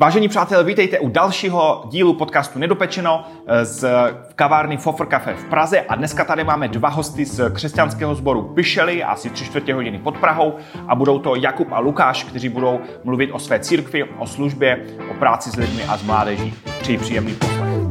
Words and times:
Vážení 0.00 0.28
přátelé, 0.28 0.64
vítejte 0.64 0.98
u 0.98 1.08
dalšího 1.08 1.84
dílu 1.88 2.14
podcastu 2.14 2.58
Nedopečeno 2.58 3.24
z 3.62 3.86
kavárny 4.34 4.76
Fofr 4.76 5.06
Cafe 5.06 5.34
v 5.34 5.44
Praze 5.44 5.80
a 5.80 5.94
dneska 5.94 6.24
tady 6.24 6.44
máme 6.44 6.68
dva 6.68 6.88
hosty 6.88 7.24
z 7.24 7.50
křesťanského 7.50 8.14
sboru 8.14 8.42
Pišely, 8.42 9.04
asi 9.04 9.30
tři 9.30 9.44
čtvrtě 9.44 9.74
hodiny 9.74 9.98
pod 9.98 10.18
Prahou 10.18 10.56
a 10.88 10.94
budou 10.94 11.18
to 11.18 11.34
Jakub 11.34 11.68
a 11.72 11.78
Lukáš, 11.78 12.24
kteří 12.24 12.48
budou 12.48 12.80
mluvit 13.04 13.30
o 13.32 13.38
své 13.38 13.60
církvi, 13.60 14.04
o 14.04 14.26
službě, 14.26 14.86
o 15.10 15.14
práci 15.14 15.50
s 15.50 15.56
lidmi 15.56 15.84
a 15.84 15.96
s 15.96 16.02
mládeží. 16.02 16.54
Přeji 16.80 16.98
příjemný 16.98 17.34
poslech. 17.34 17.87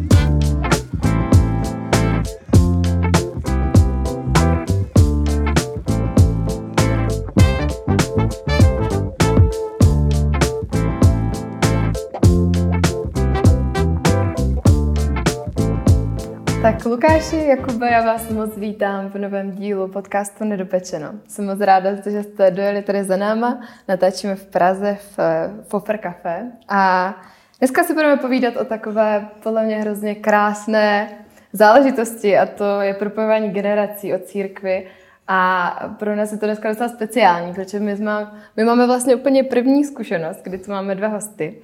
Lukáši, 16.97 17.35
Jakube, 17.47 17.91
já 17.91 18.05
vás 18.05 18.29
moc 18.29 18.57
vítám 18.57 19.09
v 19.09 19.15
novém 19.15 19.51
dílu 19.51 19.87
podcastu 19.87 20.43
Nedopečeno. 20.43 21.13
Jsem 21.27 21.45
moc 21.45 21.59
ráda, 21.59 21.89
že 22.05 22.23
jste 22.23 22.51
dojeli 22.51 22.81
tady 22.81 23.03
za 23.03 23.17
náma. 23.17 23.61
Natáčíme 23.87 24.35
v 24.35 24.45
Praze 24.45 24.97
v 25.17 25.19
Fofr 25.67 25.97
Café. 25.97 26.51
A 26.69 27.13
dneska 27.59 27.83
si 27.83 27.93
budeme 27.93 28.17
povídat 28.17 28.55
o 28.55 28.65
takové, 28.65 29.27
podle 29.43 29.65
mě, 29.65 29.77
hrozně 29.77 30.15
krásné 30.15 31.09
záležitosti 31.53 32.37
a 32.37 32.45
to 32.45 32.81
je 32.81 32.93
propojování 32.93 33.49
generací 33.49 34.13
o 34.13 34.19
církvi. 34.19 34.87
A 35.27 35.71
pro 35.99 36.15
nás 36.15 36.31
je 36.31 36.37
to 36.37 36.45
dneska 36.45 36.69
docela 36.69 36.89
speciální, 36.89 37.53
protože 37.53 37.79
my, 37.79 37.97
jsme, 37.97 38.31
my 38.55 38.63
máme 38.63 38.87
vlastně 38.87 39.15
úplně 39.15 39.43
první 39.43 39.85
zkušenost, 39.85 40.39
kdy 40.43 40.57
tu 40.57 40.71
máme 40.71 40.95
dva 40.95 41.07
hosty. 41.07 41.57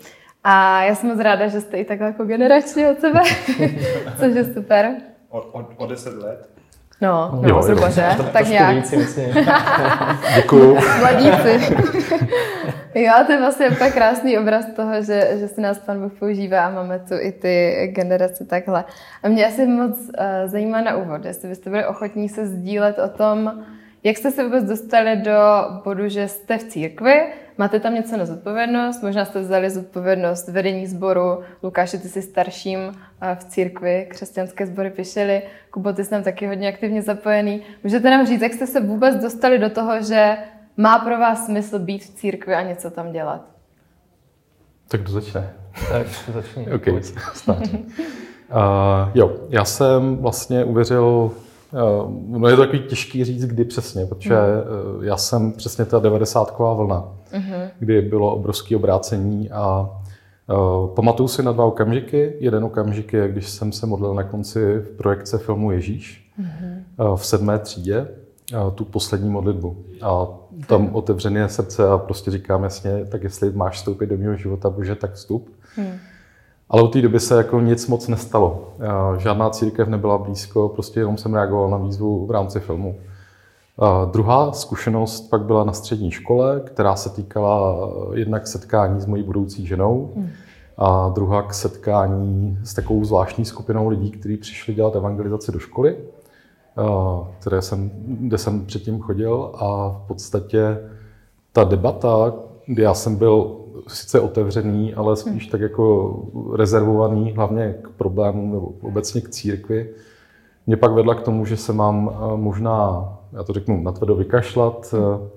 A 0.43 0.83
já 0.83 0.95
jsem 0.95 1.09
moc 1.09 1.19
ráda, 1.19 1.47
že 1.47 1.61
jste 1.61 1.77
i 1.77 1.85
takhle 1.85 2.07
jako 2.07 2.25
generačně 2.25 2.89
od 2.89 2.99
sebe, 2.99 3.19
což 4.19 4.35
je 4.35 4.53
super. 4.53 4.95
O, 5.33 5.39
o, 5.39 5.65
o 5.77 5.85
deset 5.87 6.13
let? 6.23 6.49
No, 7.01 7.39
no 7.41 7.49
jo, 7.49 7.61
zhruba, 7.61 7.89
že? 7.89 8.05
To, 8.17 8.23
tak 8.23 8.47
nějak. 8.47 8.77
Děkuju. 10.35 10.77
Mladíci. 10.99 11.75
jo, 12.95 13.13
to 13.25 13.31
je 13.31 13.39
vlastně 13.39 13.69
úplně 13.69 13.91
krásný 13.91 14.37
obraz 14.37 14.65
toho, 14.75 15.03
že, 15.03 15.37
že 15.39 15.47
si 15.47 15.61
nás 15.61 15.79
pan 15.79 16.01
Bůh 16.01 16.13
používá 16.19 16.65
a 16.65 16.69
máme 16.69 16.99
tu 16.99 17.13
i 17.19 17.31
ty 17.31 17.87
generace 17.95 18.45
takhle. 18.45 18.83
A 19.23 19.27
mě 19.27 19.45
asi 19.45 19.65
moc 19.65 19.99
uh, 19.99 20.05
zajímá 20.45 20.81
na 20.81 20.95
úvod, 20.95 21.25
jestli 21.25 21.49
byste 21.49 21.69
byli 21.69 21.85
ochotní 21.85 22.29
se 22.29 22.47
sdílet 22.47 22.99
o 22.99 23.09
tom, 23.09 23.63
jak 24.03 24.17
jste 24.17 24.31
se 24.31 24.43
vůbec 24.43 24.63
dostali 24.63 25.15
do 25.15 25.39
bodu, 25.83 26.09
že 26.09 26.27
jste 26.27 26.57
v 26.57 26.63
církvi, 26.63 27.33
máte 27.57 27.79
tam 27.79 27.93
něco 27.93 28.17
na 28.17 28.25
zodpovědnost, 28.25 29.03
možná 29.03 29.25
jste 29.25 29.41
vzali 29.41 29.69
zodpovědnost 29.69 30.47
vedení 30.47 30.87
sboru, 30.87 31.39
Lukáši, 31.63 31.97
ty 31.97 32.09
jsi 32.09 32.21
starším 32.21 32.79
eh, 33.21 33.37
v 33.39 33.43
církvi, 33.43 34.07
křesťanské 34.09 34.67
sbory 34.67 34.89
Pišely, 34.89 35.41
Kubo, 35.71 35.93
ty 35.93 36.03
jsi 36.03 36.09
tam 36.09 36.23
taky 36.23 36.47
hodně 36.47 36.69
aktivně 36.69 37.01
zapojený. 37.01 37.61
Můžete 37.83 38.09
nám 38.09 38.27
říct, 38.27 38.41
jak 38.41 38.53
jste 38.53 38.67
se 38.67 38.81
vůbec 38.81 39.15
dostali 39.15 39.59
do 39.59 39.69
toho, 39.69 40.01
že 40.01 40.37
má 40.77 40.99
pro 40.99 41.19
vás 41.19 41.45
smysl 41.45 41.79
být 41.79 42.03
v 42.03 42.09
církvi 42.09 42.55
a 42.55 42.61
něco 42.61 42.91
tam 42.91 43.11
dělat? 43.11 43.45
Tak 44.87 45.01
kdo 45.01 45.11
začne? 45.11 45.53
Tak 45.89 46.07
začni. 46.33 46.71
OK, 46.75 46.87
uh, 46.87 47.01
jo, 49.13 49.37
já 49.49 49.65
jsem 49.65 50.17
vlastně 50.17 50.63
uvěřil 50.63 51.31
no 52.27 52.47
je 52.47 52.55
to 52.55 52.61
takový 52.61 52.79
těžký 52.79 53.23
říct, 53.23 53.45
kdy 53.45 53.65
přesně, 53.65 54.05
protože 54.05 54.35
mm. 54.35 55.03
já 55.03 55.17
jsem 55.17 55.51
přesně 55.51 55.85
ta 55.85 55.99
90 55.99 56.59
vlna, 56.59 57.07
mm-hmm. 57.33 57.69
kdy 57.79 58.01
bylo 58.01 58.35
obrovské 58.35 58.75
obrácení 58.75 59.51
a 59.51 59.89
uh, 60.49 60.87
pamatuju 60.95 61.27
si 61.27 61.43
na 61.43 61.51
dva 61.51 61.65
okamžiky. 61.65 62.33
Jeden 62.39 62.63
okamžik 62.63 63.13
je, 63.13 63.27
když 63.27 63.49
jsem 63.49 63.71
se 63.71 63.85
modlil 63.85 64.13
na 64.13 64.23
konci 64.23 64.79
v 64.79 64.97
projekce 64.97 65.37
filmu 65.37 65.71
Ježíš 65.71 66.31
mm-hmm. 66.39 67.09
uh, 67.11 67.17
v 67.17 67.25
sedmé 67.25 67.59
třídě, 67.59 68.07
uh, 68.53 68.73
tu 68.73 68.85
poslední 68.85 69.29
modlitbu. 69.29 69.77
A 70.01 70.27
tam 70.67 70.95
otevřené 70.95 71.49
srdce 71.49 71.87
a 71.87 71.97
prostě 71.97 72.31
říkám 72.31 72.63
jasně, 72.63 73.05
tak 73.05 73.23
jestli 73.23 73.51
máš 73.51 73.75
vstoupit 73.75 74.05
do 74.05 74.17
mého 74.17 74.35
života, 74.35 74.69
bože, 74.69 74.95
tak 74.95 75.13
vstup. 75.13 75.49
Mm. 75.77 75.93
Ale 76.73 76.83
od 76.83 76.93
té 76.93 77.01
doby 77.01 77.19
se 77.19 77.37
jako 77.37 77.59
nic 77.59 77.87
moc 77.87 78.07
nestalo. 78.07 78.67
Žádná 79.17 79.49
církev 79.49 79.87
nebyla 79.87 80.17
blízko, 80.17 80.69
prostě 80.69 80.99
jenom 80.99 81.17
jsem 81.17 81.33
reagoval 81.33 81.69
na 81.69 81.77
výzvu 81.77 82.25
v 82.25 82.31
rámci 82.31 82.59
filmu. 82.59 82.95
A 83.79 84.05
druhá 84.05 84.51
zkušenost 84.51 85.29
pak 85.29 85.41
byla 85.41 85.63
na 85.63 85.73
střední 85.73 86.11
škole, 86.11 86.61
která 86.65 86.95
se 86.95 87.09
týkala 87.09 87.89
jednak 88.13 88.47
setkání 88.47 89.01
s 89.01 89.05
mojí 89.05 89.23
budoucí 89.23 89.67
ženou 89.67 90.11
hmm. 90.15 90.29
a 90.77 91.09
druhá 91.09 91.41
k 91.41 91.53
setkání 91.53 92.57
s 92.63 92.73
takovou 92.73 93.05
zvláštní 93.05 93.45
skupinou 93.45 93.89
lidí, 93.89 94.11
kteří 94.11 94.37
přišli 94.37 94.73
dělat 94.73 94.95
evangelizaci 94.95 95.51
do 95.51 95.59
školy, 95.59 95.97
které 97.39 97.61
jsem, 97.61 97.91
kde 98.05 98.37
jsem 98.37 98.65
předtím 98.65 99.01
chodil 99.01 99.51
a 99.55 99.89
v 100.03 100.07
podstatě 100.07 100.79
ta 101.51 101.63
debata, 101.63 102.33
kdy 102.65 102.83
já 102.83 102.93
jsem 102.93 103.15
byl 103.15 103.62
sice 103.87 104.19
otevřený, 104.19 104.93
ale 104.93 105.15
spíš 105.15 105.47
tak 105.47 105.61
jako 105.61 106.15
rezervovaný 106.55 107.31
hlavně 107.31 107.75
k 107.81 107.89
problémům 107.89 108.51
nebo 108.51 108.73
obecně 108.81 109.21
k 109.21 109.29
církvi. 109.29 109.89
Mě 110.67 110.77
pak 110.77 110.91
vedla 110.91 111.15
k 111.15 111.21
tomu, 111.21 111.45
že 111.45 111.57
se 111.57 111.73
mám 111.73 112.11
eh, 112.13 112.37
možná, 112.37 113.07
já 113.33 113.43
to 113.43 113.53
řeknu, 113.53 113.83
natvrdo 113.83 114.15
vykašlat 114.15 114.95
eh, 114.97 115.29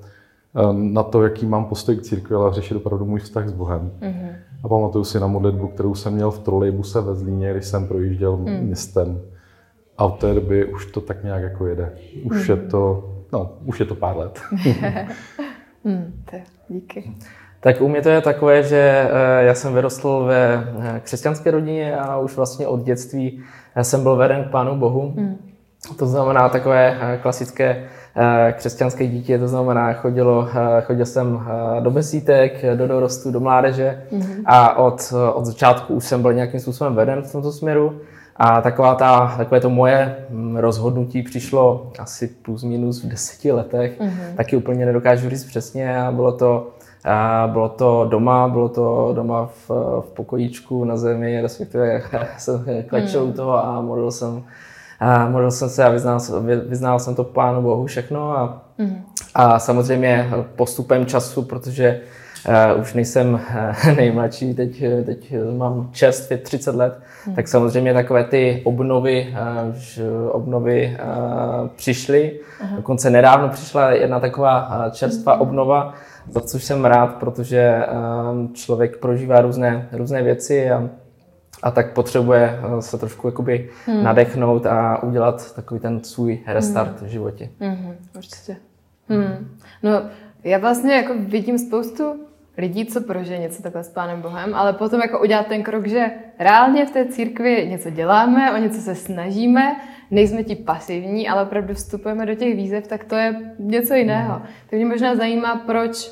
eh, 0.55 0.73
na 0.73 1.03
to, 1.03 1.23
jaký 1.23 1.47
mám 1.47 1.65
postoj 1.65 1.97
k 1.97 2.03
církvi, 2.03 2.37
ale 2.37 2.53
řešit 2.53 2.75
opravdu 2.75 3.05
můj 3.05 3.21
vztah 3.21 3.49
s 3.49 3.53
Bohem. 3.53 3.93
Mm-hmm. 4.01 4.35
A 4.65 4.69
pamatuju 4.69 5.05
si 5.05 5.21
na 5.21 5.27
modlitbu, 5.27 5.69
kterou 5.69 5.95
jsem 5.95 6.15
měl 6.15 6.31
v 6.31 6.39
trolejbuse 6.39 7.01
ve 7.01 7.15
Zlíně, 7.15 7.53
když 7.53 7.65
jsem 7.65 7.89
projížděl 7.89 8.37
mm. 8.37 8.61
městem. 8.61 9.21
A 9.99 10.05
od 10.05 10.19
té 10.19 10.35
doby 10.35 10.65
už 10.65 10.87
to 10.87 11.01
tak 11.01 11.25
nějak 11.25 11.43
jako 11.43 11.67
jede. 11.67 11.93
Už 12.25 12.37
mm-hmm. 12.37 12.51
je 12.51 12.71
to, 12.71 13.11
no, 13.33 13.53
už 13.65 13.81
je 13.81 13.87
to 13.87 13.95
pár 13.95 14.17
let. 14.17 14.41
mm, 15.85 16.23
to, 16.31 16.37
díky. 16.69 17.15
Tak 17.61 17.81
u 17.81 17.89
mě 17.89 18.03
to 18.03 18.09
je 18.09 18.21
takové, 18.21 18.63
že 18.63 19.09
eh, 19.11 19.45
já 19.45 19.55
jsem 19.55 19.75
vyrostl 19.75 20.25
ve 20.25 20.65
eh, 20.81 21.01
křesťanské 21.05 21.51
rodině 21.51 21.97
a 21.97 22.19
už 22.19 22.37
vlastně 22.37 22.67
od 22.67 22.83
dětství 22.83 23.43
jsem 23.83 24.03
byl 24.03 24.17
veden 24.17 24.45
k 24.45 24.51
Pánu 24.51 24.77
Bohu. 24.77 25.15
Hmm. 25.17 25.37
To 25.99 26.07
znamená 26.07 26.49
takové 26.49 26.99
eh, 27.01 27.19
klasické 27.23 27.85
křesťanské 28.53 29.07
dítě, 29.07 29.39
to 29.39 29.49
znamená 29.49 29.93
chodilo, 29.93 30.49
chodil 30.83 31.07
jsem 31.07 31.47
do 31.81 31.91
besítek, 31.91 32.65
do 32.75 32.89
dorostu, 32.89 33.31
do 33.31 33.41
mládeže 33.41 34.03
mm-hmm. 34.13 34.43
a 34.45 34.79
od, 34.79 35.13
od 35.35 35.45
začátku 35.45 35.95
už 35.95 36.05
jsem 36.05 36.23
byl 36.23 36.33
nějakým 36.33 36.61
způsobem 36.61 36.95
veden 36.95 37.23
v 37.23 37.33
tomto 37.33 37.53
směru. 37.53 38.01
A 38.37 38.61
taková 38.61 38.95
ta, 38.95 39.35
takové 39.37 39.61
to 39.61 39.71
moje 39.71 40.17
hm, 40.31 40.57
rozhodnutí 40.57 41.23
přišlo 41.23 41.93
asi 41.99 42.29
plus 42.29 42.65
minus 42.65 43.05
v 43.05 43.09
deseti 43.09 43.53
letech, 43.53 44.01
mm-hmm. 44.01 44.37
taky 44.37 44.57
úplně 44.57 44.87
nedokážu 44.87 45.31
říct 45.31 45.45
přesně 45.45 45.99
a 45.99 46.13
bylo 46.13 46.33
to 46.33 46.71
a 47.07 47.49
bylo 47.53 47.69
to 47.69 48.07
doma, 48.11 48.49
bylo 48.49 48.69
to 48.69 49.13
doma 49.15 49.47
v, 49.47 49.71
v 50.01 50.11
pokojíčku 50.15 50.85
na 50.85 50.97
zemi, 50.97 51.43
respektive 51.43 52.03
jsem 52.39 52.65
klečel 52.87 53.21
hmm. 53.21 53.31
u 53.31 53.33
toho 53.33 53.65
a 53.65 53.81
modlil 53.81 54.11
jsem, 54.11 54.43
a 55.01 55.29
modlil 55.29 55.51
jsem 55.51 55.69
se 55.69 55.85
a 55.85 55.89
vyznal, 55.89 56.21
vyznal 56.69 56.99
jsem 56.99 57.15
to 57.15 57.25
Pánu 57.25 57.63
Bohu 57.63 57.87
všechno 57.87 58.39
a, 58.39 58.63
hmm. 58.79 59.05
a 59.35 59.59
samozřejmě 59.59 60.31
postupem 60.57 61.07
času, 61.07 61.43
protože 61.43 62.01
Uh, 62.75 62.81
už 62.81 62.95
nejsem 62.95 63.35
uh, 63.35 63.95
nejmladší, 63.97 64.55
teď, 64.55 64.83
teď 65.07 65.35
mám 65.57 65.89
čerstvě 65.93 66.39
30 66.39 66.75
let, 66.75 67.01
hmm. 67.25 67.35
tak 67.35 67.49
samozřejmě 67.49 67.95
takové 67.95 68.25
ty 68.25 68.63
obnovy, 68.65 69.35
uh, 70.01 70.31
obnovy 70.31 70.97
uh, 71.03 71.69
přišly. 71.77 72.41
Uh-huh. 72.61 72.77
Dokonce 72.77 73.11
nedávno 73.11 73.49
přišla 73.49 73.91
jedna 73.91 74.21
taková 74.21 74.89
čerstvá 74.91 75.33
hmm. 75.33 75.43
obnova, 75.43 75.95
za 76.29 76.41
což 76.41 76.65
jsem 76.65 76.85
rád, 76.85 77.15
protože 77.15 77.87
um, 78.31 78.55
člověk 78.55 78.97
prožívá 78.97 79.41
různé, 79.41 79.89
různé 79.93 80.23
věci 80.23 80.71
a, 80.71 80.91
a 81.63 81.71
tak 81.71 81.93
potřebuje 81.93 82.61
uh, 82.67 82.79
se 82.79 82.99
trošku 82.99 83.29
jakoby 83.29 83.71
hmm. 83.87 84.05
nadechnout 84.05 84.67
a 84.67 85.03
udělat 85.03 85.55
takový 85.55 85.81
ten 85.81 86.05
svůj 86.05 86.41
restart 86.47 87.01
hmm. 87.01 87.09
v 87.09 87.11
životě. 87.11 87.51
Hmm, 87.61 87.97
určitě. 88.17 88.57
Hmm. 89.09 89.57
No, 89.83 90.03
já 90.45 90.59
vlastně 90.59 90.95
jako 90.95 91.15
vidím 91.19 91.59
spoustu 91.59 92.27
lidí, 92.59 92.87
co 92.87 93.01
prožije 93.01 93.39
něco 93.39 93.63
takhle 93.63 93.85
s 93.85 93.89
Pánem 93.89 94.23
Bohem, 94.23 94.55
ale 94.55 94.73
potom 94.73 95.01
jako 95.01 95.21
udělat 95.21 95.47
ten 95.47 95.63
krok, 95.63 95.87
že 95.87 96.11
reálně 96.39 96.87
v 96.87 96.91
té 96.91 97.05
církvi 97.05 97.67
něco 97.71 97.91
děláme, 97.91 98.53
o 98.53 98.57
něco 98.57 98.81
se 98.81 98.95
snažíme, 98.95 99.77
nejsme 100.11 100.45
ti 100.45 100.57
pasivní, 100.57 101.29
ale 101.29 101.43
opravdu 101.43 101.75
vstupujeme 101.75 102.27
do 102.27 102.35
těch 102.35 102.57
výzev, 102.57 102.87
tak 102.87 103.05
to 103.05 103.17
je 103.17 103.55
něco 103.59 103.95
jiného. 103.95 104.35
Hmm. 104.35 104.43
Tak 104.43 104.73
mě 104.73 104.87
možná 104.87 105.17
zajímá, 105.17 105.63
proč 105.67 106.11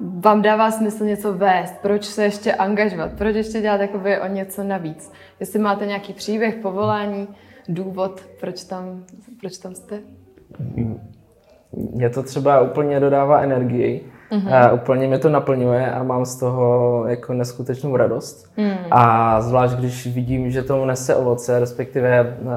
vám 0.00 0.42
dává 0.42 0.70
smysl 0.70 1.04
něco 1.04 1.32
vést, 1.32 1.74
proč 1.82 2.04
se 2.04 2.24
ještě 2.24 2.54
angažovat, 2.54 3.12
proč 3.18 3.36
ještě 3.36 3.60
dělat 3.60 3.80
jakoby 3.80 4.20
o 4.20 4.26
něco 4.26 4.64
navíc. 4.64 5.12
Jestli 5.40 5.58
máte 5.58 5.86
nějaký 5.86 6.12
příběh, 6.12 6.54
povolání, 6.54 7.28
důvod, 7.68 8.20
proč 8.40 8.64
tam, 8.64 9.04
proč 9.40 9.58
tam 9.58 9.74
jste? 9.74 10.00
Mě 11.72 12.10
to 12.10 12.22
třeba 12.22 12.60
úplně 12.60 13.00
dodává 13.00 13.40
energii, 13.40 14.12
Mm-hmm. 14.32 14.68
Uh, 14.68 14.74
úplně 14.74 15.06
mě 15.06 15.18
to 15.18 15.28
naplňuje 15.28 15.90
a 15.90 16.02
mám 16.02 16.24
z 16.24 16.36
toho 16.36 17.04
jako 17.06 17.32
neskutečnou 17.32 17.96
radost. 17.96 18.50
Mm. 18.56 18.74
A 18.90 19.40
zvlášť, 19.40 19.74
když 19.74 20.06
vidím, 20.14 20.50
že 20.50 20.62
to 20.62 20.86
nese 20.86 21.14
ovoce, 21.14 21.60
respektive 21.60 22.36
uh, 22.42 22.50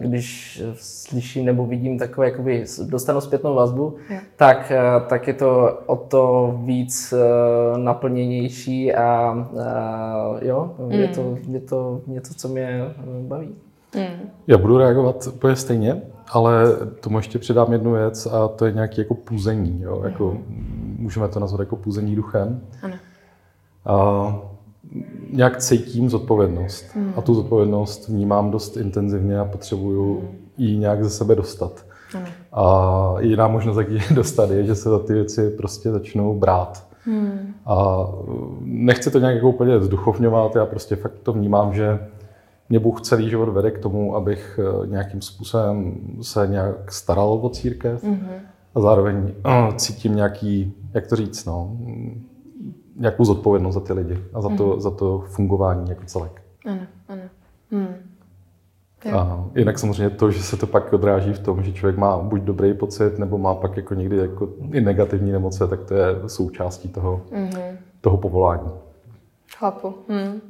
když 0.00 0.62
slyším 0.74 1.44
nebo 1.44 1.66
vidím 1.66 1.98
takové, 1.98 2.26
jakoby 2.26 2.64
dostanu 2.88 3.20
zpětnou 3.20 3.54
vazbu, 3.54 3.96
yeah. 4.10 4.22
tak, 4.36 4.72
uh, 4.98 5.08
tak 5.08 5.26
je 5.26 5.34
to 5.34 5.78
o 5.86 5.96
to 5.96 6.54
víc 6.64 7.14
uh, 7.16 7.78
naplněnější 7.78 8.94
a 8.94 9.32
uh, 9.52 9.62
jo, 10.40 10.74
mm. 10.78 10.92
je, 10.92 11.08
to, 11.08 11.38
je 11.48 11.60
to 11.60 12.00
něco, 12.06 12.34
co 12.34 12.48
mě 12.48 12.84
baví. 13.28 13.54
Mm. 13.94 14.28
Já 14.46 14.58
budu 14.58 14.78
reagovat 14.78 15.26
úplně 15.26 15.56
stejně, 15.56 16.02
ale 16.32 16.64
tomu 17.00 17.18
ještě 17.18 17.38
přidám 17.38 17.72
jednu 17.72 17.92
věc 17.92 18.26
a 18.26 18.48
to 18.48 18.66
je 18.66 18.72
nějaké 18.72 19.00
jako 19.00 19.14
půzení. 19.14 19.82
Jo? 19.82 20.04
Mm. 20.20 20.71
Můžeme 21.02 21.28
to 21.28 21.40
nazvat 21.40 21.60
jako 21.60 21.76
půzení 21.76 22.16
duchem. 22.16 22.60
Ano. 22.82 22.94
A 23.86 24.38
nějak 25.32 25.58
cítím 25.58 26.10
zodpovědnost. 26.10 26.84
Mm. 26.96 27.12
A 27.16 27.20
tu 27.20 27.34
zodpovědnost 27.34 28.08
vnímám 28.08 28.50
dost 28.50 28.76
intenzivně 28.76 29.38
a 29.38 29.44
potřebuju 29.44 30.20
mm. 30.20 30.28
ji 30.56 30.76
nějak 30.76 31.04
ze 31.04 31.10
sebe 31.10 31.34
dostat. 31.34 31.84
Ano. 32.14 32.26
A 32.52 33.20
jiná 33.20 33.48
možnost, 33.48 33.76
jak 33.76 33.90
ji 33.90 34.00
dostat, 34.14 34.50
je, 34.50 34.64
že 34.64 34.74
se 34.74 34.88
za 34.88 34.98
ty 34.98 35.12
věci 35.12 35.50
prostě 35.50 35.90
začnou 35.90 36.38
brát. 36.38 36.86
Hmm. 37.04 37.54
A 37.66 38.06
nechci 38.60 39.10
to 39.10 39.18
nějak 39.18 39.34
jako 39.34 39.48
úplně 39.48 39.80
zduchovňovat, 39.80 40.56
já 40.56 40.66
prostě 40.66 40.96
fakt 40.96 41.18
to 41.22 41.32
vnímám, 41.32 41.74
že 41.74 41.98
mě 42.68 42.78
Bůh 42.78 43.00
celý 43.00 43.30
život 43.30 43.48
vede 43.48 43.70
k 43.70 43.78
tomu, 43.78 44.16
abych 44.16 44.60
eh, 44.62 44.86
nějakým 44.86 45.22
způsobem 45.22 45.94
se 46.22 46.46
nějak 46.46 46.92
staral 46.92 47.38
o 47.42 47.48
církev 47.48 48.04
mm-hmm. 48.04 48.40
A 48.74 48.80
zároveň 48.80 49.34
uh, 49.46 49.76
cítím 49.76 50.14
nějaký, 50.14 50.72
jak 50.94 51.06
to 51.06 51.16
říct, 51.16 51.44
no, 51.44 51.76
nějakou 52.96 53.24
zodpovědnost 53.24 53.74
za 53.74 53.80
ty 53.80 53.92
lidi 53.92 54.18
a 54.34 54.40
za, 54.40 54.48
to, 54.48 54.54
mm-hmm. 54.54 54.80
za 54.80 54.90
to 54.90 55.24
fungování 55.26 55.90
jako 55.90 56.04
celek. 56.04 56.42
Ano, 56.66 56.80
ano. 57.08 57.22
Hmm. 57.70 57.94
A 59.10 59.44
jinak 59.54 59.78
samozřejmě 59.78 60.10
to, 60.10 60.30
že 60.30 60.42
se 60.42 60.56
to 60.56 60.66
pak 60.66 60.92
odráží 60.92 61.32
v 61.32 61.38
tom, 61.38 61.62
že 61.62 61.72
člověk 61.72 61.96
má 61.96 62.18
buď 62.18 62.40
dobrý 62.40 62.74
pocit, 62.74 63.18
nebo 63.18 63.38
má 63.38 63.54
pak 63.54 63.76
jako 63.76 63.94
někdy 63.94 64.16
jako 64.16 64.48
i 64.72 64.80
negativní 64.80 65.34
emoce, 65.34 65.68
tak 65.68 65.84
to 65.84 65.94
je 65.94 66.06
součástí 66.26 66.88
toho, 66.88 67.22
mm-hmm. 67.32 67.76
toho 68.00 68.16
povolání. 68.16 68.70
Chápu. 69.56 69.94
Hmm. 70.08 70.40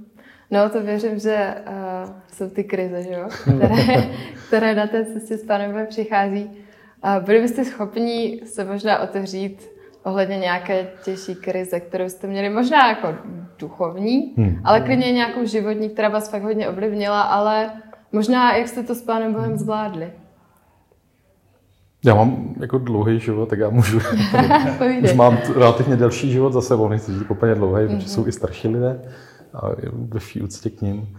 No, 0.51 0.71
to 0.71 0.83
věřím, 0.83 1.19
že 1.19 1.55
uh, 1.69 2.11
jsou 2.33 2.51
ty 2.51 2.65
krize, 2.65 3.03
že 3.03 3.13
jo? 3.13 3.29
Které, 3.43 4.11
které 4.47 4.75
na 4.75 4.87
té 4.87 5.05
cestě 5.05 5.39
s 5.39 5.45
Pánem 5.45 5.87
přichází. 5.87 6.51
Uh, 7.05 7.25
byli 7.25 7.41
byste 7.41 7.65
schopni 7.65 8.41
se 8.45 8.65
možná 8.65 8.99
otevřít 8.99 9.71
ohledně 10.03 10.39
nějaké 10.39 10.87
těžší 11.05 11.35
krize, 11.35 11.81
kterou 11.81 12.09
jste 12.09 12.27
měli 12.27 12.51
možná 12.51 12.89
jako 12.89 13.15
duchovní, 13.59 14.35
hmm. 14.37 14.61
ale 14.65 14.81
klidně 14.81 15.13
nějakou 15.13 15.45
životní, 15.45 15.91
která 15.91 16.09
vás 16.09 16.31
fakt 16.31 16.43
hodně 16.43 16.69
ovlivnila, 16.69 17.23
ale 17.23 17.71
možná 18.13 18.57
jak 18.57 18.69
jste 18.69 18.83
to 18.83 18.95
s 18.95 19.03
Pánem 19.03 19.33
Bohem 19.33 19.59
zvládli? 19.59 20.13
Já 22.05 22.15
mám 22.15 22.55
jako 22.61 22.79
dlouhý 22.79 23.21
život, 23.21 23.49
tak 23.49 23.59
já 23.59 23.71
můžu. 23.71 23.99
Už 25.03 25.13
mám 25.15 25.39
relativně 25.55 25.97
delší 25.97 26.33
život 26.33 26.53
za 26.53 26.61
sebou, 26.61 26.89
nechci 26.89 27.13
říct 27.13 27.31
úplně 27.31 27.55
dlouhý, 27.55 27.83
mm-hmm. 27.83 27.97
protože 27.97 28.09
jsou 28.09 28.27
i 28.27 28.33
starší 28.33 28.69
lidé 28.69 29.03
a 29.55 29.61
ve 29.93 30.21
vší 30.21 30.43
úctě 30.43 30.71
k 30.71 30.81
ním. 30.81 31.17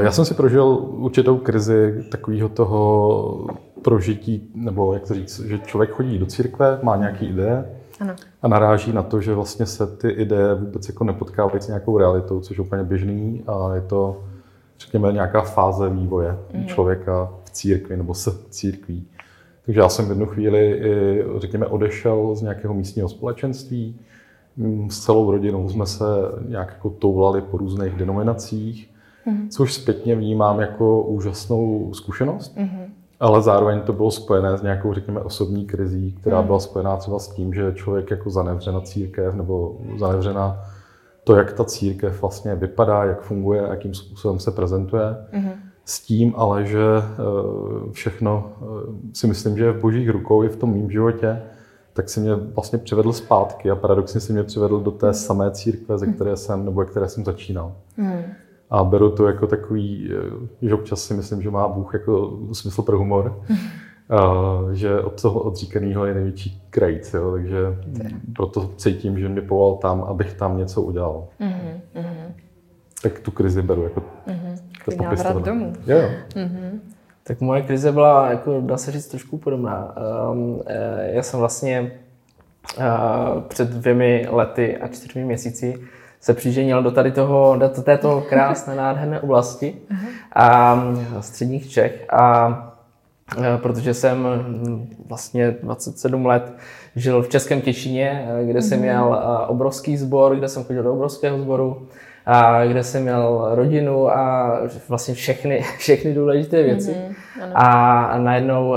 Já 0.00 0.12
jsem 0.12 0.24
si 0.24 0.34
prožil 0.34 0.64
určitou 0.80 1.38
krizi 1.38 2.04
takového 2.10 2.48
toho 2.48 3.46
prožití, 3.82 4.50
nebo 4.54 4.94
jak 4.94 5.08
to 5.08 5.14
říct, 5.14 5.40
že 5.40 5.58
člověk 5.58 5.90
chodí 5.90 6.18
do 6.18 6.26
církve, 6.26 6.78
má 6.82 6.96
nějaké 6.96 7.26
ideje 7.26 7.64
ano. 8.00 8.14
a 8.42 8.48
naráží 8.48 8.92
na 8.92 9.02
to, 9.02 9.20
že 9.20 9.34
vlastně 9.34 9.66
se 9.66 9.86
ty 9.86 10.08
ideje 10.08 10.54
vůbec 10.54 10.88
jako 10.88 11.04
nepotkávají 11.04 11.60
s 11.60 11.66
nějakou 11.66 11.98
realitou, 11.98 12.40
což 12.40 12.58
je 12.58 12.64
úplně 12.64 12.82
běžný 12.82 13.44
a 13.46 13.74
je 13.74 13.80
to, 13.80 14.24
řekněme, 14.78 15.12
nějaká 15.12 15.40
fáze 15.40 15.88
vývoje 15.88 16.38
mm. 16.54 16.66
člověka 16.66 17.30
v 17.44 17.50
církvi 17.50 17.96
nebo 17.96 18.14
se 18.14 18.30
církví. 18.50 19.06
Takže 19.64 19.80
já 19.80 19.88
jsem 19.88 20.06
v 20.06 20.08
jednu 20.08 20.26
chvíli, 20.26 20.82
řekněme, 21.38 21.66
odešel 21.66 22.34
z 22.34 22.42
nějakého 22.42 22.74
místního 22.74 23.08
společenství, 23.08 24.00
Mm, 24.56 24.90
s 24.90 25.00
celou 25.00 25.30
rodinou 25.30 25.68
jsme 25.68 25.86
se 25.86 26.04
nějak 26.48 26.68
jako 26.68 26.90
toulali 26.90 27.42
po 27.42 27.56
různých 27.56 27.92
denominacích, 27.92 28.93
mm-hmm. 29.26 29.48
což 29.48 29.74
zpětně 29.74 30.16
vnímám 30.16 30.60
jako 30.60 31.02
úžasnou 31.02 31.90
zkušenost, 31.94 32.56
mm-hmm. 32.56 32.86
ale 33.20 33.42
zároveň 33.42 33.80
to 33.80 33.92
bylo 33.92 34.10
spojené 34.10 34.58
s 34.58 34.62
nějakou, 34.62 34.94
řekněme, 34.94 35.20
osobní 35.20 35.66
krizí, 35.66 36.12
která 36.20 36.42
mm-hmm. 36.42 36.46
byla 36.46 36.60
spojená 36.60 36.96
třeba 36.96 37.18
s 37.18 37.28
tím, 37.28 37.54
že 37.54 37.72
člověk 37.74 38.10
jako 38.10 38.30
zanevře 38.30 38.72
na 38.72 38.80
církev 38.80 39.34
nebo 39.34 39.76
zanevře 39.98 40.32
na 40.32 40.62
to, 41.24 41.36
jak 41.36 41.52
ta 41.52 41.64
církev 41.64 42.20
vlastně 42.20 42.54
vypadá, 42.54 43.04
jak 43.04 43.22
funguje, 43.22 43.62
jakým 43.70 43.94
způsobem 43.94 44.38
se 44.38 44.50
prezentuje. 44.50 45.16
Mm-hmm. 45.32 45.52
S 45.84 46.00
tím 46.00 46.34
ale, 46.36 46.64
že 46.66 46.84
eh, 46.98 47.92
všechno 47.92 48.52
eh, 48.62 48.64
si 49.12 49.26
myslím, 49.26 49.58
že 49.58 49.64
je 49.64 49.72
v 49.72 49.80
božích 49.80 50.10
rukou 50.10 50.42
i 50.42 50.48
v 50.48 50.56
tom 50.56 50.72
mým 50.72 50.90
životě 50.90 51.42
tak 51.94 52.08
si 52.08 52.20
mě 52.20 52.34
vlastně 52.34 52.78
přivedl 52.78 53.12
zpátky 53.12 53.70
a 53.70 53.76
paradoxně 53.76 54.20
si 54.20 54.32
mě 54.32 54.42
přivedl 54.42 54.80
do 54.80 54.90
té 54.90 55.14
samé 55.14 55.50
církve, 55.50 55.98
ze 55.98 56.06
které 56.06 56.36
jsem, 56.36 56.64
nebo 56.64 56.84
které 56.84 57.08
jsem 57.08 57.24
začínal. 57.24 57.72
Hmm. 57.96 58.22
A 58.74 58.84
beru 58.84 59.10
to 59.10 59.26
jako 59.26 59.46
takový, 59.46 60.10
eh, 60.62 60.66
že 60.68 60.74
občas 60.74 61.02
si 61.04 61.14
myslím, 61.14 61.42
že 61.42 61.50
má 61.50 61.68
Bůh 61.68 61.94
jako 61.94 62.38
smysl 62.52 62.82
pro 62.82 62.98
humor, 62.98 63.40
a, 64.10 64.18
že 64.72 65.00
od 65.00 65.22
toho 65.22 65.40
odříkaného 65.40 66.06
je 66.06 66.14
největší 66.14 66.62
krejc, 66.70 67.14
jo, 67.14 67.32
takže 67.32 67.56
proto 68.36 68.70
cítím, 68.76 69.18
že 69.18 69.28
mě 69.28 69.42
povolal 69.42 69.76
tam, 69.76 70.02
abych 70.02 70.34
tam 70.34 70.58
něco 70.58 70.82
udělal. 70.82 71.24
Mm-hmm. 71.40 72.32
Tak 73.02 73.20
tu 73.20 73.30
krizi 73.30 73.62
beru 73.62 73.82
jako 73.82 74.02
mm-hmm. 74.26 75.02
návrat 75.02 75.44
domů. 75.44 75.72
Jo. 75.86 75.98
Mm-hmm. 76.34 76.80
Tak 77.24 77.40
moje 77.40 77.62
krize 77.62 77.92
byla, 77.92 78.30
jako, 78.30 78.60
dá 78.60 78.76
se 78.76 78.92
říct, 78.92 79.08
trošku 79.08 79.38
podobná. 79.38 79.94
Um, 80.30 80.62
já 81.02 81.22
jsem 81.22 81.40
vlastně 81.40 81.92
uh, 82.78 83.40
před 83.40 83.68
dvěmi 83.68 84.26
lety 84.30 84.76
a 84.76 84.88
čtyřmi 84.88 85.24
měsíci 85.24 85.80
se 86.24 86.34
přiženil 86.34 86.82
do 86.82 86.90
tady 86.90 87.12
toho, 87.12 87.56
do 87.56 87.68
této 87.68 88.24
krásné, 88.28 88.74
nádherné 88.76 89.20
oblasti 89.20 89.74
a 90.32 90.78
středních 91.20 91.70
Čech. 91.70 92.04
A 92.10 92.48
uh, 93.38 93.44
protože 93.56 93.94
jsem 93.94 94.24
hm, 94.24 94.94
vlastně 95.08 95.50
27 95.62 96.26
let 96.26 96.52
žil 96.96 97.22
v 97.22 97.28
Českém 97.28 97.60
Těšině, 97.60 98.28
kde 98.44 98.62
jsem 98.62 98.78
mhm. 98.78 98.88
měl 98.88 99.22
obrovský 99.46 99.96
sbor, 99.96 100.36
kde 100.36 100.48
jsem 100.48 100.64
chodil 100.64 100.82
do 100.82 100.92
obrovského 100.92 101.38
sboru 101.38 101.88
a 102.26 102.64
kde 102.64 102.84
jsem 102.84 103.02
měl 103.02 103.48
rodinu 103.54 104.10
a 104.10 104.58
vlastně 104.88 105.14
všechny, 105.14 105.64
všechny 105.78 106.14
důležité 106.14 106.62
věci. 106.62 106.90
Mm-hmm, 106.90 107.14
a 107.54 108.18
najednou, 108.18 108.76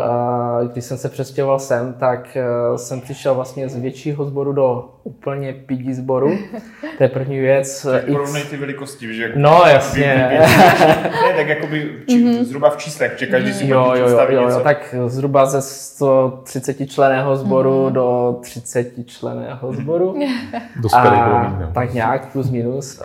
když 0.71 0.85
jsem 0.85 0.97
se 0.97 1.09
přestěhoval 1.09 1.59
sem, 1.59 1.93
tak 1.93 2.37
e, 2.37 2.77
jsem 2.77 3.01
přišel 3.01 3.35
vlastně 3.35 3.69
z 3.69 3.75
většího 3.75 4.25
sboru 4.25 4.53
do 4.53 4.89
úplně 5.03 5.53
pidí 5.53 5.93
sboru. 5.93 6.37
To 6.97 7.03
je 7.03 7.09
první 7.09 7.39
věc. 7.39 7.87
Porovnej 8.07 8.43
ty 8.43 8.57
velikosti, 8.57 9.13
že? 9.13 9.31
No, 9.35 9.63
jasně. 9.67 10.27
ne, 11.27 11.33
tak 11.35 11.47
jakoby 11.47 11.91
či, 12.09 12.25
mm-hmm. 12.25 12.43
zhruba 12.43 12.69
v 12.69 12.77
číslech, 12.77 13.15
že 13.17 13.25
každý 13.25 13.53
si 13.53 13.67
jo, 13.67 13.93
jo, 13.95 14.09
jo, 14.09 14.27
jo, 14.29 14.49
jo, 14.49 14.59
tak 14.59 14.95
zhruba 15.07 15.45
ze 15.45 15.61
130 15.61 16.87
členého 16.87 17.35
sboru 17.35 17.87
mm-hmm. 17.87 17.91
do 17.93 18.39
30 18.41 18.91
členého 19.05 19.73
sboru. 19.73 20.19
a, 20.93 21.69
tak 21.73 21.93
nějak 21.93 22.31
plus 22.31 22.49
minus. 22.49 23.01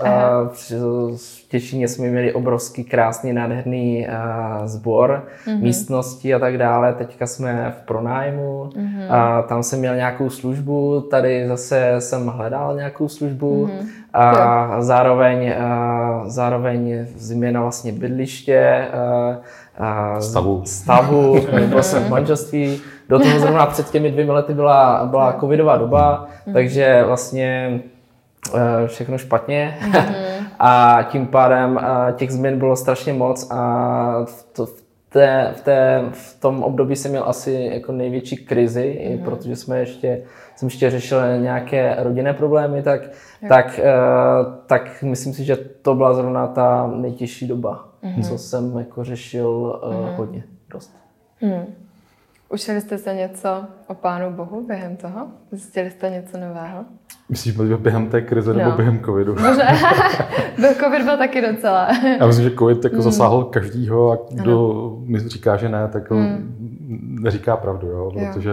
V 0.53 1.42
Těšíně 1.53 1.89
jsme 1.89 2.07
měli 2.07 2.33
obrovský, 2.33 2.85
krásný, 2.85 3.33
nádherný 3.33 4.07
uh, 4.09 4.67
sbor, 4.67 5.25
mm-hmm. 5.47 5.63
místnosti 5.63 6.35
a 6.35 6.39
tak 6.39 6.59
dále. 6.59 6.93
Teďka 6.93 7.27
jsme 7.27 7.75
v 7.79 7.87
pronájmu. 7.87 8.71
Mm-hmm. 8.77 9.07
A 9.11 9.43
tam 9.43 9.63
jsem 9.63 9.79
měl 9.79 9.97
nějakou 9.97 10.31
službu, 10.31 11.01
tady 11.01 11.49
zase 11.49 11.95
jsem 11.99 12.27
hledal 12.27 12.77
nějakou 12.77 13.09
službu. 13.09 13.67
Mm-hmm. 13.67 13.87
A 14.13 14.83
zároveň, 14.83 15.53
uh, 15.59 16.29
zároveň 16.29 17.07
změna 17.17 17.61
vlastně 17.61 17.93
bydliště, 17.93 18.89
uh, 19.81 20.19
stavu, 20.19 20.63
stavu 20.65 21.47
nebo 21.55 21.83
jsem 21.83 22.05
v 22.05 22.11
manželství. 22.11 22.81
Do 23.09 23.19
toho 23.19 23.39
zrovna 23.39 23.67
před 23.67 23.91
těmi 23.91 24.11
dvěmi 24.11 24.31
lety 24.31 24.55
byla, 24.55 25.07
byla 25.07 25.37
covidová 25.41 25.77
doba, 25.77 26.27
mm-hmm. 26.27 26.53
takže 26.53 27.05
vlastně 27.07 27.81
všechno 28.87 29.19
špatně. 29.19 29.79
Mm-hmm. 29.81 30.32
A 30.65 31.03
tím 31.11 31.27
pádem 31.27 31.81
těch 32.17 32.31
změn 32.31 32.59
bylo 32.59 32.77
strašně 32.77 33.13
moc 33.13 33.51
a 33.51 34.27
to, 34.53 34.67
v, 34.67 34.83
té, 35.09 35.53
v, 35.57 35.61
té, 35.61 36.05
v 36.13 36.41
tom 36.41 36.63
období 36.63 36.97
jsem 36.97 37.11
měl 37.11 37.25
asi 37.27 37.71
jako 37.73 37.93
největší 37.93 38.37
krizi, 38.37 39.01
mm-hmm. 39.03 39.25
protože 39.25 39.57
jsme 39.57 39.79
ještě, 39.79 40.23
jsem 40.57 40.67
ještě 40.67 40.91
řešil 40.91 41.39
nějaké 41.39 41.97
rodinné 41.99 42.35
problémy, 42.35 42.83
tak, 42.83 43.01
tak, 43.49 43.81
uh, 43.83 44.55
tak 44.67 45.03
myslím 45.03 45.33
si, 45.33 45.45
že 45.45 45.57
to 45.57 45.95
byla 45.95 46.15
zrovna 46.15 46.47
ta 46.47 46.87
nejtěžší 46.87 47.49
doba, 47.49 47.89
mm-hmm. 48.05 48.29
co 48.29 48.39
jsem 48.39 48.79
jako 48.79 49.05
řešil 49.05 49.49
uh, 49.49 49.95
mm-hmm. 49.95 50.17
hodně, 50.17 50.45
dost. 50.71 50.97
Mm. 51.41 51.75
Učili 52.49 52.81
jste 52.81 52.99
se 52.99 53.15
něco 53.15 53.65
o 53.87 53.95
Pánu 53.95 54.31
Bohu 54.31 54.67
během 54.67 54.97
toho? 54.97 55.27
Zjistili 55.51 55.91
jste 55.91 56.11
něco 56.11 56.39
nového? 56.39 56.85
Myslíš 57.33 57.57
během 57.77 58.07
té 58.09 58.21
krize 58.23 58.55
nebo 58.55 58.71
No. 58.71 58.77
během 58.77 59.01
covidu? 59.05 59.33
Možná, 59.33 59.65
byl 60.59 60.75
covid 60.85 61.05
byl 61.05 61.17
taky 61.19 61.41
docela. 61.53 61.89
Já 62.21 62.27
myslím, 62.27 62.45
že 62.51 62.57
covid 62.57 62.85
jako 62.85 62.97
Hmm. 62.97 63.03
zasáhl 63.05 63.45
každýho 63.45 64.13
a 64.13 64.19
kdo 64.31 64.73
mi 65.05 65.19
říká, 65.29 65.57
že 65.57 65.69
ne, 65.69 65.89
tak 65.93 66.11
Hmm. 66.11 66.57
neříká 67.23 67.57
pravdu, 67.57 67.87
jo? 67.87 68.11
Jo. 68.15 68.27
protože 68.33 68.53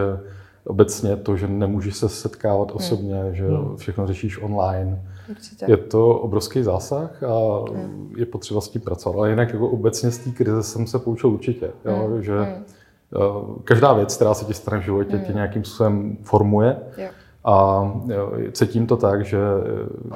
obecně 0.65 1.15
to, 1.15 1.35
že 1.37 1.47
nemůžeš 1.47 1.95
se 1.95 2.05
Hmm. 2.05 2.15
setkávat 2.15 2.71
osobně, 2.73 3.21
že 3.31 3.45
všechno 3.77 4.07
řešíš 4.07 4.41
online, 4.41 5.01
Určitě. 5.29 5.65
je 5.67 5.77
to 5.77 6.09
obrovský 6.09 6.63
zásah 6.63 7.23
a 7.23 7.59
Hmm. 7.73 8.13
je 8.17 8.25
potřeba 8.25 8.61
s 8.61 8.69
tím 8.69 8.81
pracovat. 8.81 9.15
Ale 9.17 9.29
jinak 9.29 9.53
jako 9.53 9.67
obecně 9.69 10.11
z 10.11 10.17
té 10.17 10.29
krize 10.31 10.63
jsem 10.63 10.87
se 10.87 10.99
poučil 10.99 11.29
určitě, 11.29 11.69
jo? 11.85 12.07
Hmm. 12.07 12.21
že 12.23 12.33
eh, 12.41 13.19
každá 13.63 13.93
věc, 13.93 14.15
která 14.15 14.33
se 14.33 14.45
ti 14.45 14.53
stane 14.53 14.77
v 14.81 14.83
životě, 14.83 15.17
tě 15.27 15.33
nějakým 15.33 15.63
způsobem 15.63 16.17
formuje. 16.23 16.77
Jo. 16.97 17.07
A 17.43 17.83
jo, 18.07 18.31
cítím 18.51 18.87
to 18.87 18.97
tak, 18.97 19.25
že 19.25 19.37
eh, 19.39 20.15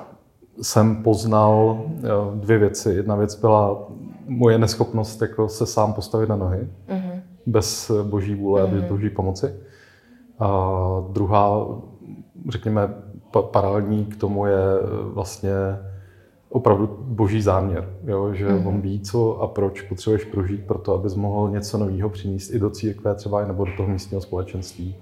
jsem 0.62 1.04
poznal 1.04 1.82
jo, 2.10 2.32
dvě 2.36 2.58
věci. 2.58 2.90
Jedna 2.94 3.16
věc 3.16 3.36
byla 3.36 3.88
moje 4.28 4.58
neschopnost 4.58 5.22
jako 5.22 5.50
se 5.50 5.66
sám 5.66 5.94
postavit 5.94 6.30
na 6.30 6.36
nohy, 6.36 6.68
Mhm. 6.90 7.22
bez 7.46 7.92
boží 8.04 8.36
vůle 8.36 8.62
a 8.62 8.68
bez 8.68 8.84
boží 8.84 9.10
pomoci. 9.10 9.54
A 10.40 10.70
druhá, 11.12 11.66
řekněme, 12.50 12.94
pa- 13.32 13.42
paralelní 13.42 14.06
k 14.06 14.16
tomu 14.16 14.46
je 14.46 14.58
eh, 14.58 14.86
vlastně 15.14 15.52
opravdu 16.54 16.98
boží 17.02 17.42
záměr, 17.42 17.90
jo? 18.06 18.34
že 18.34 18.48
on 18.48 18.82
ví, 18.82 19.00
co 19.00 19.42
a 19.42 19.48
proč 19.48 19.82
potřebuješ 19.82 20.24
prožít 20.26 20.66
pro 20.66 20.78
to, 20.78 20.94
abys 20.94 21.16
mohl 21.16 21.50
něco 21.50 21.78
nového 21.78 22.10
přinést 22.10 22.54
i 22.54 22.60
do 22.60 22.70
církve 22.70 23.16
třeba 23.16 23.48
nebo 23.48 23.66
do 23.66 23.72
toho 23.78 23.90
místního 23.90 24.22
společenství. 24.22 24.96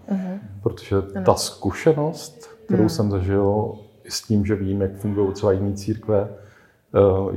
Protože 0.63 0.96
ta 1.25 1.36
zkušenost, 1.36 2.50
kterou 2.65 2.89
jsem 2.89 3.12
zažil 3.12 3.74
i 4.03 4.12
s 4.12 4.22
tím, 4.22 4.46
že 4.46 4.55
vím, 4.55 4.81
jak 4.81 4.96
fungují 4.96 5.34
třeba 5.34 5.51
jiné 5.51 5.74
církve, 5.74 6.29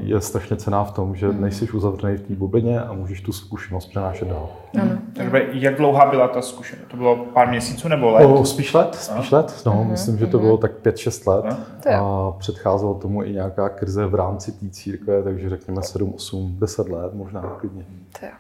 je 0.00 0.20
strašně 0.20 0.56
cená 0.56 0.84
v 0.84 0.92
tom, 0.92 1.14
že 1.16 1.32
nejsi 1.32 1.70
uzavřený 1.70 2.16
v 2.16 2.22
té 2.22 2.34
bublině 2.34 2.80
a 2.80 2.92
můžeš 2.92 3.20
tu 3.20 3.32
zkušenost 3.32 3.86
přenášet 3.86 4.28
dál. 4.28 4.48
Ano. 4.82 4.98
Jakby, 5.16 5.48
jak 5.52 5.76
dlouhá 5.76 6.10
byla 6.10 6.28
ta 6.28 6.42
zkušenost? 6.42 6.88
To 6.90 6.96
bylo 6.96 7.16
pár 7.16 7.48
měsíců 7.48 7.88
nebo 7.88 8.10
let? 8.10 8.24
O, 8.24 8.44
spíš 8.44 8.74
let, 8.74 8.94
spíš 8.94 9.30
let. 9.30 9.62
No, 9.66 9.86
myslím, 9.90 10.18
že 10.18 10.26
to 10.26 10.38
bylo 10.38 10.56
tak 10.56 10.72
5-6 10.82 11.30
let. 11.30 11.56
Jo. 11.92 12.04
A 12.04 12.38
předcházelo 12.38 12.94
tomu 12.94 13.22
i 13.22 13.32
nějaká 13.32 13.68
krize 13.68 14.06
v 14.06 14.14
rámci 14.14 14.52
té 14.52 14.70
církve, 14.70 15.22
takže 15.22 15.48
řekněme 15.50 15.82
7, 15.82 16.14
8, 16.14 16.56
10 16.58 16.88
let 16.88 17.14
možná 17.14 17.42
klidně. 17.42 17.84
To 18.20 18.26
jo. 18.26 18.32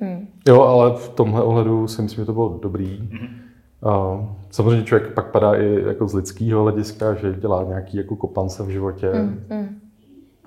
Hmm. 0.00 0.26
Jo, 0.48 0.62
ale 0.62 0.92
v 0.96 1.08
tomhle 1.08 1.42
ohledu 1.42 1.88
si 1.88 2.02
myslím, 2.02 2.22
že 2.22 2.26
to 2.26 2.32
bylo 2.32 2.58
dobrý. 2.62 3.08
A 3.82 4.24
samozřejmě 4.50 4.84
člověk 4.84 5.12
pak 5.12 5.30
padá 5.30 5.54
i 5.54 5.82
jako 5.86 6.08
z 6.08 6.14
lidského 6.14 6.62
hlediska, 6.62 7.14
že 7.14 7.34
dělá 7.34 7.62
nějaký 7.64 7.96
jako 7.96 8.16
kopance 8.16 8.62
v 8.62 8.68
životě, 8.68 9.10
Hmm. 9.12 9.80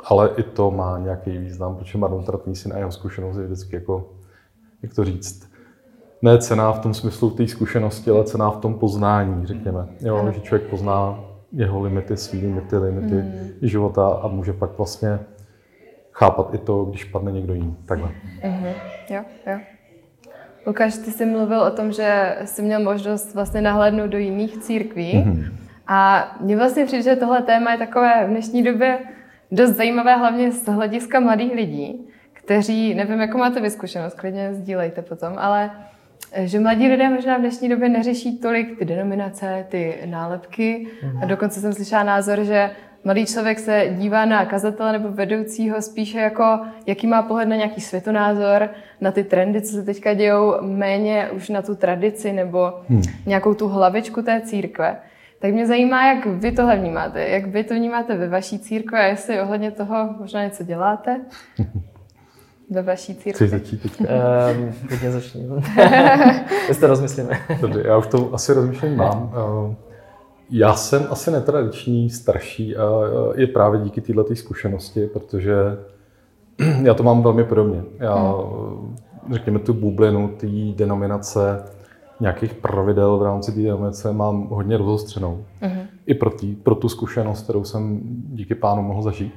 Ale 0.05 0.29
i 0.37 0.43
to 0.43 0.71
má 0.71 0.99
nějaký 0.99 1.37
význam, 1.37 1.75
protože 1.75 1.97
marnotratný 1.97 2.55
syn 2.55 2.73
a 2.73 2.77
jeho 2.77 2.91
zkušenost 2.91 3.37
je 3.37 3.45
vždycky 3.45 3.75
jako, 3.75 4.09
jak 4.83 4.93
to 4.93 5.05
říct, 5.05 5.49
ne 6.21 6.37
cená 6.37 6.71
v 6.71 6.79
tom 6.79 6.93
smyslu 6.93 7.29
té 7.29 7.47
zkušenosti, 7.47 8.11
ale 8.11 8.23
cená 8.23 8.51
v 8.51 8.57
tom 8.57 8.73
poznání, 8.73 9.45
řekněme. 9.45 9.87
Jo, 10.01 10.31
že 10.31 10.41
člověk 10.41 10.69
pozná 10.69 11.19
jeho 11.51 11.81
limity, 11.81 12.17
svý 12.17 12.41
limity, 12.41 12.77
limity 12.77 13.23
života 13.61 14.07
a 14.07 14.27
může 14.27 14.53
pak 14.53 14.77
vlastně 14.77 15.19
chápat 16.11 16.53
i 16.53 16.57
to, 16.57 16.85
když 16.85 17.03
padne 17.03 17.31
někdo 17.31 17.53
jiný. 17.53 17.77
Takhle. 17.85 18.11
Jo, 19.09 19.23
jo. 19.47 19.59
Lukáš, 20.67 20.97
ty 20.97 21.11
jsi 21.11 21.25
mluvil 21.25 21.61
o 21.61 21.71
tom, 21.71 21.91
že 21.91 22.37
jsi 22.45 22.61
měl 22.61 22.83
možnost 22.83 23.35
vlastně 23.35 23.61
nahlédnout 23.61 24.09
do 24.09 24.17
jiných 24.17 24.57
církví. 24.57 25.17
Mhm. 25.17 25.57
A 25.87 26.27
mně 26.41 26.57
vlastně 26.57 26.85
přijde, 26.85 27.03
že 27.03 27.15
tohle 27.15 27.41
téma 27.41 27.71
je 27.71 27.77
takové 27.77 28.25
v 28.25 28.29
dnešní 28.29 28.63
době 28.63 28.99
dost 29.51 29.71
zajímavé, 29.71 30.15
hlavně 30.15 30.51
z 30.51 30.65
hlediska 30.65 31.19
mladých 31.19 31.53
lidí, 31.53 32.07
kteří, 32.33 32.93
nevím, 32.93 33.19
jakou 33.21 33.37
máte 33.37 33.61
vy 33.61 33.69
zkušenost, 33.69 34.13
klidně 34.13 34.53
sdílejte 34.53 35.01
potom, 35.01 35.33
ale 35.37 35.71
eh, 36.31 36.47
že 36.47 36.59
mladí 36.59 36.87
lidé 36.87 37.09
možná 37.09 37.37
v 37.37 37.39
dnešní 37.39 37.69
době 37.69 37.89
neřeší 37.89 38.39
tolik 38.39 38.79
ty 38.79 38.85
denominace, 38.85 39.65
ty 39.69 39.97
nálepky. 40.05 40.87
A 41.21 41.25
dokonce 41.25 41.59
jsem 41.59 41.73
slyšela 41.73 42.03
názor, 42.03 42.43
že 42.43 42.71
mladý 43.03 43.25
člověk 43.25 43.59
se 43.59 43.87
dívá 43.97 44.25
na 44.25 44.45
kazatele 44.45 44.91
nebo 44.91 45.09
vedoucího 45.11 45.81
spíše 45.81 46.19
jako, 46.19 46.59
jaký 46.85 47.07
má 47.07 47.21
pohled 47.21 47.47
na 47.49 47.55
nějaký 47.55 47.81
světonázor, 47.81 48.69
na 49.01 49.11
ty 49.11 49.23
trendy, 49.23 49.61
co 49.61 49.73
se 49.73 49.83
teďka 49.83 50.13
dějou, 50.13 50.55
méně 50.61 51.29
už 51.31 51.49
na 51.49 51.61
tu 51.61 51.75
tradici 51.75 52.33
nebo 52.33 52.73
nějakou 53.25 53.53
tu 53.53 53.67
hlavičku 53.67 54.21
té 54.21 54.41
církve. 54.41 54.97
Tak 55.39 55.51
mě 55.53 55.67
zajímá, 55.67 56.13
jak 56.13 56.25
vy 56.25 56.51
tohle 56.51 56.77
vnímáte, 56.77 57.27
jak 57.29 57.45
vy 57.45 57.63
to 57.63 57.73
vnímáte 57.73 58.17
ve 58.17 58.29
vaší 58.29 58.59
církvi 58.59 58.97
a 58.99 59.03
jestli 59.03 59.41
ohledně 59.41 59.71
toho 59.71 60.09
možná 60.19 60.43
něco 60.43 60.63
děláte 60.63 61.21
ve 62.69 62.81
vaší 62.81 63.13
Chceš 63.13 63.23
církvi. 63.23 63.47
začít 63.47 63.81
teď? 63.81 63.99
Um, 63.99 64.73
Klidně 64.87 65.11
začni. 65.11 65.47
Jestli 66.67 66.81
to 66.81 66.87
rozmyslíme. 66.87 67.39
Dobře, 67.61 67.83
já 67.85 67.97
už 67.97 68.07
to 68.07 68.33
asi 68.33 68.53
rozmýšlení 68.53 68.95
mám. 68.95 69.33
Eh, 69.71 69.75
Já 70.49 70.73
jsem 70.73 71.07
asi 71.09 71.31
netradiční, 71.31 72.09
starší 72.09 72.77
a 72.77 72.83
eh, 73.35 73.41
je 73.41 73.47
právě 73.47 73.79
díky 73.79 74.01
této 74.01 74.35
zkušenosti, 74.35 75.07
protože 75.07 75.53
já 76.83 76.93
to 76.93 77.03
mám 77.03 77.23
velmi 77.23 77.43
podobně. 77.43 77.83
Já, 77.99 78.33
eh, 79.29 79.33
řekněme, 79.33 79.59
tu 79.59 79.73
bublinu, 79.73 80.27
té 80.27 80.47
denominace, 80.75 81.63
nějakých 82.19 82.53
pravidel 82.53 83.17
v 83.17 83.23
rámci 83.23 83.51
té 83.51 83.61
denominace 83.61 84.13
mám 84.13 84.47
hodně 84.47 84.77
rozostřenou. 84.77 85.43
I 86.05 86.13
pro, 86.13 86.29
tý, 86.29 86.55
pro 86.55 86.75
tu 86.75 86.89
zkušenost, 86.89 87.43
kterou 87.43 87.63
jsem 87.63 87.99
díky 88.29 88.55
pánu 88.55 88.81
mohl 88.81 89.01
zažít. 89.01 89.33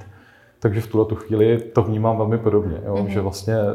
Takže 0.58 0.80
v 0.80 0.86
tuhle 0.86 1.06
tu 1.06 1.14
chvíli 1.14 1.58
to 1.58 1.82
vnímám 1.82 2.16
velmi 2.16 2.38
podobně, 2.38 2.80
jo? 2.86 3.04
že 3.08 3.20
vlastně 3.20 3.54
eh, 3.54 3.66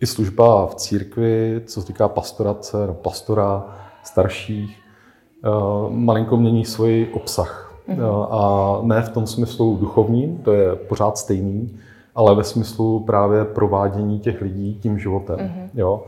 i 0.00 0.06
služba 0.06 0.66
v 0.66 0.74
církvi, 0.74 1.60
co 1.66 1.80
se 1.80 1.86
týká 1.86 2.08
pastorace, 2.08 2.86
no, 2.86 2.94
pastora, 2.94 3.64
starších, 4.02 4.80
eh, 5.44 5.48
malinko 5.88 6.36
mění 6.36 6.64
svůj 6.64 7.08
obsah. 7.12 7.74
Eh, 7.88 7.96
A 8.30 8.78
ne 8.82 9.02
v 9.02 9.08
tom 9.08 9.26
smyslu 9.26 9.76
duchovním, 9.80 10.38
to 10.38 10.52
je 10.52 10.74
pořád 10.76 11.18
stejný, 11.18 11.76
ale 12.14 12.34
ve 12.34 12.44
smyslu 12.44 13.00
právě 13.00 13.44
provádění 13.44 14.20
těch 14.20 14.40
lidí 14.42 14.78
tím 14.82 14.98
životem. 14.98 15.38
Jo? 15.74 16.02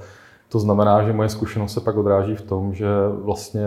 To 0.57 0.61
znamená, 0.61 1.03
že 1.03 1.13
moje 1.13 1.29
zkušenost 1.29 1.73
se 1.73 1.81
pak 1.81 1.97
odráží 1.97 2.35
v 2.35 2.43
tom, 2.43 2.75
že 2.75 2.87
vlastně 3.23 3.67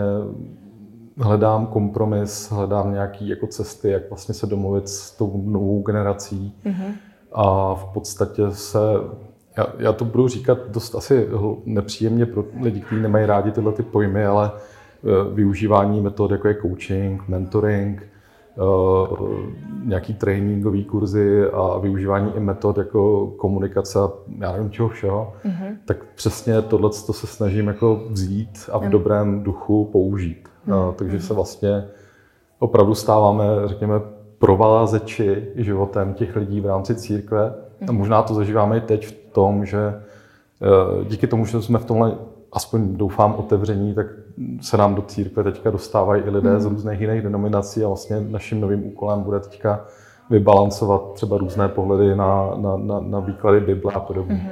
hledám 1.16 1.66
kompromis, 1.66 2.50
hledám 2.50 2.92
nějaké 2.92 3.24
jako 3.24 3.46
cesty, 3.46 3.90
jak 3.90 4.10
vlastně 4.10 4.34
se 4.34 4.46
domluvit 4.46 4.88
s 4.88 5.16
tou 5.16 5.42
novou 5.46 5.82
generací. 5.82 6.54
A 7.32 7.74
v 7.74 7.84
podstatě 7.84 8.50
se, 8.50 8.78
já, 9.56 9.66
já 9.78 9.92
to 9.92 10.04
budu 10.04 10.28
říkat 10.28 10.58
dost 10.68 10.94
asi 10.94 11.28
nepříjemně 11.64 12.26
pro 12.26 12.44
lidi, 12.60 12.80
kteří 12.80 13.02
nemají 13.02 13.26
rádi 13.26 13.50
tyhle 13.50 13.72
ty 13.72 13.82
pojmy, 13.82 14.26
ale 14.26 14.50
eh, 14.54 15.34
využívání 15.34 16.00
metod, 16.00 16.30
jako 16.30 16.48
je 16.48 16.56
coaching, 16.62 17.28
mentoring, 17.28 18.02
nějaký 19.84 20.14
tréninkový 20.14 20.84
kurzy 20.84 21.50
a 21.52 21.78
využívání 21.78 22.32
i 22.36 22.40
metod 22.40 22.78
jako 22.78 23.26
komunikace 23.26 23.98
a 23.98 24.10
já 24.38 24.52
nevím 24.52 24.70
čeho 24.70 24.88
všeho, 24.88 25.32
tak 25.84 25.96
přesně 26.14 26.62
tohle 26.62 26.90
to 27.06 27.12
se 27.12 27.26
snažím 27.26 27.66
jako 27.66 28.02
vzít 28.10 28.70
a 28.72 28.78
v 28.78 28.88
dobrém 28.88 29.42
duchu 29.42 29.84
použít. 29.84 30.48
Eh, 30.68 30.72
Takže 30.96 31.20
se 31.20 31.34
vlastně 31.34 31.84
opravdu 32.58 32.94
stáváme, 32.94 33.44
řekněme, 33.64 33.94
provázeči 34.38 35.46
životem 35.54 36.14
těch 36.14 36.36
lidí 36.36 36.60
v 36.60 36.66
rámci 36.66 36.94
církve. 36.94 37.54
A 37.88 37.92
možná 37.92 38.22
to 38.22 38.34
zažíváme 38.34 38.78
i 38.78 38.80
teď 38.80 39.06
v 39.06 39.12
tom, 39.12 39.66
že 39.66 39.78
eh, 39.88 41.04
díky 41.04 41.26
tomu, 41.26 41.46
že 41.46 41.62
jsme 41.62 41.78
v 41.78 41.84
tomhle 41.84 42.16
aspoň 42.52 42.96
doufám 42.96 43.34
otevření, 43.34 43.94
tak 43.94 44.06
se 44.60 44.76
nám 44.76 44.94
do 44.94 45.02
církve 45.02 45.44
teďka 45.44 45.70
dostávají 45.70 46.22
i 46.22 46.30
lidé 46.30 46.60
z 46.60 46.66
různých 46.66 47.00
jiných 47.00 47.22
denominací 47.22 47.84
a 47.84 47.88
vlastně 47.88 48.20
naším 48.20 48.60
novým 48.60 48.86
úkolem 48.86 49.22
bude 49.22 49.40
teďka 49.40 49.84
vybalancovat 50.30 51.12
třeba 51.12 51.38
různé 51.38 51.68
pohledy 51.68 52.16
na, 52.16 52.50
na, 52.56 52.76
na, 52.76 53.00
na 53.00 53.20
výklady 53.20 53.60
Bible 53.60 53.92
a 53.94 54.00
podobně. 54.00 54.50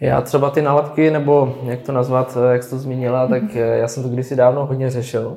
Já 0.00 0.20
třeba 0.20 0.50
ty 0.50 0.62
nálepky, 0.62 1.10
nebo 1.10 1.54
jak 1.62 1.80
to 1.80 1.92
nazvat, 1.92 2.38
eh, 2.40 2.52
jak 2.52 2.62
jsi 2.62 2.70
to 2.70 2.78
zmínila, 2.78 3.26
tak 3.26 3.42
eh, 3.56 3.58
já 3.58 3.88
jsem 3.88 4.02
to 4.02 4.08
kdysi 4.08 4.36
dávno 4.36 4.66
hodně 4.66 4.90
řešil. 4.90 5.36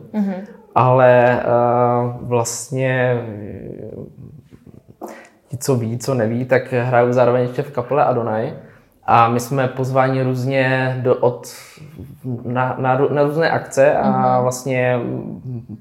Ale 0.76 1.44
uh, 1.46 2.28
vlastně 2.28 3.24
ti, 5.48 5.58
co 5.58 5.76
ví, 5.76 5.98
co 5.98 6.14
neví, 6.14 6.46
tak 6.46 6.74
hraju 6.74 7.14
zároveň 7.14 7.42
ještě 7.42 7.62
v 7.62 7.72
kapele 7.72 8.06
Adonai. 8.06 8.54
A 9.08 9.30
my 9.30 9.40
jsme 9.40 9.68
pozváni 9.68 10.24
různě 10.24 10.98
do, 11.04 11.16
od, 11.16 11.48
na, 12.46 12.76
na, 12.78 12.98
na 12.98 13.24
různé 13.24 13.50
akce 13.50 13.94
a 13.94 14.12
mm-hmm. 14.12 14.42
vlastně 14.42 15.00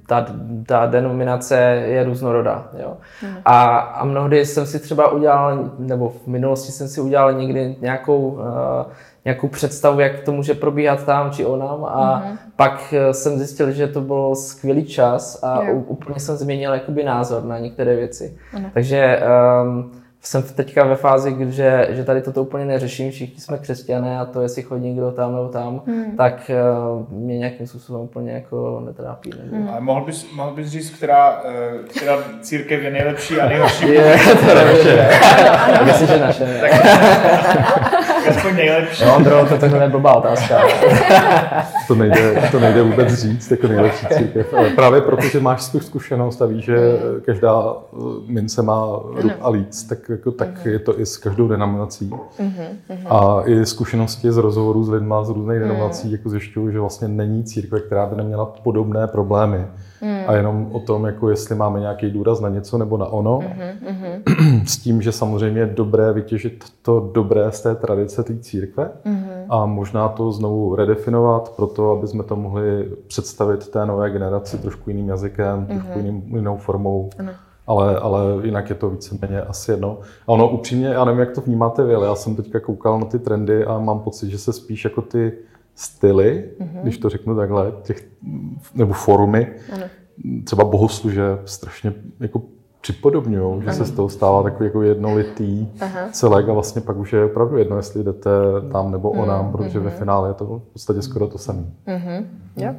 ta, 0.07 0.27
ta 0.67 0.87
denominace 0.87 1.59
je 1.87 2.05
různorodá. 2.05 2.69
Jo. 2.83 2.97
Mm. 3.23 3.37
A, 3.45 3.77
a 3.77 4.05
mnohdy 4.05 4.47
jsem 4.47 4.67
si 4.67 4.79
třeba 4.79 5.13
udělal, 5.13 5.71
nebo 5.79 6.09
v 6.09 6.27
minulosti 6.27 6.73
jsem 6.73 6.89
si 6.89 7.01
udělal 7.01 7.33
někdy 7.33 7.77
nějakou, 7.81 8.29
uh, 8.29 8.43
nějakou 9.25 9.49
představu, 9.49 10.01
jak 10.01 10.21
to 10.21 10.33
může 10.33 10.55
probíhat 10.55 11.05
tam 11.05 11.31
či 11.31 11.47
onam 11.47 11.85
a 11.85 12.23
mm-hmm. 12.23 12.37
pak 12.57 12.95
jsem 13.13 13.39
zjistil, 13.39 13.71
že 13.71 13.89
to 13.89 14.01
byl 14.01 14.35
skvělý 14.35 14.85
čas 14.85 15.45
a 15.45 15.63
jo. 15.63 15.75
úplně 15.75 16.21
jsem 16.21 16.37
změnil 16.37 16.75
jakoby 16.75 17.05
názor 17.05 17.45
na 17.45 17.59
některé 17.59 17.97
věci. 17.97 18.39
Mm. 18.59 18.71
Takže 18.75 19.23
um, 19.63 19.93
jsem 20.27 20.43
teďka 20.43 20.85
ve 20.85 20.97
fázi, 20.97 21.37
že, 21.49 21.89
že 21.91 22.05
tady 22.05 22.23
toto 22.23 22.43
úplně 22.43 22.65
neřeším, 22.65 23.11
všichni 23.11 23.41
jsme 23.41 23.59
křesťané 23.59 24.19
a 24.19 24.25
to, 24.25 24.43
jestli 24.43 24.63
chodí 24.63 24.89
někdo 24.89 25.11
tam 25.11 25.35
nebo 25.35 25.49
tam, 25.49 25.83
hmm. 25.87 26.17
tak 26.17 26.51
uh, 26.91 27.19
mě 27.19 27.39
nějakým 27.39 27.67
způsobem 27.67 28.03
úplně 28.03 28.33
jako 28.33 28.83
netrápí. 28.87 29.31
Nebo... 29.39 29.57
Hmm. 29.57 29.69
Ale 29.69 29.81
mohl 29.81 30.05
bys, 30.05 30.33
mohl 30.35 30.55
bys 30.55 30.69
říct, 30.69 30.91
která, 30.91 31.43
uh, 31.43 31.87
která 31.87 32.17
církev 32.41 32.83
je 32.83 32.91
nejlepší 32.91 33.41
a 33.41 33.49
nejhorší? 33.49 33.89
Je, 33.89 34.19
to 34.47 34.55
naše. 34.55 35.09
Myslím, 35.85 36.09
že 36.09 36.19
naše. 36.21 36.61
Tak, 36.61 36.73
aspoň 38.29 38.57
nejlepší. 38.57 39.05
No, 39.05 39.17
Ondro, 39.17 39.47
to 39.47 39.59
takhle 39.59 39.89
blbá 39.89 40.15
otázka. 40.15 40.63
to, 41.89 41.95
nejde, 41.95 42.49
to 42.51 42.61
nejde 42.61 42.83
vůbec 42.83 43.15
říct 43.15 43.51
jako 43.51 43.69
nejlepší 43.69 44.07
církev. 44.07 44.55
Ale 44.55 44.71
právě 44.71 45.01
protože 45.01 45.41
máš 45.41 45.69
tu 45.69 45.81
zkušenost 45.81 46.43
a 46.43 46.47
víš, 46.47 46.65
že 46.65 46.77
každá 47.25 47.77
mince 48.27 48.63
má 48.63 48.87
rub 49.15 49.33
a 49.41 49.51
líc, 49.51 49.85
tak 49.85 50.11
jako, 50.15 50.31
tak 50.31 50.49
uh-huh. 50.49 50.71
je 50.71 50.79
to 50.79 51.01
i 51.01 51.07
s 51.07 51.17
každou 51.17 51.49
denominací. 51.49 52.11
Uh-huh. 52.11 53.07
A 53.09 53.43
i 53.47 53.67
zkušenosti 53.67 54.33
z 54.33 54.37
rozhovorů 54.37 54.85
s 54.85 54.89
lidmi 54.89 55.15
z 55.23 55.29
různých 55.29 55.61
denominací 55.61 56.13
jako 56.13 56.29
zjišťují, 56.29 56.73
že 56.73 56.81
vlastně 56.81 57.09
není 57.09 57.45
církve, 57.45 57.81
která 57.81 58.07
by 58.07 58.17
neměla 58.17 58.47
podobné 58.47 59.07
problémy. 59.07 59.67
Uh-huh. 60.03 60.25
A 60.27 60.33
jenom 60.33 60.69
o 60.73 60.81
tom, 60.81 61.05
jako 61.05 61.31
jestli 61.31 61.55
máme 61.55 61.81
nějaký 61.81 62.11
důraz 62.11 62.41
na 62.41 62.49
něco 62.49 62.79
nebo 62.79 62.97
na 62.97 63.07
ono. 63.07 63.39
Uh-huh. 63.39 64.65
S 64.67 64.79
tím, 64.79 65.03
že 65.03 65.13
samozřejmě 65.13 65.61
je 65.61 65.67
dobré 65.67 66.13
vytěžit 66.13 66.65
to 66.83 67.11
dobré 67.15 67.53
z 67.53 67.61
té 67.61 67.75
tradice 67.75 68.23
té 68.23 68.39
církve 68.39 68.91
uh-huh. 69.07 69.45
a 69.49 69.67
možná 69.67 70.09
to 70.09 70.33
znovu 70.33 70.77
redefinovat 70.77 71.53
pro 71.57 71.67
to, 71.67 71.91
aby 71.91 72.07
jsme 72.07 72.23
to 72.23 72.37
mohli 72.37 72.91
představit 73.07 73.69
té 73.69 73.87
nové 73.87 74.11
generaci 74.11 74.59
trošku 74.59 74.91
jiným 74.91 75.09
jazykem, 75.09 75.67
trošku 75.67 75.89
uh-huh. 75.89 75.97
jiným, 75.97 76.23
jinou 76.37 76.57
formou. 76.57 77.11
Uh-huh 77.19 77.35
ale, 77.67 77.97
ale 77.97 78.21
jinak 78.43 78.69
je 78.69 78.75
to 78.75 78.91
víceméně 78.91 79.41
asi 79.41 79.71
jedno. 79.71 79.99
A 80.27 80.29
ono 80.29 80.49
upřímně, 80.49 80.87
já 80.87 81.05
nevím, 81.05 81.21
jak 81.21 81.33
to 81.33 81.41
vnímáte 81.41 81.85
vy, 81.85 81.95
ale 81.95 82.07
já 82.07 82.15
jsem 82.15 82.37
teďka 82.37 82.61
koukal 82.61 83.01
na 83.01 83.07
ty 83.07 83.19
trendy 83.19 83.65
a 83.65 83.79
mám 83.79 84.01
pocit, 84.01 84.31
že 84.31 84.39
se 84.39 84.53
spíš 84.53 84.85
jako 84.85 85.03
ty 85.03 85.33
styly, 85.75 86.51
mm-hmm. 86.61 86.83
když 86.83 86.99
to 86.99 87.09
řeknu 87.09 87.37
takhle, 87.37 87.73
těch, 87.83 88.07
nebo 88.75 88.93
formy, 88.93 89.53
ano. 89.73 89.85
třeba 90.45 90.65
bohosluže 90.65 91.39
strašně 91.45 91.93
jako 92.21 92.43
připodobňují, 92.81 93.63
že 93.63 93.73
se 93.73 93.85
z 93.85 93.91
toho 93.91 94.09
stává 94.09 94.43
takový 94.43 94.67
jako 94.67 94.83
jednolitý 94.83 95.67
Aha. 95.81 96.09
celek 96.13 96.49
a 96.49 96.53
vlastně 96.53 96.83
pak 96.83 96.97
už 96.97 97.13
je 97.13 97.25
opravdu 97.25 97.57
jedno, 97.57 97.77
jestli 97.77 98.05
jdete 98.05 98.31
tam 98.73 98.91
nebo 98.91 99.13
mm, 99.13 99.21
onám, 99.21 99.53
protože 99.53 99.81
mm-hmm. 99.81 99.83
ve 99.83 99.91
finále 99.91 100.31
je 100.31 100.35
to 100.35 100.45
v 100.45 100.73
podstatě 100.73 101.03
skoro 101.03 101.27
to 101.27 101.39
samé. 101.39 101.65
Mm-hmm. 101.87 102.25
Yeah. 102.57 102.77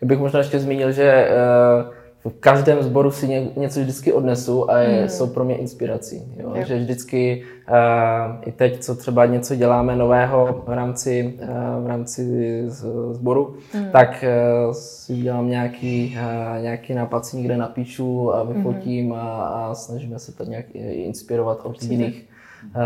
Já 0.00 0.06
bych 0.06 0.18
možná 0.18 0.38
ještě 0.38 0.58
zmínil, 0.58 0.92
že 0.92 1.28
uh, 1.30 1.94
v 2.28 2.40
každém 2.40 2.82
sboru 2.82 3.10
si 3.10 3.28
ně, 3.28 3.48
něco 3.56 3.80
vždycky 3.80 4.12
odnesu 4.12 4.70
a 4.70 4.78
je, 4.78 5.02
mm. 5.02 5.08
jsou 5.08 5.26
pro 5.26 5.44
mě 5.44 5.56
inspirací. 5.56 6.22
Jo? 6.36 6.52
Jo. 6.54 6.64
Že 6.64 6.78
vždycky 6.78 7.44
uh, 7.68 8.48
i 8.48 8.52
teď, 8.52 8.80
co 8.80 8.94
třeba 8.94 9.26
něco 9.26 9.54
děláme 9.54 9.96
nového 9.96 10.62
v 10.66 10.72
rámci, 10.72 11.38
uh, 11.42 11.84
v 11.84 11.86
rámci 11.86 12.64
sboru, 13.10 13.54
mm. 13.74 13.90
tak 13.90 14.24
uh, 14.66 14.72
si 14.72 15.16
dělám 15.16 15.48
nějaký, 15.48 16.16
uh, 16.18 16.62
nějaký 16.62 16.94
nápad, 16.94 17.26
si 17.26 17.36
někde 17.36 17.56
napíšu 17.56 18.34
a 18.34 18.42
vyfotím 18.42 19.06
mm. 19.06 19.12
a, 19.12 19.46
a 19.46 19.74
snažíme 19.74 20.18
se 20.18 20.32
to 20.32 20.44
nějak 20.44 20.66
inspirovat 20.74 21.60
od 21.62 21.82
jiných 21.82 22.28
uh, 22.76 22.82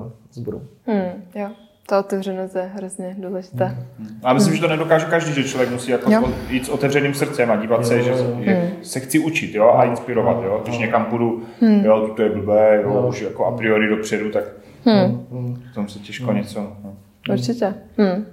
uh, 0.00 0.10
sborů. 0.32 0.62
Mm, 0.86 1.22
jo. 1.34 1.48
Ta 1.90 1.98
otevřenost 1.98 2.56
je 2.56 2.70
hrozně 2.74 3.16
důležitá. 3.18 3.64
Hmm. 3.66 4.20
A 4.22 4.32
myslím, 4.32 4.54
že 4.54 4.60
to 4.60 4.68
nedokáže 4.68 5.06
každý, 5.06 5.32
že 5.32 5.48
člověk 5.48 5.70
musí 5.70 5.90
jako 5.90 6.12
jo. 6.12 6.32
jít 6.48 6.66
s 6.66 6.68
otevřeným 6.68 7.14
srdcem 7.14 7.50
a 7.50 7.56
dívat 7.56 7.86
se, 7.86 8.02
že, 8.02 8.14
že 8.40 8.52
hmm. 8.52 8.70
se 8.82 9.00
chci 9.00 9.18
učit 9.18 9.54
jo, 9.54 9.70
a 9.70 9.84
inspirovat. 9.84 10.44
Jo. 10.44 10.60
Když 10.64 10.78
někam 10.78 11.04
půjdu, 11.04 11.42
hmm. 11.60 11.84
jo, 11.84 12.12
to 12.16 12.22
je 12.22 12.28
blbé, 12.28 12.80
jo, 12.82 13.06
už 13.08 13.20
jako 13.20 13.46
a 13.46 13.56
priori 13.56 13.88
dopředu, 13.88 14.30
tak 14.30 14.44
hmm. 14.84 15.26
v 15.70 15.74
tom 15.74 15.88
se 15.88 15.98
těžko 15.98 16.26
hmm. 16.26 16.36
něco... 16.36 16.60
No. 16.60 16.96
Určitě. 17.32 17.74
Hmm. 17.98 18.26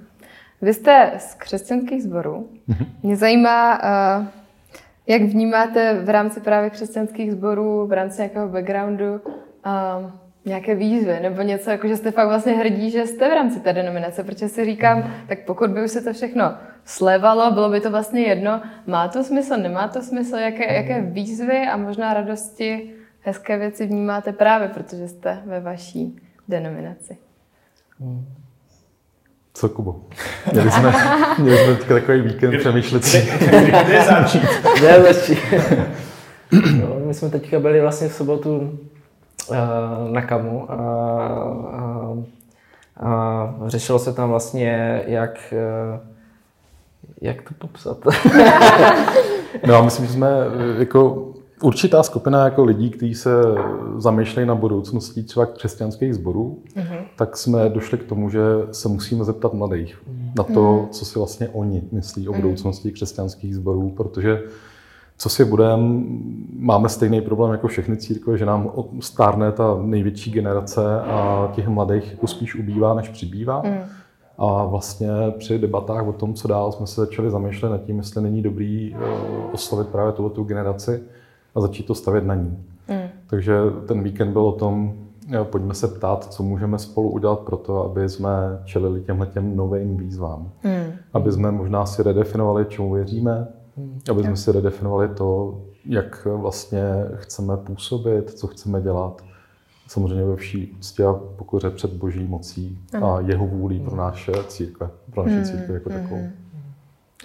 Vy 0.62 0.74
jste 0.74 1.12
z 1.18 1.34
křesťanských 1.34 2.04
sborů. 2.04 2.50
Mě 3.04 3.16
zajímá, 3.16 3.80
uh, 4.20 4.26
jak 5.08 5.22
vnímáte 5.22 6.02
v 6.04 6.10
rámci 6.10 6.40
právě 6.40 6.70
křesťanských 6.70 7.32
sborů, 7.32 7.88
v 7.88 7.92
rámci 7.92 8.22
nějakého 8.22 8.48
backgroundu, 8.48 9.14
uh, 9.14 10.12
nějaké 10.48 10.76
výzvy 10.76 11.20
nebo 11.22 11.42
něco, 11.42 11.70
jako 11.70 11.88
že 11.88 11.98
jste 11.98 12.12
fakt 12.12 12.28
vlastně 12.28 12.54
hrdí, 12.54 12.92
že 12.92 13.08
jste 13.08 13.30
v 13.30 13.34
rámci 13.34 13.60
té 13.60 13.74
denominace, 13.74 14.24
protože 14.24 14.50
si 14.50 14.66
říkám, 14.66 15.14
tak 15.28 15.40
pokud 15.46 15.70
by 15.70 15.84
už 15.84 15.92
se 15.92 16.02
to 16.02 16.14
všechno 16.14 16.54
slevalo, 16.86 17.52
bylo 17.52 17.70
by 17.70 17.82
to 17.82 17.92
vlastně 17.92 18.22
jedno, 18.22 18.62
má 18.88 19.08
to 19.08 19.24
smysl, 19.24 19.58
nemá 19.58 19.88
to 19.88 20.02
smysl, 20.02 20.36
jaké, 20.36 20.74
jaké 20.74 21.02
výzvy 21.02 21.68
a 21.68 21.78
možná 21.78 22.14
radosti, 22.14 22.94
hezké 23.22 23.58
věci 23.58 23.86
vnímáte 23.86 24.34
právě, 24.34 24.68
protože 24.68 25.08
jste 25.08 25.42
ve 25.46 25.60
vaší 25.60 26.22
denominaci. 26.48 27.18
Co, 29.54 29.70
Kubo? 29.70 30.02
Měli 30.52 30.72
jsme, 30.72 30.94
měli 31.40 31.58
jsme 31.58 32.00
takový 32.00 32.22
víkend 32.22 32.58
přemýšlecí. 32.58 33.18
Kde 33.86 34.04
začít? 34.08 34.44
Kde 34.78 35.14
začít? 35.14 35.40
no, 36.82 37.00
my 37.06 37.14
jsme 37.14 37.30
teďka 37.30 37.60
byli 37.60 37.82
vlastně 37.82 38.08
v 38.08 38.14
sobotu 38.14 38.80
Eh, 39.52 40.12
na 40.12 40.22
kamu 40.22 40.72
a, 40.72 40.76
a, 41.72 42.14
a 43.00 43.54
řešilo 43.66 44.00
se 44.00 44.14
tam 44.14 44.30
vlastně, 44.30 45.04
jak, 45.08 45.54
eh, 45.54 46.00
jak 47.22 47.42
to 47.42 47.54
popsat. 47.68 47.98
no 49.68 49.76
a 49.76 49.82
myslím, 49.82 50.06
že 50.06 50.14
jsme 50.14 50.30
eh, 50.30 50.80
jako 50.80 51.28
určitá 51.62 52.04
skupina 52.04 52.44
jako 52.46 52.64
lidí, 52.64 52.90
kteří 52.90 53.16
se 53.16 53.32
zamýšlejí 53.98 54.48
na 54.48 54.56
budoucností 54.56 55.24
třeba 55.24 55.46
křesťanských 55.46 56.16
sborů, 56.16 56.60
mm-hmm. 56.76 57.00
tak 57.16 57.38
jsme 57.38 57.70
došli 57.70 57.98
k 57.98 58.04
tomu, 58.04 58.30
že 58.30 58.42
se 58.72 58.90
musíme 58.90 59.24
zeptat 59.24 59.54
mladých 59.54 60.02
na 60.38 60.44
to, 60.44 60.52
mm-hmm. 60.54 60.90
co 60.90 61.06
si 61.06 61.20
vlastně 61.20 61.50
oni 61.50 61.84
myslí 61.92 62.28
o 62.28 62.32
mhm. 62.32 62.42
budoucnosti 62.42 62.92
křesťanských 62.92 63.56
sborů, 63.56 63.90
protože 63.98 64.42
co 65.18 65.30
si 65.30 65.46
budeme, 65.46 66.04
máme 66.60 66.90
stejný 66.90 67.22
problém 67.22 67.52
jako 67.52 67.68
všechny 67.68 67.98
církve, 67.98 68.38
že 68.38 68.46
nám 68.46 68.72
stárne 69.00 69.52
ta 69.52 69.78
největší 69.82 70.32
generace 70.32 71.02
a 71.02 71.50
těch 71.56 71.68
mladých 71.68 72.12
jako 72.12 72.28
spíš 72.28 72.56
ubývá, 72.56 72.94
než 72.94 73.10
přibývá. 73.10 73.62
Mm. 73.66 73.78
A 74.38 74.66
vlastně 74.66 75.10
při 75.38 75.60
debatách 75.60 76.08
o 76.08 76.14
tom, 76.14 76.34
co 76.34 76.48
dál, 76.48 76.72
jsme 76.72 76.88
se 76.88 77.02
začali 77.02 77.32
zamýšlet 77.32 77.70
nad 77.70 77.84
tím, 77.84 77.98
jestli 77.98 78.22
není 78.22 78.42
dobrý 78.42 78.96
eh, 78.96 79.00
oslovit 79.52 79.88
právě 79.88 80.14
tuto 80.14 80.44
generaci 80.44 81.04
a 81.56 81.62
začít 81.62 81.86
to 81.86 81.96
stavět 81.96 82.26
na 82.26 82.36
ní. 82.36 82.58
Mm. 82.88 83.10
Takže 83.28 83.58
ten 83.88 84.04
víkend 84.04 84.32
byl 84.32 84.42
o 84.42 84.52
tom, 84.52 84.94
jo, 85.28 85.46
pojďme 85.46 85.74
se 85.74 85.88
ptát, 85.88 86.26
co 86.26 86.44
můžeme 86.44 86.80
spolu 86.80 87.10
udělat 87.10 87.40
pro 87.40 87.58
to, 87.58 87.84
aby 87.84 88.10
jsme 88.10 88.62
čelili 88.66 89.02
těmhle 89.02 89.28
těm 89.28 89.56
novým 89.56 89.98
výzvám. 89.98 90.50
Mm. 90.64 90.92
Aby 91.14 91.32
jsme 91.32 91.52
možná 91.52 91.86
si 91.86 92.04
redefinovali, 92.04 92.66
čemu 92.70 92.94
věříme. 92.94 93.48
Aby 94.12 94.24
jsme 94.24 94.36
si 94.38 94.52
redefinovali 94.52 95.10
to, 95.10 95.62
jak 95.86 96.26
vlastně 96.26 96.82
chceme 97.16 97.58
působit, 97.58 98.32
co 98.32 98.48
chceme 98.48 98.82
dělat. 98.82 99.24
Samozřejmě 99.88 100.26
ve 100.26 100.36
vší 100.36 100.76
úctě 100.80 101.06
a 101.06 101.14
pokoře 101.14 101.70
před 101.70 101.94
boží 101.94 102.24
mocí 102.24 102.80
a 103.02 103.20
jeho 103.20 103.48
vůlí 103.48 103.80
pro 103.80 103.96
naše 103.96 104.32
církve, 104.48 104.90
pro 105.12 105.24
naše 105.24 105.36
hmm. 105.36 105.46
církve 105.46 105.74
jako 105.74 105.90
takovou. 105.90 106.30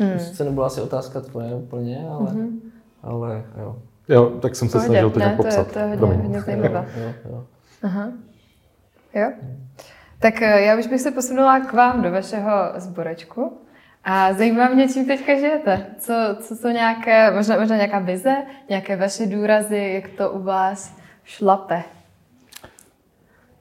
Hmm. 0.01 0.19
Sice 0.19 0.45
nebyla 0.45 0.67
asi 0.67 0.81
otázka 0.81 1.21
tvoje 1.21 1.55
úplně, 1.55 2.09
ale, 2.11 2.31
hmm. 2.31 2.61
ale 3.03 3.45
jo. 3.61 3.77
Jo, 4.09 4.31
tak 4.41 4.57
jsem 4.57 4.69
se 4.69 4.73
Pohodě. 4.73 4.89
snažil 4.89 5.11
to 5.11 5.19
nějak 5.19 5.37
popsat. 5.37 5.73
To 5.73 5.79
je, 5.79 5.85
to 5.85 6.07
je 6.07 6.13
hodně, 6.13 6.39
hodně. 6.39 6.71
Jo, 6.97 7.13
jo. 7.31 7.45
Aha. 7.83 8.13
Jo? 9.15 9.33
Tak 10.19 10.43
eh, 10.43 10.63
já 10.63 10.79
už 10.79 10.87
bych 10.87 11.01
se 11.01 11.11
posunula 11.11 11.61
k 11.61 11.73
vám 11.73 12.03
do 12.03 12.11
vašeho 12.11 12.53
zborečku. 12.77 13.59
A 14.05 14.33
zajímá 14.33 14.69
mě, 14.69 14.89
čím 14.89 15.07
teďka 15.07 15.35
žijete. 15.35 15.87
Co, 15.99 16.15
co 16.41 16.57
jsou 16.57 16.69
nějaké, 16.69 17.31
možná, 17.31 17.59
možná 17.59 17.77
nějaká 17.77 17.99
vize, 17.99 18.37
nějaké 18.69 18.97
vaše 18.97 19.27
důrazy, 19.27 19.93
jak 19.95 20.09
to 20.09 20.31
u 20.31 20.43
vás 20.43 20.97
šlape? 21.25 21.83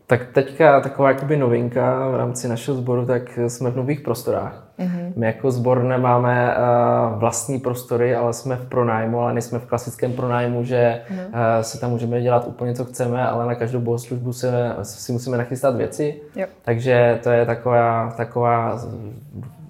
Tak 0.07 0.25
teďka 0.33 0.81
taková 0.81 1.09
jakoby 1.09 1.37
novinka 1.37 2.09
v 2.09 2.15
rámci 2.15 2.47
našeho 2.47 2.77
sboru, 2.77 3.05
tak 3.05 3.39
jsme 3.47 3.69
v 3.69 3.75
nových 3.75 4.01
prostorách. 4.01 4.67
Mm-hmm. 4.79 5.13
My 5.15 5.25
jako 5.25 5.51
sbor 5.51 5.83
nemáme 5.83 6.55
uh, 6.55 7.19
vlastní 7.19 7.59
prostory, 7.59 8.15
ale 8.15 8.33
jsme 8.33 8.55
v 8.55 8.69
pronájmu, 8.69 9.19
ale 9.19 9.33
nejsme 9.33 9.59
v 9.59 9.65
klasickém 9.65 10.13
pronájmu, 10.13 10.63
že 10.63 11.01
mm-hmm. 11.09 11.27
uh, 11.27 11.61
si 11.61 11.79
tam 11.79 11.89
můžeme 11.89 12.21
dělat 12.21 12.47
úplně, 12.47 12.73
co 12.73 12.85
chceme, 12.85 13.27
ale 13.27 13.45
na 13.45 13.55
každou 13.55 13.79
bohoslužbu 13.79 14.33
se, 14.33 14.75
si 14.81 15.11
musíme 15.11 15.37
nachystat 15.37 15.75
věci. 15.75 16.21
Yep. 16.35 16.49
Takže 16.61 17.19
to 17.23 17.29
je 17.29 17.45
taková, 17.45 18.13
taková 18.17 18.79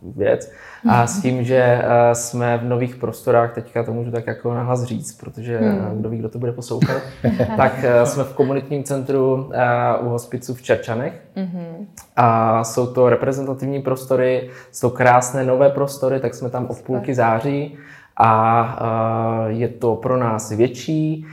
věc. 0.02 0.52
A 0.90 1.08
s 1.08 1.22
tím, 1.22 1.44
že 1.44 1.58
eh, 1.58 2.16
jsme 2.16 2.58
v 2.58 2.64
nových 2.64 2.96
prostorách, 2.96 3.54
teďka 3.54 3.84
to 3.84 3.94
můžu 3.94 4.12
tak 4.12 4.28
jako 4.28 4.54
nahlas 4.54 4.84
říct, 4.84 5.14
protože 5.20 5.58
hmm. 5.58 6.00
kdo 6.00 6.10
ví, 6.10 6.18
kdo 6.18 6.30
to 6.30 6.40
bude 6.40 6.52
poslouchat, 6.52 7.02
tak 7.58 7.84
eh, 7.84 8.06
jsme 8.06 8.24
v 8.24 8.34
komunitním 8.34 8.84
centru 8.84 9.50
eh, 9.54 9.98
u 10.00 10.10
hospicu 10.10 10.54
v 10.54 10.62
Čerčanech. 10.62 11.22
Hmm. 11.36 11.88
A 12.16 12.64
jsou 12.64 12.88
to 12.88 13.10
reprezentativní 13.10 13.82
prostory, 13.82 14.50
jsou 14.72 14.90
krásné 14.90 15.46
nové 15.46 15.70
prostory, 15.70 16.20
tak 16.20 16.36
jsme 16.36 16.50
tam 16.50 16.68
od 16.70 16.82
půlky 16.82 17.16
září 17.16 17.78
a 18.18 19.46
je 19.48 19.68
to 19.68 19.96
pro 19.96 20.18
nás 20.18 20.52
větší, 20.52 21.26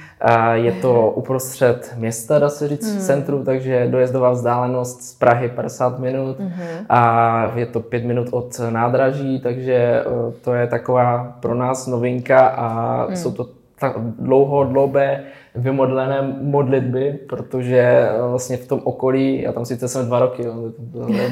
je 0.53 0.73
to 0.73 1.11
uprostřed 1.11 1.95
města, 1.97 2.39
dá 2.39 2.49
se 2.49 2.69
říct, 2.69 2.91
v 2.91 2.93
hmm. 2.93 3.01
centru, 3.01 3.45
takže 3.45 3.89
dojezdová 3.91 4.31
vzdálenost 4.31 5.03
z 5.03 5.15
Prahy 5.15 5.49
50 5.49 5.99
minut 5.99 6.39
mm-hmm. 6.41 6.85
a 6.89 7.53
je 7.55 7.67
to 7.67 7.81
5 7.81 8.05
minut 8.05 8.29
od 8.31 8.61
nádraží, 8.71 9.41
takže 9.41 9.75
e, 9.75 10.05
to 10.45 10.55
je 10.55 10.67
taková 10.67 11.37
pro 11.41 11.55
nás 11.55 11.87
novinka 11.87 12.47
a 12.47 13.07
mm. 13.07 13.17
jsou 13.17 13.33
to 13.33 13.49
tak 13.81 13.93
dlouhodobé 13.99 15.25
vymodlené 15.59 16.37
modlitby, 16.41 17.19
protože 17.29 17.79
eh, 17.79 18.29
vlastně 18.31 18.57
v 18.57 18.69
tom 18.69 18.81
okolí, 18.85 19.43
já 19.43 19.53
tam 19.53 19.65
sice 19.65 19.89
jsem 19.89 20.07
dva 20.07 20.19
roky, 20.19 20.45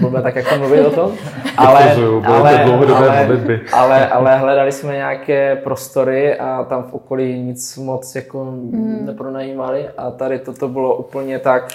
blbé 0.00 0.22
tak 0.22 0.36
jako 0.36 0.58
mluvit 0.58 0.86
o 0.86 0.90
tom, 0.90 1.12
ale, 1.56 1.94
ale, 2.24 2.64
ale, 2.92 3.60
ale, 3.72 4.08
ale 4.08 4.38
hledali 4.38 4.72
jsme 4.72 4.92
nějaké 4.92 5.56
prostory 5.56 6.38
a 6.38 6.64
tam 6.64 6.82
v 6.82 6.94
okolí 6.94 7.42
nic 7.42 7.76
moc 7.76 8.14
jako 8.14 8.44
hmm. 8.44 9.06
nepronajímali 9.06 9.88
a 9.88 10.10
tady 10.10 10.38
toto 10.38 10.68
bylo 10.68 10.96
úplně 10.96 11.38
tak 11.38 11.68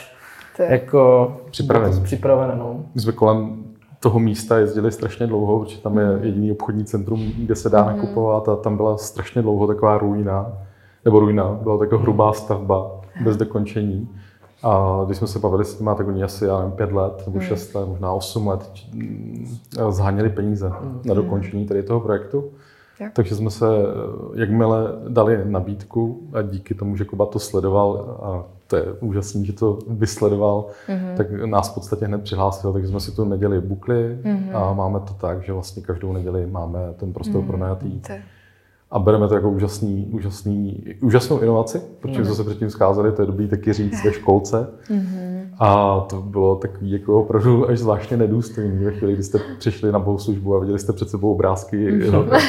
jako 0.60 1.34
připravené. 1.52 2.02
připravené 2.04 2.56
no. 2.56 2.80
My 2.96 3.02
jsme 3.02 3.12
kolem 3.12 3.64
toho 4.00 4.20
místa 4.20 4.58
jezdili 4.58 4.92
strašně 4.92 5.28
dlouho, 5.28 5.60
protože 5.60 5.78
tam 5.78 5.98
je 5.98 6.06
hmm. 6.06 6.24
jediný 6.24 6.52
obchodní 6.52 6.86
centrum, 6.86 7.32
kde 7.38 7.56
se 7.56 7.70
dá 7.70 7.82
hmm. 7.82 7.98
nakupovat 7.98 8.50
a 8.50 8.56
tam 8.56 8.78
byla 8.78 8.98
strašně 8.98 9.42
dlouho 9.42 9.68
taková 9.68 9.98
ruina 9.98 10.54
nebo 11.06 11.20
ruina, 11.20 11.60
byla 11.64 11.78
taková 11.78 12.02
hrubá 12.02 12.34
stavba 12.34 13.02
bez 13.24 13.38
dokončení. 13.38 14.10
A 14.64 15.02
když 15.06 15.18
jsme 15.18 15.28
se 15.28 15.40
bavili 15.40 15.66
s 15.66 15.78
těma, 15.78 15.96
tak 15.96 16.08
oni 16.08 16.24
asi, 16.24 16.46
já 16.46 16.58
nevím, 16.58 16.72
pět 16.72 16.92
let 16.92 17.24
nebo 17.26 17.40
hmm. 17.40 17.48
šest 17.48 17.76
let, 17.76 17.88
možná 17.88 18.12
osm 18.12 18.48
let 18.48 18.72
zháněli 19.90 20.30
peníze 20.30 20.70
hmm. 20.70 21.02
na 21.06 21.14
dokončení 21.14 21.66
tady 21.66 21.84
toho 21.84 22.00
projektu. 22.00 22.44
Jak? 23.00 23.14
Takže 23.14 23.36
jsme 23.36 23.50
se, 23.50 23.66
jakmile 24.36 24.88
dali 25.08 25.42
nabídku 25.46 26.22
a 26.34 26.42
díky 26.42 26.76
tomu, 26.76 26.96
že 26.96 27.06
Kuba 27.06 27.26
to 27.26 27.40
sledoval 27.40 28.18
a 28.24 28.44
to 28.68 28.76
je 28.76 28.84
úžasný, 29.00 29.46
že 29.46 29.54
to 29.54 29.80
vysledoval, 29.88 30.66
mm-hmm. 30.88 31.18
tak 31.18 31.32
nás 31.32 31.72
v 31.72 31.74
podstatě 31.74 32.06
hned 32.06 32.24
přihlásil, 32.24 32.74
takže 32.74 32.88
jsme 32.88 33.00
si 33.00 33.12
tu 33.16 33.26
neděli 33.26 33.62
bukli 33.62 34.18
mm-hmm. 34.24 34.58
a 34.58 34.74
máme 34.74 35.00
to 35.00 35.14
tak, 35.14 35.44
že 35.44 35.54
vlastně 35.54 35.82
každou 35.82 36.14
neděli 36.14 36.46
máme 36.46 36.80
ten 36.98 37.14
prostor 37.14 37.42
mm-hmm. 37.42 37.48
pronajatý 37.48 38.02
a 38.92 39.00
bereme 39.00 39.28
to 39.28 39.36
jako 39.36 39.50
úžasný, 39.50 40.08
úžasný, 40.12 40.84
úžasnou 41.02 41.40
inovaci, 41.40 41.82
protože 42.00 42.26
jsme 42.26 42.36
se 42.36 42.44
předtím 42.44 42.70
scházeli, 42.70 43.12
to 43.12 43.22
je 43.22 43.26
dobrý 43.26 43.48
taky 43.48 43.74
říct 43.74 44.04
ve 44.04 44.14
školce. 44.14 44.68
Mm-hmm. 44.90 45.41
A 45.64 46.00
to 46.10 46.16
bylo 46.22 46.56
takový 46.56 46.92
jako 46.92 47.22
opravdu 47.22 47.70
až 47.70 47.80
zvláštně 47.80 48.18
nedůstojný 48.18 48.86
ve 48.86 48.92
chvíli, 48.92 49.14
kdy 49.14 49.24
jste 49.24 49.40
přišli 49.60 49.92
na 49.92 50.00
bohoslužbu 50.00 50.56
a 50.56 50.60
viděli 50.60 50.80
jste 50.80 50.94
před 50.94 51.10
sebou 51.10 51.32
obrázky 51.32 51.92
mm-hmm. 51.92 52.40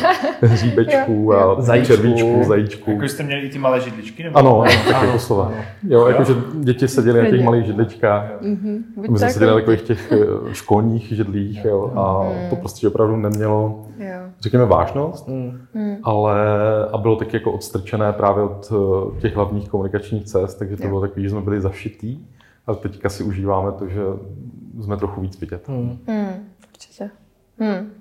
hříbečků 0.43 1.35
a 1.35 1.61
zajíčků. 1.61 1.95
červíčků, 1.95 2.45
zajíčků. 2.45 2.91
Jako 2.91 3.09
jste 3.09 3.23
měli 3.23 3.41
i 3.41 3.49
ty 3.49 3.59
malé 3.59 3.81
židličky? 3.81 4.23
Nebo? 4.23 4.39
Ano, 4.39 4.65
taky 4.89 5.13
doslova. 5.13 5.53
Jo, 5.89 6.07
jakože 6.07 6.35
děti 6.55 6.89
seděly 6.89 7.23
na 7.23 7.31
těch 7.31 7.45
malých 7.45 7.67
židličkách. 7.67 8.43
Mm-hmm. 8.43 8.83
My 8.97 9.19
jsme 9.19 9.31
seděli 9.31 9.51
na 9.51 9.57
takových 9.57 9.83
těch 9.83 10.13
eh, 10.13 10.17
školních 10.53 11.13
židlích 11.13 11.65
jo, 11.65 11.93
a 11.95 12.23
mm. 12.23 12.51
to 12.51 12.57
prostě 12.57 12.89
opravdu 12.89 13.17
nemělo, 13.17 13.87
řekněme, 14.41 14.65
vážnost, 14.65 15.29
mm. 15.29 15.97
ale 16.03 16.37
a 16.93 16.99
bylo 16.99 17.17
taky 17.17 17.37
jako 17.37 17.53
odstrčené 17.53 18.13
právě 18.13 18.45
od 18.45 18.73
eh, 18.73 19.21
těch 19.21 19.37
hlavních 19.37 19.69
komunikačních 19.69 20.25
cest, 20.25 20.55
takže 20.55 20.77
to 20.77 20.89
bylo 20.89 21.01
takový, 21.01 21.23
že 21.23 21.31
jsme 21.31 21.41
byli 21.41 21.61
zašitý. 21.61 22.19
A 22.67 22.75
teďka 22.75 23.09
si 23.09 23.23
užíváme 23.23 23.73
to, 23.73 23.89
že 23.89 24.01
jsme 24.81 24.97
trochu 24.97 25.21
víc 25.21 25.41
vidět. 25.41 25.69
Hmm. 25.69 25.99
Hmm, 26.07 26.49
určitě. 26.69 27.11
Hmm. 27.59 27.93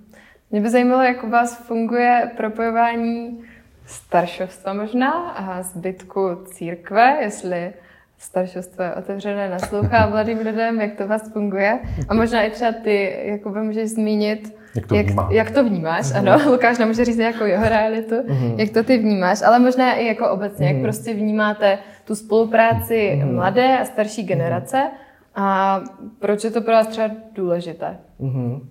Mě 0.52 0.62
by 0.62 0.70
zajímalo, 0.70 1.04
jak 1.04 1.24
u 1.24 1.30
vás 1.30 1.68
funguje 1.68 2.32
propojování 2.38 3.44
staršovstva 3.86 4.74
možná 4.74 5.12
a 5.30 5.62
zbytku 5.62 6.30
církve, 6.46 7.18
jestli 7.22 7.74
staršovstvo 8.18 8.84
je 8.84 8.94
otevřené, 8.94 9.50
naslouchá 9.50 10.08
mladým 10.10 10.38
lidem, 10.38 10.82
jak 10.82 10.96
to 10.96 11.08
vás 11.08 11.32
funguje. 11.34 11.80
A 12.10 12.14
možná 12.14 12.44
i 12.44 12.52
třeba 12.52 12.72
ty, 12.72 13.16
by 13.50 13.60
můžeš 13.62 13.90
zmínit, 13.90 14.58
jak 14.76 14.88
to, 14.88 14.96
jak, 14.96 15.08
jak 15.30 15.52
to 15.52 15.64
vnímáš. 15.64 16.06
Mm-hmm. 16.06 16.18
Ano, 16.18 16.52
Lukáš 16.52 16.78
nemůže 16.78 17.06
říct 17.06 17.18
jako 17.18 17.46
jeho 17.46 17.70
realitu, 17.70 18.16
mm-hmm. 18.16 18.60
jak 18.60 18.70
to 18.70 18.84
ty 18.84 18.98
vnímáš, 18.98 19.42
ale 19.42 19.60
možná 19.60 19.94
i 19.94 20.06
jako 20.06 20.30
obecně, 20.30 20.66
mm-hmm. 20.66 20.70
jak 20.70 20.76
mhm. 20.76 20.84
prostě 20.84 21.14
vnímáte 21.14 21.78
tu 22.12 22.16
spolupráci 22.16 22.94
mm-hmm. 22.94 23.36
mladé 23.36 23.80
a 23.80 23.86
starší 23.86 24.24
generace 24.24 24.92
a 25.36 25.80
proč 26.20 26.44
je 26.44 26.52
to 26.52 26.62
pro 26.62 26.74
vás 26.74 26.88
třeba 26.88 27.10
důležité? 27.36 27.98
Mm-hmm. 28.22 28.62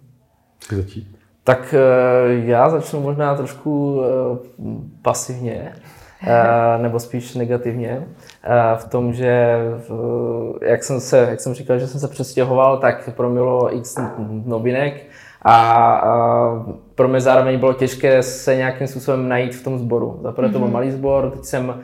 začít? 0.71 1.17
Tak 1.45 1.75
eh, 1.75 2.33
já 2.45 2.71
začnu 2.71 3.01
možná 3.01 3.35
trošku 3.35 4.01
eh, 4.03 4.39
pasivně, 5.03 5.73
eh, 6.27 6.83
nebo 6.83 7.01
spíš 7.01 7.35
negativně, 7.35 8.07
v 8.77 8.85
tom, 8.89 9.13
že 9.13 9.57
jak 10.63 10.85
jsem, 10.85 11.01
se, 11.01 11.27
jak 11.31 11.41
jsem 11.41 11.55
říkal, 11.55 11.79
že 11.79 11.87
jsem 11.87 12.01
se 12.01 12.09
přestěhoval, 12.09 12.79
tak 12.79 13.11
pro 13.17 13.31
mě 13.31 13.41
bylo 13.41 13.77
x 13.77 13.97
novinek 14.45 15.10
a 15.45 16.03
pro 16.95 17.09
mě 17.09 17.21
zároveň 17.21 17.59
bylo 17.59 17.73
těžké 17.73 18.23
se 18.23 18.57
nějakým 18.57 18.87
způsobem 18.87 19.29
najít 19.29 19.55
v 19.55 19.65
tom 19.65 19.79
sboru. 19.79 20.21
Zaprvé 20.23 20.49
to 20.49 20.59
byl 20.59 20.67
mhm. 20.67 20.73
malý 20.73 20.91
sbor, 20.91 21.31
teď 21.31 21.45
jsem 21.45 21.75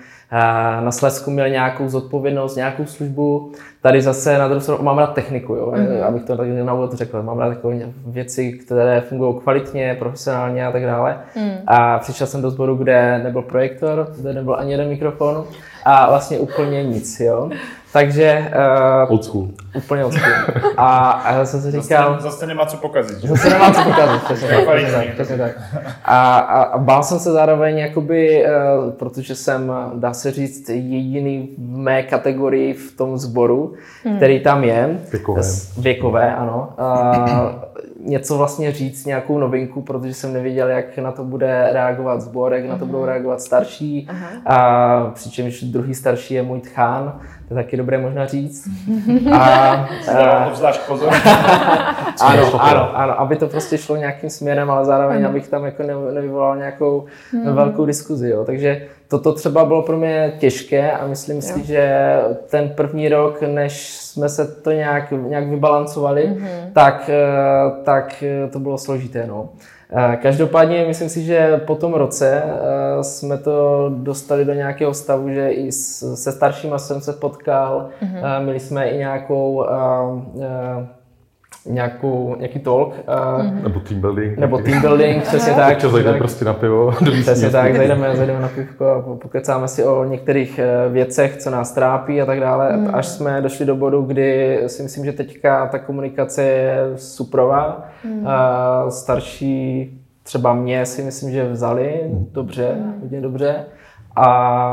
na 0.80 0.92
Slesku 0.92 1.30
měl 1.30 1.48
nějakou 1.48 1.88
zodpovědnost, 1.88 2.56
nějakou 2.56 2.86
službu. 2.86 3.52
Tady 3.82 4.02
zase 4.02 4.38
na 4.38 4.48
druhou 4.48 4.60
stranu 4.60 4.82
mám 4.82 4.98
rád 4.98 5.14
techniku, 5.14 5.54
jo, 5.54 5.72
mm-hmm. 5.76 6.04
abych 6.04 6.24
to 6.24 6.36
tak 6.36 6.48
na 6.48 6.74
úvod 6.74 6.92
řekl. 6.92 7.22
Mám 7.22 7.38
rád 7.38 7.48
takové 7.48 7.76
věci, 8.06 8.52
které 8.52 9.00
fungují 9.00 9.34
kvalitně, 9.42 9.96
profesionálně 9.98 10.66
a 10.66 10.72
tak 10.72 10.86
dále. 10.86 11.18
Mm. 11.36 11.50
A 11.66 11.98
přišel 11.98 12.26
jsem 12.26 12.42
do 12.42 12.50
sboru, 12.50 12.74
kde 12.74 13.20
nebyl 13.24 13.42
projektor, 13.42 14.12
kde 14.20 14.32
nebyl 14.32 14.56
ani 14.58 14.72
jeden 14.72 14.88
mikrofon 14.88 15.44
a 15.84 16.10
vlastně 16.10 16.38
úplně 16.38 16.84
nic, 16.84 17.20
jo. 17.20 17.50
Takže... 17.96 18.50
Uh, 19.06 19.12
old 19.12 19.24
school. 19.24 19.48
Úplně 19.74 20.04
old 20.04 20.14
school. 20.14 20.32
A, 20.76 21.10
a 21.10 21.34
já 21.34 21.44
jsem 21.44 21.60
si 21.60 21.70
říkal... 21.70 22.14
Zase, 22.14 22.22
zase 22.22 22.46
nemá 22.46 22.66
co 22.66 22.76
pokazit. 22.76 23.18
Že? 23.18 23.28
Zase 23.28 23.50
nemá 23.50 23.72
co 23.72 23.82
pokazit, 23.82 24.22
přesně 24.24 24.48
tak, 24.48 24.64
přesně 24.64 24.92
tak, 24.92 25.14
přesně 25.14 25.36
tak. 25.36 25.50
A, 26.04 26.38
a, 26.38 26.62
a 26.62 26.78
bál 26.78 27.02
jsem 27.02 27.18
se 27.18 27.32
zároveň, 27.32 27.78
jakoby, 27.78 28.44
uh, 28.44 28.90
protože 28.92 29.34
jsem, 29.34 29.72
dá 29.94 30.12
se 30.12 30.30
říct, 30.30 30.68
jediný 30.68 31.48
v 31.58 31.76
mé 31.76 32.02
kategorii 32.02 32.72
v 32.72 32.96
tom 32.96 33.18
sboru, 33.18 33.74
hmm. 34.04 34.16
který 34.16 34.40
tam 34.40 34.64
je. 34.64 34.98
Věkové. 35.12 35.42
Věkové, 35.78 36.34
ano. 36.34 36.72
Uh, 36.78 37.50
něco 38.00 38.38
vlastně 38.38 38.72
říct, 38.72 39.06
nějakou 39.06 39.38
novinku, 39.38 39.82
protože 39.82 40.14
jsem 40.14 40.32
nevěděl, 40.32 40.68
jak 40.68 40.98
na 40.98 41.12
to 41.12 41.24
bude 41.24 41.68
reagovat 41.72 42.20
sbor, 42.20 42.54
jak 42.54 42.64
na 42.64 42.78
to 42.78 42.86
budou 42.86 42.98
mhm. 42.98 43.08
reagovat 43.08 43.40
starší. 43.40 44.08
Aha. 44.10 44.28
A 44.46 45.10
přičemž 45.14 45.62
druhý 45.62 45.94
starší 45.94 46.34
je 46.34 46.42
můj 46.42 46.60
tchán, 46.60 47.20
to 47.48 47.54
je 47.54 47.64
taky 47.64 47.76
dobré 47.76 47.98
možná 47.98 48.26
říct. 48.26 48.68
A, 49.32 49.38
a 50.18 50.46
obzvlášť 50.46 50.80
pozor. 50.86 51.08
ano, 52.20 52.62
ano, 52.62 52.96
ano, 52.96 53.20
aby 53.20 53.36
to 53.36 53.46
prostě 53.46 53.78
šlo 53.78 53.96
nějakým 53.96 54.30
směrem, 54.30 54.70
ale 54.70 54.84
zároveň, 54.84 55.18
ano. 55.18 55.28
abych 55.28 55.48
tam 55.48 55.64
jako 55.64 55.82
nevyvolal 56.12 56.56
nějakou 56.56 57.04
hmm. 57.32 57.54
velkou 57.54 57.86
diskuzi. 57.86 58.28
Jo. 58.28 58.44
Takže 58.44 58.86
toto 59.08 59.32
třeba 59.32 59.64
bylo 59.64 59.82
pro 59.82 59.96
mě 59.96 60.32
těžké 60.38 60.92
a 60.92 61.06
myslím 61.06 61.36
jo. 61.36 61.42
si, 61.42 61.64
že 61.64 62.16
ten 62.50 62.68
první 62.68 63.08
rok, 63.08 63.42
než 63.42 63.92
jsme 63.92 64.28
se 64.28 64.46
to 64.46 64.72
nějak, 64.72 65.10
nějak 65.10 65.48
vybalancovali, 65.48 66.28
mm-hmm. 66.28 66.72
tak, 66.72 67.10
eh, 67.12 67.84
tak 67.84 68.24
to 68.52 68.58
bylo 68.58 68.78
složité. 68.78 69.26
No. 69.26 69.48
Eh, 69.92 70.16
každopádně 70.22 70.84
myslím 70.86 71.08
si, 71.08 71.22
že 71.22 71.56
po 71.66 71.74
tom 71.74 71.94
roce 71.94 72.42
eh, 72.44 73.04
jsme 73.04 73.38
to 73.38 73.88
dostali 73.96 74.44
do 74.44 74.52
nějakého 74.52 74.94
stavu, 74.94 75.28
že 75.30 75.50
i 75.50 75.72
se 75.72 76.32
staršíma 76.32 76.78
jsem 76.78 77.00
se 77.00 77.12
potkal, 77.12 77.88
mm-hmm. 78.02 78.42
měli 78.42 78.60
jsme 78.60 78.88
i 78.88 78.98
nějakou 78.98 79.66
nějakou, 81.68 82.36
nějaký 82.38 82.58
talk. 82.58 82.94
Mm-hmm. 83.06 83.62
Nebo 83.62 83.80
team 83.80 84.00
building. 84.00 84.38
Nebo 84.38 84.58
team 84.58 84.80
building, 84.80 85.22
přesně 85.22 85.52
tak. 85.56 85.78
Čo 85.78 85.90
zajdeme 85.90 86.18
prostě 86.18 86.44
na 86.44 86.52
pivo. 86.52 86.92
Přesně 87.20 87.50
tak, 87.50 87.76
zajdeme, 87.76 88.16
zajdeme 88.16 88.40
na 88.40 88.48
pivko 88.48 88.86
a 88.86 89.02
pokecáme 89.16 89.68
si 89.68 89.84
o 89.84 90.04
některých 90.04 90.58
eh, 90.58 90.88
věcech, 90.88 91.36
co 91.36 91.50
nás 91.50 91.72
trápí 91.72 92.22
a 92.22 92.26
tak 92.26 92.40
dále. 92.40 92.76
Mm. 92.76 92.90
Až 92.92 93.06
jsme 93.06 93.40
došli 93.40 93.66
do 93.66 93.76
bodu, 93.76 94.02
kdy 94.02 94.60
si 94.66 94.82
myslím, 94.82 95.04
že 95.04 95.12
teďka 95.12 95.66
ta 95.66 95.78
komunikace 95.78 96.42
je 96.42 96.78
suprová. 96.96 97.88
Mm. 98.04 98.26
A 98.26 98.90
starší 98.90 99.90
třeba 100.22 100.54
mě 100.54 100.86
si 100.86 101.02
myslím, 101.02 101.30
že 101.30 101.48
vzali 101.48 102.00
mm. 102.04 102.26
dobře, 102.32 102.74
mm. 102.74 102.98
hodně 103.00 103.20
dobře. 103.20 103.54
A, 104.16 104.24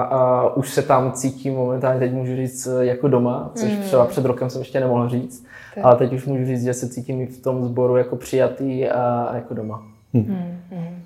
a 0.01 0.49
už 0.55 0.69
se 0.69 0.81
tam 0.81 1.11
cítím 1.11 1.53
momentálně, 1.53 1.99
teď 1.99 2.13
můžu 2.13 2.35
říct, 2.35 2.67
jako 2.79 3.07
doma, 3.07 3.51
což 3.55 3.71
mm. 3.71 3.81
třeba 3.81 4.05
před 4.05 4.25
rokem 4.25 4.49
jsem 4.49 4.61
ještě 4.61 4.79
nemohl 4.79 5.09
říct. 5.09 5.45
Tak. 5.75 5.85
Ale 5.85 5.95
teď 5.95 6.13
už 6.13 6.25
můžu 6.25 6.45
říct, 6.45 6.63
že 6.63 6.73
se 6.73 6.89
cítím 6.89 7.21
i 7.21 7.25
v 7.25 7.41
tom 7.41 7.63
sboru 7.63 7.97
jako 7.97 8.15
přijatý 8.15 8.89
a 8.89 9.35
jako 9.35 9.53
doma. 9.53 9.83
Hmm. 10.13 10.57
Hmm. 10.71 11.03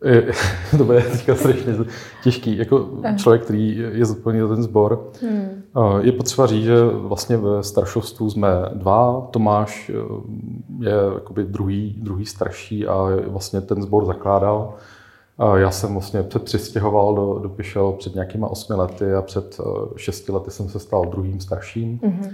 to 0.78 0.84
bude 0.84 1.02
teďka 1.02 1.34
strašně 1.34 1.74
těžký. 2.22 2.56
Jako 2.56 2.88
člověk, 3.16 3.42
který 3.42 3.76
je 3.92 4.06
zodpovědný 4.06 4.48
za 4.48 4.54
ten 4.54 4.62
sbor, 4.62 5.10
hmm. 5.22 5.62
je 6.00 6.12
potřeba 6.12 6.46
říct, 6.46 6.64
že 6.64 6.84
vlastně 6.84 7.36
ve 7.36 7.62
staršovstvu 7.62 8.30
jsme 8.30 8.48
dva. 8.74 9.28
Tomáš 9.30 9.90
je 10.80 10.92
jakoby 11.14 11.44
druhý, 11.44 11.96
druhý 11.98 12.26
starší 12.26 12.86
a 12.86 13.08
vlastně 13.26 13.60
ten 13.60 13.82
sbor 13.82 14.04
zakládal. 14.04 14.74
Já 15.56 15.70
jsem 15.70 15.92
vlastně 15.92 16.22
před 16.22 16.42
přistěhoval 16.42 17.14
do, 17.14 17.38
do 17.38 17.48
Pišel 17.48 17.92
před 17.92 18.14
nějakýma 18.14 18.48
osmi 18.48 18.76
lety 18.76 19.14
a 19.14 19.22
před 19.22 19.60
šesti 19.96 20.32
lety 20.32 20.50
jsem 20.50 20.68
se 20.68 20.78
stal 20.78 21.04
druhým 21.04 21.40
starším. 21.40 21.98
Mm-hmm. 21.98 22.32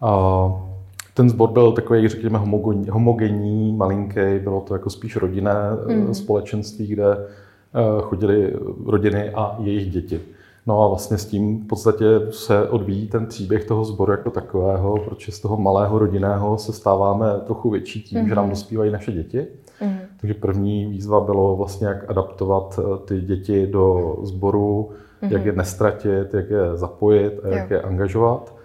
A 0.00 0.72
ten 1.14 1.30
sbor 1.30 1.50
byl 1.50 1.72
takový, 1.72 2.08
řekněme, 2.08 2.38
homogenní, 2.38 2.88
homogenní 2.88 3.72
malinký, 3.72 4.38
bylo 4.42 4.60
to 4.60 4.74
jako 4.74 4.90
spíš 4.90 5.16
rodinné 5.16 5.54
mm. 5.86 6.14
společenství, 6.14 6.86
kde 6.86 7.12
eh, 7.12 8.02
chodili 8.02 8.54
rodiny 8.86 9.30
a 9.30 9.56
jejich 9.58 9.90
děti. 9.90 10.20
No 10.66 10.82
a 10.82 10.88
vlastně 10.88 11.18
s 11.18 11.26
tím 11.26 11.64
v 11.64 11.66
podstatě 11.66 12.04
se 12.30 12.68
odvíjí 12.68 13.08
ten 13.08 13.26
příběh 13.26 13.64
toho 13.64 13.84
sboru 13.84 14.12
jako 14.12 14.30
takového, 14.30 14.94
protože 14.96 15.32
z 15.32 15.40
toho 15.40 15.56
malého 15.56 15.98
rodinného 15.98 16.58
se 16.58 16.72
stáváme 16.72 17.26
trochu 17.46 17.70
větší 17.70 18.02
tím, 18.02 18.20
mm. 18.20 18.28
že 18.28 18.34
nám 18.34 18.44
mhm. 18.44 18.50
dospívají 18.50 18.92
naše 18.92 19.12
děti. 19.12 19.46
Mm. 19.80 19.98
Takže 20.22 20.34
první 20.34 20.86
výzva 20.86 21.20
bylo 21.20 21.56
vlastně, 21.56 21.86
jak 21.86 22.10
adaptovat 22.10 22.80
eh, 22.82 23.06
ty 23.06 23.20
děti 23.20 23.66
do 23.66 24.16
sboru, 24.22 24.90
mm. 25.22 25.32
jak 25.32 25.44
je 25.44 25.52
nestratit, 25.52 26.34
jak 26.34 26.50
je 26.50 26.76
zapojit 26.76 27.40
a 27.44 27.48
jak 27.48 27.70
jo. 27.70 27.76
je 27.76 27.82
angažovat 27.82 28.62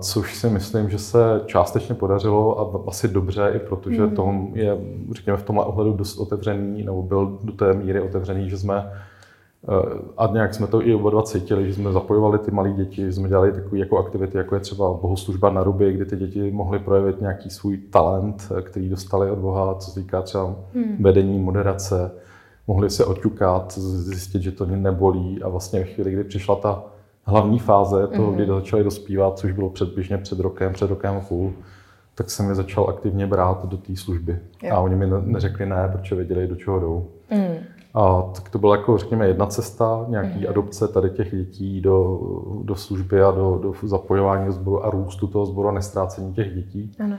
což 0.00 0.34
si 0.36 0.50
myslím, 0.50 0.90
že 0.90 0.98
se 0.98 1.40
částečně 1.46 1.94
podařilo 1.94 2.60
a 2.60 2.88
asi 2.88 3.08
dobře, 3.08 3.52
i 3.54 3.58
protože 3.58 4.02
mm. 4.02 4.14
Tom 4.14 4.50
je, 4.54 4.78
řekněme, 5.12 5.38
v 5.38 5.42
tomhle 5.42 5.64
ohledu 5.64 5.92
dost 5.92 6.18
otevřený, 6.18 6.82
nebo 6.82 7.02
byl 7.02 7.38
do 7.42 7.52
té 7.52 7.72
míry 7.72 8.00
otevřený, 8.00 8.50
že 8.50 8.58
jsme 8.58 8.92
eh, 8.92 9.02
a 10.16 10.26
nějak 10.32 10.54
jsme 10.54 10.66
to 10.66 10.86
i 10.86 10.94
oba 10.94 11.10
dva 11.10 11.22
cítili, 11.22 11.66
že 11.66 11.74
jsme 11.74 11.92
zapojovali 11.92 12.38
ty 12.38 12.50
malé 12.50 12.72
děti, 12.72 13.12
jsme 13.12 13.28
dělali 13.28 13.52
takové 13.52 13.78
jako 13.78 13.98
aktivity, 13.98 14.38
jako 14.38 14.54
je 14.54 14.60
třeba 14.60 14.92
bohoslužba 14.92 15.50
na 15.50 15.62
ruby, 15.62 15.92
kdy 15.92 16.04
ty 16.04 16.16
děti 16.16 16.50
mohly 16.50 16.78
projevit 16.78 17.20
nějaký 17.20 17.50
svůj 17.50 17.76
talent, 17.76 18.52
eh, 18.58 18.62
který 18.62 18.88
dostali 18.88 19.30
od 19.30 19.38
Boha, 19.38 19.74
co 19.74 19.90
se 19.90 20.00
týká 20.00 20.22
třeba 20.22 20.54
hmm. 20.74 20.96
vedení, 21.00 21.38
moderace, 21.38 22.10
mohli 22.66 22.90
se 22.90 23.04
oťukat, 23.04 23.78
zjistit, 23.78 24.42
že 24.42 24.52
to 24.52 24.66
nebolí 24.66 25.42
a 25.42 25.48
vlastně 25.48 25.78
ve 25.78 25.84
chvíli, 25.84 26.12
kdy 26.12 26.24
přišla 26.24 26.56
ta 26.56 26.82
hlavní 27.24 27.58
fáze 27.58 28.06
toho, 28.06 28.30
mm-hmm. 28.30 28.34
kdy 28.34 28.46
začali 28.46 28.84
dospívat, 28.84 29.38
což 29.38 29.52
bylo 29.52 29.70
předběžně 29.70 30.18
před 30.18 30.40
rokem, 30.40 30.72
před 30.72 30.90
rokem 30.90 31.16
a 31.16 31.20
půl, 31.20 31.52
tak 32.14 32.30
jsem 32.30 32.48
je 32.48 32.54
začal 32.54 32.88
aktivně 32.88 33.26
brát 33.26 33.66
do 33.66 33.76
té 33.76 33.96
služby. 33.96 34.38
Jo. 34.62 34.74
A 34.74 34.80
oni 34.80 34.96
mi 34.96 35.06
neřekli 35.20 35.66
ne, 35.66 35.88
protože 35.92 36.14
věděli, 36.14 36.48
do 36.48 36.56
čeho 36.56 36.80
jdou. 36.80 37.08
Mm. 37.30 37.56
A 37.94 38.22
tak 38.34 38.48
to 38.48 38.58
byla 38.58 38.76
jako, 38.76 38.98
řekněme, 38.98 39.28
jedna 39.28 39.46
cesta, 39.46 40.04
nějaký 40.08 40.38
mm. 40.38 40.46
adopce 40.48 40.88
tady 40.88 41.10
těch 41.10 41.30
dětí 41.30 41.80
do, 41.80 42.20
do 42.62 42.74
služby 42.74 43.22
a 43.22 43.30
do, 43.30 43.60
do 43.62 43.74
zapojování 43.82 44.52
sboru 44.52 44.84
a 44.84 44.90
růstu 44.90 45.26
toho 45.26 45.46
sboru 45.46 45.68
a 45.68 45.72
nestrácení 45.72 46.32
těch 46.32 46.54
dětí. 46.54 46.92
Ano. 47.04 47.16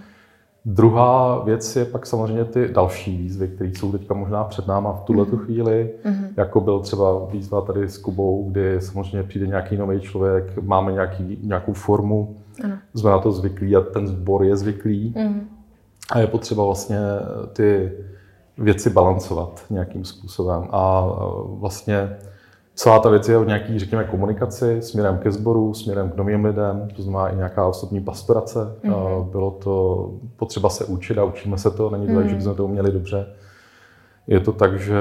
Druhá 0.66 1.44
věc 1.44 1.76
je 1.76 1.86
pak 1.86 2.06
samozřejmě 2.06 2.46
ty 2.46 2.68
další 2.74 3.18
výzvy, 3.18 3.48
které 3.48 3.70
jsou 3.70 3.92
teďka 3.92 4.14
možná 4.14 4.44
před 4.44 4.68
náma 4.68 4.94
v 4.94 5.04
tuhle 5.04 5.26
mm. 5.26 5.38
chvíli, 5.38 5.90
mm. 6.06 6.28
jako 6.38 6.62
byl 6.62 6.80
třeba 6.80 7.26
výzva 7.26 7.62
tady 7.62 7.90
s 7.90 7.98
Kubou, 7.98 8.50
kdy 8.52 8.82
samozřejmě 8.82 9.24
přijde 9.24 9.48
nějaký 9.48 9.78
nový 9.78 10.00
člověk, 10.00 10.58
máme 10.62 10.92
nějaký, 10.92 11.40
nějakou 11.44 11.74
formu, 11.74 12.38
ano. 12.64 12.78
jsme 12.96 13.10
na 13.10 13.20
to 13.20 13.32
zvyklí 13.32 13.76
a 13.76 13.82
ten 13.82 14.08
sbor 14.08 14.44
je 14.44 14.58
zvyklý 14.58 15.14
mm. 15.18 15.48
a 16.12 16.20
je 16.20 16.28
potřeba 16.28 16.66
vlastně 16.66 17.00
ty 17.54 17.92
věci 18.58 18.90
balancovat 18.90 19.66
nějakým 19.70 20.06
způsobem 20.06 20.68
a 20.72 21.06
vlastně 21.46 22.18
Celá 22.76 23.00
ta 23.00 23.10
věc 23.10 23.30
je 23.30 23.38
o 23.38 23.44
nějaký, 23.44 23.80
řekněme, 23.80 24.04
komunikaci 24.04 24.82
směrem 24.82 25.18
ke 25.18 25.32
sboru, 25.32 25.74
směrem 25.74 26.10
k 26.10 26.16
novým 26.16 26.46
lidem, 26.46 26.88
to 26.96 27.02
znamená 27.02 27.30
i 27.30 27.36
nějaká 27.36 27.68
osobní 27.68 28.02
pastorace. 28.02 28.60
Mm-hmm. 28.60 29.30
Bylo 29.30 29.52
to 29.52 30.10
potřeba 30.36 30.70
se 30.70 30.86
učit 30.86 31.18
a 31.18 31.24
učíme 31.24 31.58
se 31.58 31.72
to, 31.72 31.90
není 31.90 32.08
to 32.08 32.12
mm-hmm. 32.14 32.16
tak, 32.16 32.30
že 32.30 32.36
bychom 32.36 32.56
to 32.56 32.66
uměli 32.66 32.92
dobře. 32.92 33.26
Je 34.28 34.40
to 34.40 34.52
tak, 34.52 34.80
že 34.80 35.00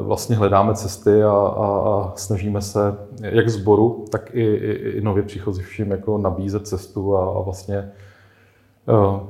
vlastně 0.00 0.36
hledáme 0.36 0.74
cesty 0.74 1.22
a, 1.22 1.32
a, 1.32 1.66
a 1.66 2.12
snažíme 2.16 2.60
se 2.60 2.80
jak 3.22 3.48
sboru, 3.48 4.04
tak 4.10 4.30
i, 4.34 4.44
i, 4.44 4.90
i 4.90 5.00
nově 5.00 5.22
příchozivším 5.22 5.90
jako 5.90 6.18
nabízet 6.18 6.66
cestu 6.66 7.16
a, 7.16 7.38
a 7.38 7.40
vlastně 7.40 7.92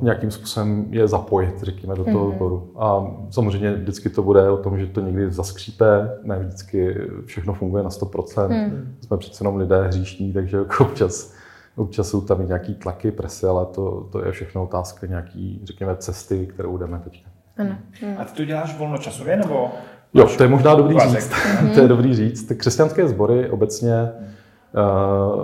nějakým 0.00 0.30
způsobem 0.30 0.86
je 0.90 1.08
zapojit, 1.08 1.62
řekněme, 1.62 1.94
do 1.94 2.04
toho 2.04 2.32
mm-hmm. 2.32 2.62
A 2.78 3.16
samozřejmě 3.30 3.72
vždycky 3.72 4.08
to 4.08 4.22
bude 4.22 4.50
o 4.50 4.56
tom, 4.56 4.78
že 4.78 4.86
to 4.86 5.00
někdy 5.00 5.32
zaskřípe, 5.32 6.18
ne 6.22 6.38
vždycky 6.38 6.96
všechno 7.26 7.54
funguje 7.54 7.82
na 7.82 7.90
100%. 7.90 8.48
Mm. 8.48 8.94
Jsme 9.00 9.16
přece 9.16 9.44
jenom 9.44 9.56
lidé 9.56 9.86
hříšní, 9.86 10.32
takže 10.32 10.56
jako 10.56 10.84
občas, 10.84 11.34
občas 11.76 12.08
jsou 12.08 12.20
tam 12.20 12.40
i 12.40 12.46
nějaký 12.46 12.74
tlaky, 12.74 13.10
presy, 13.10 13.46
ale 13.46 13.66
to, 13.66 14.08
to 14.12 14.24
je 14.24 14.32
všechno 14.32 14.62
otázka 14.62 15.06
nějaký, 15.06 15.60
řekněme, 15.64 15.96
cesty, 15.96 16.46
kterou 16.46 16.78
jdeme 16.78 16.98
teď. 17.04 17.24
Ano. 17.56 17.76
Mm. 18.02 18.14
A 18.18 18.24
ty 18.24 18.36
to 18.36 18.44
děláš 18.44 18.78
volnočasově, 18.78 19.36
nebo? 19.36 19.70
Jo, 20.14 20.28
to 20.36 20.42
je 20.42 20.48
možná 20.48 20.74
dobrý 20.74 20.98
říct. 21.00 21.30
Mm-hmm. 21.30 21.74
to 21.74 21.80
je 21.80 21.88
dobrý 21.88 22.14
říct. 22.14 22.52
Křesťanské 22.56 23.08
sbory 23.08 23.50
obecně 23.50 24.12
mm 24.20 24.32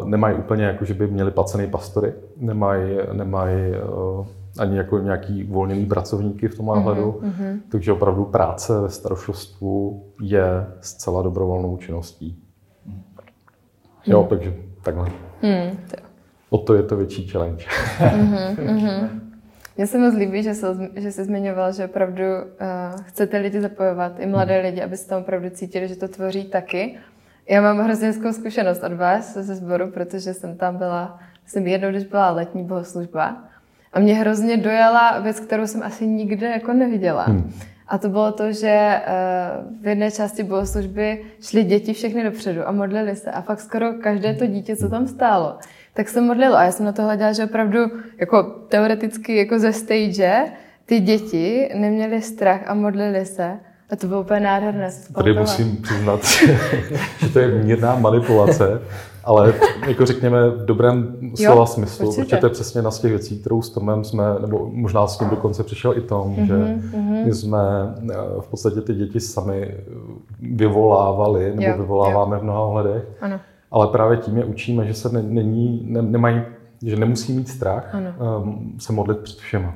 nemají 0.05 0.37
úplně 0.37 0.65
jako, 0.65 0.85
že 0.85 0.95
by 0.95 1.07
měli 1.07 1.31
placený 1.31 1.67
pastory, 1.67 2.15
nemají, 2.37 2.99
nemají 3.13 3.73
uh, 3.73 4.27
ani 4.59 4.77
jako 4.77 4.99
nějaký 4.99 5.45
uvolněný 5.45 5.87
pracovníky 5.87 6.49
v 6.49 6.57
tom 6.57 6.69
ohledu, 6.69 7.21
mm-hmm. 7.23 7.61
takže 7.69 7.93
opravdu 7.93 8.25
práce 8.25 8.81
ve 8.81 8.89
starošovstvu 8.89 10.05
je 10.23 10.67
zcela 10.81 11.23
dobrovolnou 11.23 11.77
činností. 11.77 12.43
Mm. 12.87 13.03
Jo, 14.07 14.27
takže 14.29 14.55
takhle. 14.83 15.07
Mm, 15.43 15.79
to. 15.91 15.97
O 16.51 16.59
to 16.59 16.75
je 16.75 16.83
to 16.83 16.97
větší 16.97 17.27
challenge. 17.27 17.65
mm-hmm, 17.99 18.57
mm-hmm. 18.57 19.09
Mně 19.77 19.87
se 19.87 19.99
moc 19.99 20.15
líbí, 20.15 20.43
že, 20.43 20.55
se, 20.55 20.91
že 20.97 21.13
jsi 21.13 21.25
zmiňoval, 21.25 21.73
že 21.73 21.85
opravdu 21.85 22.25
uh, 22.25 23.01
chcete 23.03 23.39
lidi 23.39 23.61
zapojovat, 23.61 24.21
i 24.21 24.27
mladé 24.27 24.59
mm. 24.59 24.67
lidi, 24.67 24.83
aby 24.83 24.97
se 24.97 25.09
tam 25.09 25.23
opravdu 25.23 25.51
cítili, 25.51 25.89
že 25.89 25.97
to 25.97 26.09
tvoří 26.09 26.45
taky. 26.45 26.99
Já 27.49 27.63
mám 27.63 27.79
hrozně 27.79 28.07
hezkou 28.07 28.33
zkušenost 28.33 28.83
od 28.83 28.93
vás 28.93 29.37
ze 29.37 29.55
sboru, 29.55 29.91
protože 29.91 30.35
jsem 30.35 30.57
tam 30.57 30.77
byla, 30.77 31.19
jsem 31.47 31.67
jednou, 31.67 31.91
když 31.91 32.05
byla 32.05 32.31
letní 32.31 32.65
bohoslužba 32.65 33.45
a 33.93 34.01
mě 34.01 34.15
hrozně 34.15 34.57
dojala 34.57 35.19
věc, 35.19 35.41
kterou 35.41 35.67
jsem 35.67 35.83
asi 35.83 36.07
nikde 36.07 36.51
jako 36.51 36.73
neviděla. 36.73 37.23
Hmm. 37.23 37.53
A 37.89 37.99
to 37.99 38.09
bylo 38.09 38.33
to, 38.33 38.53
že 38.53 38.69
eh, 38.69 39.03
v 39.83 39.87
jedné 39.87 40.11
části 40.11 40.43
bohoslužby 40.43 41.25
šly 41.41 41.65
děti 41.65 41.93
všechny 41.93 42.25
dopředu 42.25 42.69
a 42.69 42.73
modlili 42.73 43.17
se. 43.17 43.31
A 43.31 43.41
fakt 43.41 43.61
skoro 43.61 43.93
každé 43.93 44.35
to 44.35 44.47
dítě, 44.47 44.77
co 44.77 44.89
tam 44.89 45.07
stálo, 45.07 45.59
tak 45.95 46.09
se 46.09 46.21
modlilo. 46.21 46.57
A 46.57 46.65
já 46.65 46.73
jsem 46.73 46.87
na 46.87 46.93
to 46.93 47.03
hleděla, 47.03 47.33
že 47.33 47.45
opravdu 47.45 47.81
jako 48.19 48.43
teoreticky 48.43 49.37
jako 49.37 49.59
ze 49.59 49.73
stage 49.73 50.45
ty 50.87 51.01
děti 51.01 51.71
neměly 51.75 52.23
strach 52.23 52.61
a 52.67 52.75
modlili 52.75 53.27
se. 53.27 53.59
A 53.91 53.97
to 53.97 54.07
bylo 54.07 54.21
úplně 54.21 54.41
nádherné. 54.41 54.91
Tady 55.15 55.35
musím 55.35 55.77
přiznat, 55.77 56.21
že 57.19 57.29
to 57.33 57.39
je 57.39 57.49
mírná 57.49 57.97
manipulace, 57.97 58.83
ale 59.25 59.55
jako 59.89 60.07
řekněme 60.07 60.51
v 60.51 60.65
dobrém 60.65 61.17
slova 61.35 61.61
jo, 61.61 61.67
smyslu, 61.67 62.09
určitě. 62.09 62.25
protože 62.25 62.37
to 62.37 62.47
je 62.47 62.51
přesně 62.51 62.83
na 62.83 62.91
z 62.91 63.01
těch 63.01 63.11
věcí, 63.11 63.39
kterou 63.39 63.63
s 63.63 63.71
Tomem 63.71 64.05
jsme, 64.05 64.25
nebo 64.41 64.71
možná 64.73 65.07
s 65.07 65.19
tím 65.19 65.29
dokonce 65.29 65.65
přišel 65.65 65.99
i 65.99 66.01
Tom, 66.01 66.37
mm-hmm, 66.37 66.47
že 66.47 66.55
mm-hmm. 66.55 67.25
my 67.25 67.35
jsme 67.35 67.59
eh, 68.11 68.15
v 68.41 68.47
podstatě 68.51 68.81
ty 68.81 68.95
děti 68.95 69.21
sami 69.21 69.75
vyvolávali, 70.41 71.53
nebo 71.55 71.63
jo, 71.63 71.79
vyvoláváme 71.79 72.37
jo. 72.37 72.41
v 72.41 72.45
mnoha 72.45 72.61
ohledech. 72.61 73.05
Ano. 73.21 73.41
Ale 73.71 73.87
právě 73.87 74.17
tím 74.17 74.37
je 74.37 74.45
učíme, 74.45 74.87
že 74.87 74.95
se 74.95 75.09
ne, 75.09 75.23
není, 75.23 75.83
ne, 75.85 76.03
nemají, 76.03 76.43
že 76.83 76.97
nemusí 76.97 77.33
mít 77.33 77.49
strach 77.49 77.95
ano. 77.95 78.41
um, 78.43 78.75
se 78.79 78.93
modlit 78.93 79.19
před 79.19 79.39
všema 79.39 79.75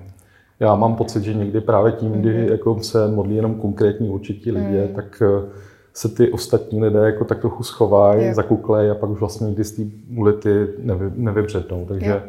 já 0.63 0.75
mám 0.75 0.97
pocit, 0.97 1.23
že 1.23 1.35
někdy 1.35 1.61
právě 1.61 1.93
tím, 1.93 2.13
kdy 2.13 2.31
mm-hmm. 2.31 2.51
jako 2.51 2.83
se 2.83 3.09
modlí 3.09 3.37
jenom 3.37 3.55
konkrétní 3.55 4.09
určití 4.09 4.53
lidé, 4.53 4.87
mm. 4.89 4.95
tak 4.95 5.23
eh, 5.23 5.49
se 5.95 6.09
ty 6.09 6.31
ostatní 6.31 6.83
lidé 6.83 6.99
jako 6.99 7.25
tak 7.25 7.41
trochu 7.41 7.63
schovají, 7.63 8.23
yeah. 8.23 8.35
zakuklej 8.37 8.91
a 8.91 8.95
pak 8.95 9.11
už 9.11 9.21
vlastně 9.21 9.47
nikdy 9.47 9.65
z 9.65 9.73
té 9.73 9.83
ulity 10.17 10.67
nevy, 10.79 11.11
nevybřednou. 11.15 11.85
Takže 11.89 12.23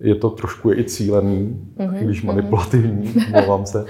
je 0.00 0.14
to 0.14 0.30
trošku 0.30 0.72
i 0.72 0.84
cílený, 0.84 1.60
mm-hmm. 1.78 2.04
když 2.04 2.22
manipulativní, 2.22 3.14
mluvám 3.30 3.66
se. 3.66 3.84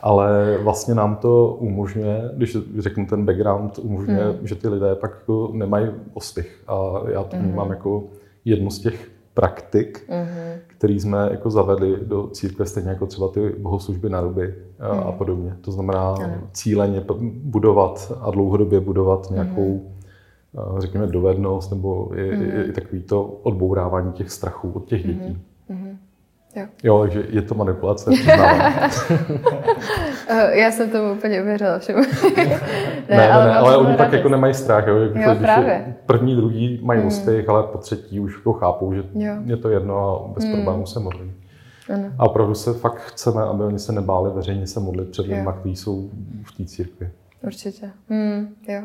Ale 0.00 0.58
vlastně 0.62 0.94
nám 0.94 1.16
to 1.16 1.56
umožňuje, 1.60 2.30
když 2.36 2.56
řeknu 2.78 3.06
ten 3.06 3.24
background, 3.24 3.78
umožňuje, 3.78 4.26
mm. 4.26 4.46
že 4.46 4.54
ty 4.54 4.68
lidé 4.68 4.94
pak 4.94 5.10
jako 5.10 5.50
nemají 5.52 5.90
ostych. 6.14 6.62
A 6.68 7.02
já 7.12 7.24
to 7.24 7.36
vnímám 7.36 7.66
mm. 7.66 7.72
jako 7.72 8.04
jednu 8.44 8.70
z 8.70 8.78
těch 8.78 9.10
praktik, 9.34 10.04
mm-hmm. 10.08 10.58
Který 10.78 11.00
jsme 11.00 11.28
jako 11.30 11.50
zavedli 11.50 11.96
do 12.02 12.26
církve, 12.26 12.66
stejně 12.66 12.90
jako 12.90 13.06
třeba 13.06 13.28
ty 13.28 13.48
bohoslužby 13.58 14.10
na 14.10 14.20
ruby 14.20 14.54
a, 14.78 14.94
mm. 14.94 15.00
a 15.00 15.12
podobně. 15.12 15.56
To 15.60 15.72
znamená 15.72 16.14
ano. 16.14 16.34
cíleně 16.52 17.04
budovat 17.42 18.12
a 18.20 18.30
dlouhodobě 18.30 18.80
budovat 18.80 19.30
nějakou, 19.30 19.72
mm. 19.72 20.80
řekněme, 20.80 21.06
dovednost 21.06 21.70
nebo 21.70 22.10
i, 22.14 22.36
mm. 22.36 22.42
i, 22.42 22.68
i 22.68 22.72
takový 22.72 23.02
to 23.02 23.24
odbourávání 23.24 24.12
těch 24.12 24.30
strachů 24.30 24.70
od 24.70 24.84
těch 24.84 25.06
dětí. 25.06 25.38
Mm. 25.68 25.98
Jo. 26.56 26.66
jo, 26.82 27.02
takže 27.02 27.24
je 27.28 27.42
to 27.42 27.54
manipulace, 27.54 28.10
eh, 30.28 30.58
Já 30.58 30.70
jsem 30.70 30.90
tomu 30.90 31.12
úplně 31.12 31.42
uvěřila 31.42 31.78
všemu. 31.78 31.98
ne, 32.36 32.58
ne, 33.08 33.16
ne, 33.16 33.32
ale, 33.32 33.54
ale 33.54 33.76
oni 33.76 33.96
pak 33.96 34.12
jako 34.12 34.28
nemají 34.28 34.54
strach. 34.54 34.86
Jo? 34.86 34.96
Jako, 34.96 35.18
jo, 35.18 35.36
právě. 35.40 35.94
První, 36.06 36.36
druhý 36.36 36.80
mají 36.82 37.00
mm. 37.00 37.06
úspěch, 37.06 37.48
ale 37.48 37.62
po 37.62 37.78
třetí 37.78 38.20
už 38.20 38.34
jako 38.36 38.52
chápou, 38.52 38.94
že 38.94 39.02
jo. 39.14 39.34
je 39.44 39.56
to 39.56 39.68
jedno 39.68 39.98
a 39.98 40.28
bez 40.34 40.44
mm. 40.44 40.52
problémů 40.52 40.86
se 40.86 41.00
modlí. 41.00 41.32
Ano. 41.94 42.12
A 42.18 42.24
opravdu 42.24 42.54
se 42.54 42.72
fakt 42.72 42.98
chceme, 42.98 43.42
aby 43.42 43.64
oni 43.64 43.78
se 43.78 43.92
nebáli 43.92 44.30
veřejně 44.30 44.66
se 44.66 44.80
modlit 44.80 45.10
před 45.10 45.26
lidmi, 45.26 45.50
kteří 45.60 45.76
jsou 45.76 46.10
v 46.44 46.56
té 46.56 46.64
církvi. 46.64 47.10
Určitě. 47.42 47.90
Mm, 48.08 48.54
jo. 48.68 48.82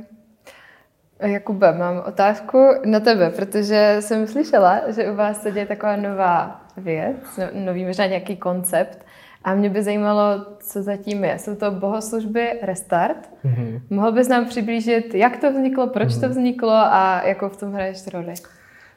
Jakube, 1.20 1.74
mám 1.78 2.04
otázku 2.08 2.58
na 2.86 3.00
tebe, 3.00 3.30
protože 3.30 3.98
jsem 4.00 4.28
slyšela, 4.28 4.82
že 4.92 5.12
u 5.12 5.16
vás 5.16 5.42
se 5.42 5.52
děje 5.52 5.66
taková 5.66 5.96
nová 5.96 6.61
věc, 6.78 7.16
no, 7.38 7.46
nový 7.66 7.86
možná 7.86 8.06
nějaký 8.06 8.38
koncept 8.38 9.06
a 9.44 9.54
mě 9.54 9.70
by 9.70 9.84
zajímalo, 9.84 10.46
co 10.60 10.84
zatím 10.84 11.24
je. 11.24 11.40
Jsou 11.40 11.56
to 11.56 11.72
bohoslužby 11.72 12.60
Restart. 12.62 13.30
Mm-hmm. 13.46 13.82
Mohl 13.90 14.12
bys 14.12 14.28
nám 14.28 14.46
přiblížit, 14.46 15.16
jak 15.16 15.38
to 15.38 15.52
vzniklo, 15.52 15.88
proč 15.88 16.10
mm-hmm. 16.10 16.20
to 16.20 16.26
mhm. 16.26 16.30
vzniklo 16.30 16.72
a 16.72 17.22
jakou 17.26 17.50
v 17.50 17.58
tom 17.58 17.74
hraješ 17.74 18.08
roli? 18.14 18.34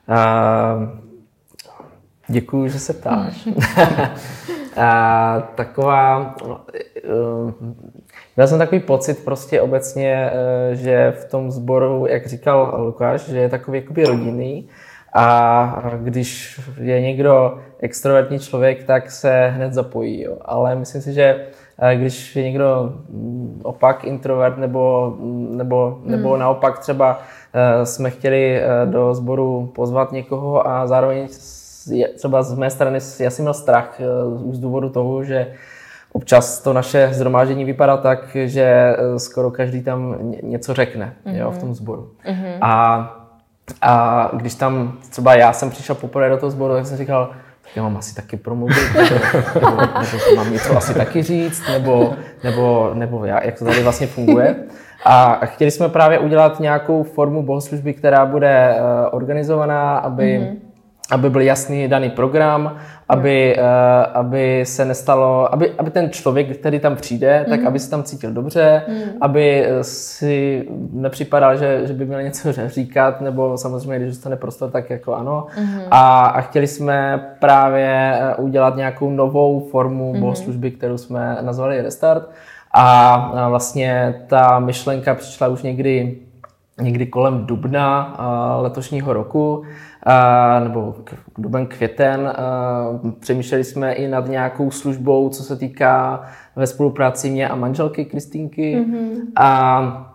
Uh, 0.08 0.88
děkuji, 2.28 2.68
že 2.68 2.78
se 2.78 2.92
ptáš. 2.92 3.48
a, 4.76 5.40
taková... 5.54 6.36
Uh, 7.08 7.52
Měl 8.36 8.46
jsem 8.46 8.58
takový 8.58 8.80
pocit 8.80 9.24
prostě 9.24 9.60
obecně, 9.60 10.30
eh, 10.32 10.76
že 10.76 11.10
v 11.10 11.24
tom 11.24 11.50
sboru, 11.50 12.06
jak 12.06 12.26
říkal 12.26 12.74
Lukáš, 12.78 13.20
že 13.20 13.38
je 13.38 13.48
takový 13.48 13.78
jakoby 13.78 14.04
rodinný 14.04 14.68
a 15.14 15.82
když 15.96 16.60
je 16.80 17.00
někdo 17.00 17.58
extrovertní 17.78 18.38
člověk, 18.38 18.84
tak 18.84 19.10
se 19.10 19.48
hned 19.48 19.72
zapojí. 19.72 20.22
Jo. 20.22 20.36
Ale 20.44 20.74
myslím 20.74 21.02
si, 21.02 21.12
že 21.12 21.46
eh, 21.78 21.96
když 21.96 22.36
je 22.36 22.42
někdo 22.42 22.92
mm, 23.08 23.60
opak 23.64 24.04
introvert 24.04 24.58
nebo, 24.58 25.14
mm, 25.18 25.56
nebo, 25.56 25.98
nebo 26.04 26.30
hmm. 26.30 26.40
naopak 26.40 26.78
třeba 26.78 27.18
eh, 27.52 27.86
jsme 27.86 28.10
chtěli 28.10 28.62
do 28.84 29.14
sboru 29.14 29.72
pozvat 29.74 30.12
někoho 30.12 30.68
a 30.68 30.86
zároveň 30.86 31.28
třeba 32.16 32.42
z 32.42 32.54
mé 32.54 32.70
strany 32.70 32.98
já 33.20 33.30
jsem 33.30 33.42
měl 33.42 33.54
strach 33.54 34.00
z 34.50 34.58
důvodu 34.58 34.88
toho, 34.88 35.24
že 35.24 35.46
Občas 36.16 36.60
to 36.60 36.72
naše 36.72 37.08
zhromáždění 37.12 37.64
vypadá 37.64 37.96
tak, 37.96 38.36
že 38.44 38.62
eh, 38.62 39.18
skoro 39.18 39.50
každý 39.50 39.82
tam 39.82 40.16
něco 40.42 40.74
řekne 40.74 41.14
mm-hmm. 41.26 41.36
jo, 41.36 41.50
v 41.50 41.58
tom 41.58 41.74
sboru. 41.74 42.10
Mm-hmm. 42.26 42.58
A, 42.60 43.23
a 43.82 44.30
když 44.32 44.54
tam 44.54 44.98
třeba 45.10 45.34
já 45.34 45.52
jsem 45.52 45.70
přišel 45.70 45.94
poprvé 45.94 46.28
do 46.28 46.36
toho 46.36 46.50
sboru, 46.50 46.74
tak 46.74 46.86
jsem 46.86 46.96
říkal, 46.96 47.30
tak 47.62 47.76
já 47.76 47.82
mám 47.82 47.96
asi 47.96 48.14
taky 48.14 48.36
promluvit, 48.36 48.94
nebo, 48.94 49.14
nebo, 49.54 49.76
nebo 49.80 50.36
mám 50.36 50.52
něco 50.52 50.76
asi 50.76 50.94
taky 50.94 51.22
říct, 51.22 51.62
nebo, 51.72 52.14
nebo, 52.44 52.90
nebo 52.94 53.24
já, 53.24 53.44
jak 53.44 53.58
to 53.58 53.64
tady 53.64 53.82
vlastně 53.82 54.06
funguje. 54.06 54.56
A 55.04 55.40
chtěli 55.44 55.70
jsme 55.70 55.88
právě 55.88 56.18
udělat 56.18 56.60
nějakou 56.60 57.02
formu 57.02 57.42
bohoslužby, 57.42 57.94
která 57.94 58.26
bude 58.26 58.76
uh, 58.78 59.16
organizovaná, 59.16 59.98
aby 59.98 60.24
mm-hmm 60.24 60.63
aby 61.10 61.30
byl 61.30 61.40
jasný 61.40 61.88
daný 61.88 62.10
program, 62.10 62.76
aby, 63.08 63.56
uh, 63.58 63.64
aby 64.14 64.64
se 64.66 64.84
nestalo, 64.84 65.54
aby, 65.54 65.72
aby 65.78 65.90
ten 65.90 66.10
člověk, 66.10 66.56
který 66.58 66.78
tam 66.78 66.96
přijde, 66.96 67.38
mm. 67.38 67.50
tak 67.50 67.58
mhm. 67.58 67.68
aby 67.68 67.78
se 67.78 67.90
tam 67.90 68.02
cítil 68.02 68.32
dobře, 68.32 68.82
mm. 68.88 69.02
aby 69.20 69.66
si 69.82 70.64
nepřipadal, 70.92 71.56
že, 71.56 71.86
že 71.86 71.92
by 71.92 72.06
měl 72.06 72.22
něco 72.22 72.48
říkat, 72.66 73.20
nebo 73.20 73.58
samozřejmě, 73.58 73.98
když 73.98 74.08
dostane 74.08 74.36
prostor, 74.36 74.70
tak 74.70 74.90
jako 74.90 75.14
ano. 75.14 75.46
Mm. 75.58 75.80
A, 75.90 76.26
a 76.26 76.40
chtěli 76.40 76.66
jsme 76.66 77.28
právě 77.38 78.18
eh, 78.20 78.34
udělat 78.34 78.76
nějakou 78.76 79.10
novou 79.10 79.68
formu 79.70 80.14
mm. 80.14 80.20
bohoslužby, 80.20 80.70
kterou 80.70 80.98
jsme 80.98 81.38
nazvali 81.40 81.82
Restart. 81.82 82.30
A, 82.72 83.14
a 83.14 83.48
vlastně 83.48 84.14
ta 84.26 84.58
myšlenka 84.58 85.14
přišla 85.14 85.48
už 85.48 85.62
někdy 85.62 86.16
někdy 86.80 87.06
kolem 87.06 87.46
dubna 87.46 88.16
letošního 88.60 89.12
roku, 89.12 89.64
nebo 90.64 90.94
duben 91.38 91.66
květen. 91.66 92.32
Přemýšleli 93.20 93.64
jsme 93.64 93.92
i 93.92 94.08
nad 94.08 94.28
nějakou 94.28 94.70
službou, 94.70 95.28
co 95.28 95.42
se 95.42 95.56
týká 95.56 96.22
ve 96.56 96.66
spolupráci 96.66 97.30
mě 97.30 97.48
a 97.48 97.54
manželky 97.54 98.04
Kristýnky. 98.04 98.76
Mm-hmm. 98.76 99.16
A 99.36 100.10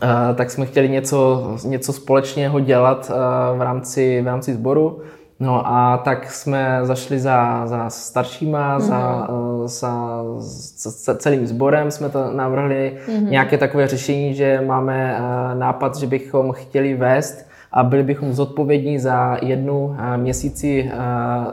a 0.00 0.32
tak 0.34 0.50
jsme 0.50 0.66
chtěli 0.66 0.88
něco, 0.88 1.50
něco 1.64 1.92
společného 1.92 2.60
dělat 2.60 3.12
v 3.56 3.62
rámci, 3.62 4.22
v 4.22 4.26
rámci 4.26 4.54
sboru. 4.54 5.00
No 5.40 5.66
a 5.66 5.96
tak 5.96 6.30
jsme 6.30 6.80
zašli 6.82 7.18
za, 7.18 7.66
za 7.66 7.90
staršíma, 7.90 8.78
mm-hmm. 8.78 9.66
za, 9.66 10.22
za, 10.36 10.90
za 10.90 11.14
celým 11.14 11.46
sborem, 11.46 11.90
jsme 11.90 12.08
to 12.08 12.32
navrhli 12.32 12.98
mm-hmm. 13.06 13.28
nějaké 13.28 13.58
takové 13.58 13.86
řešení, 13.88 14.34
že 14.34 14.62
máme 14.66 15.20
nápad, 15.54 15.96
že 15.96 16.06
bychom 16.06 16.52
chtěli 16.52 16.94
vést 16.94 17.47
a 17.72 17.82
byli 17.82 18.02
bychom 18.02 18.32
zodpovědní 18.32 18.98
za 18.98 19.38
jednu 19.42 19.96
měsíci, 20.16 20.90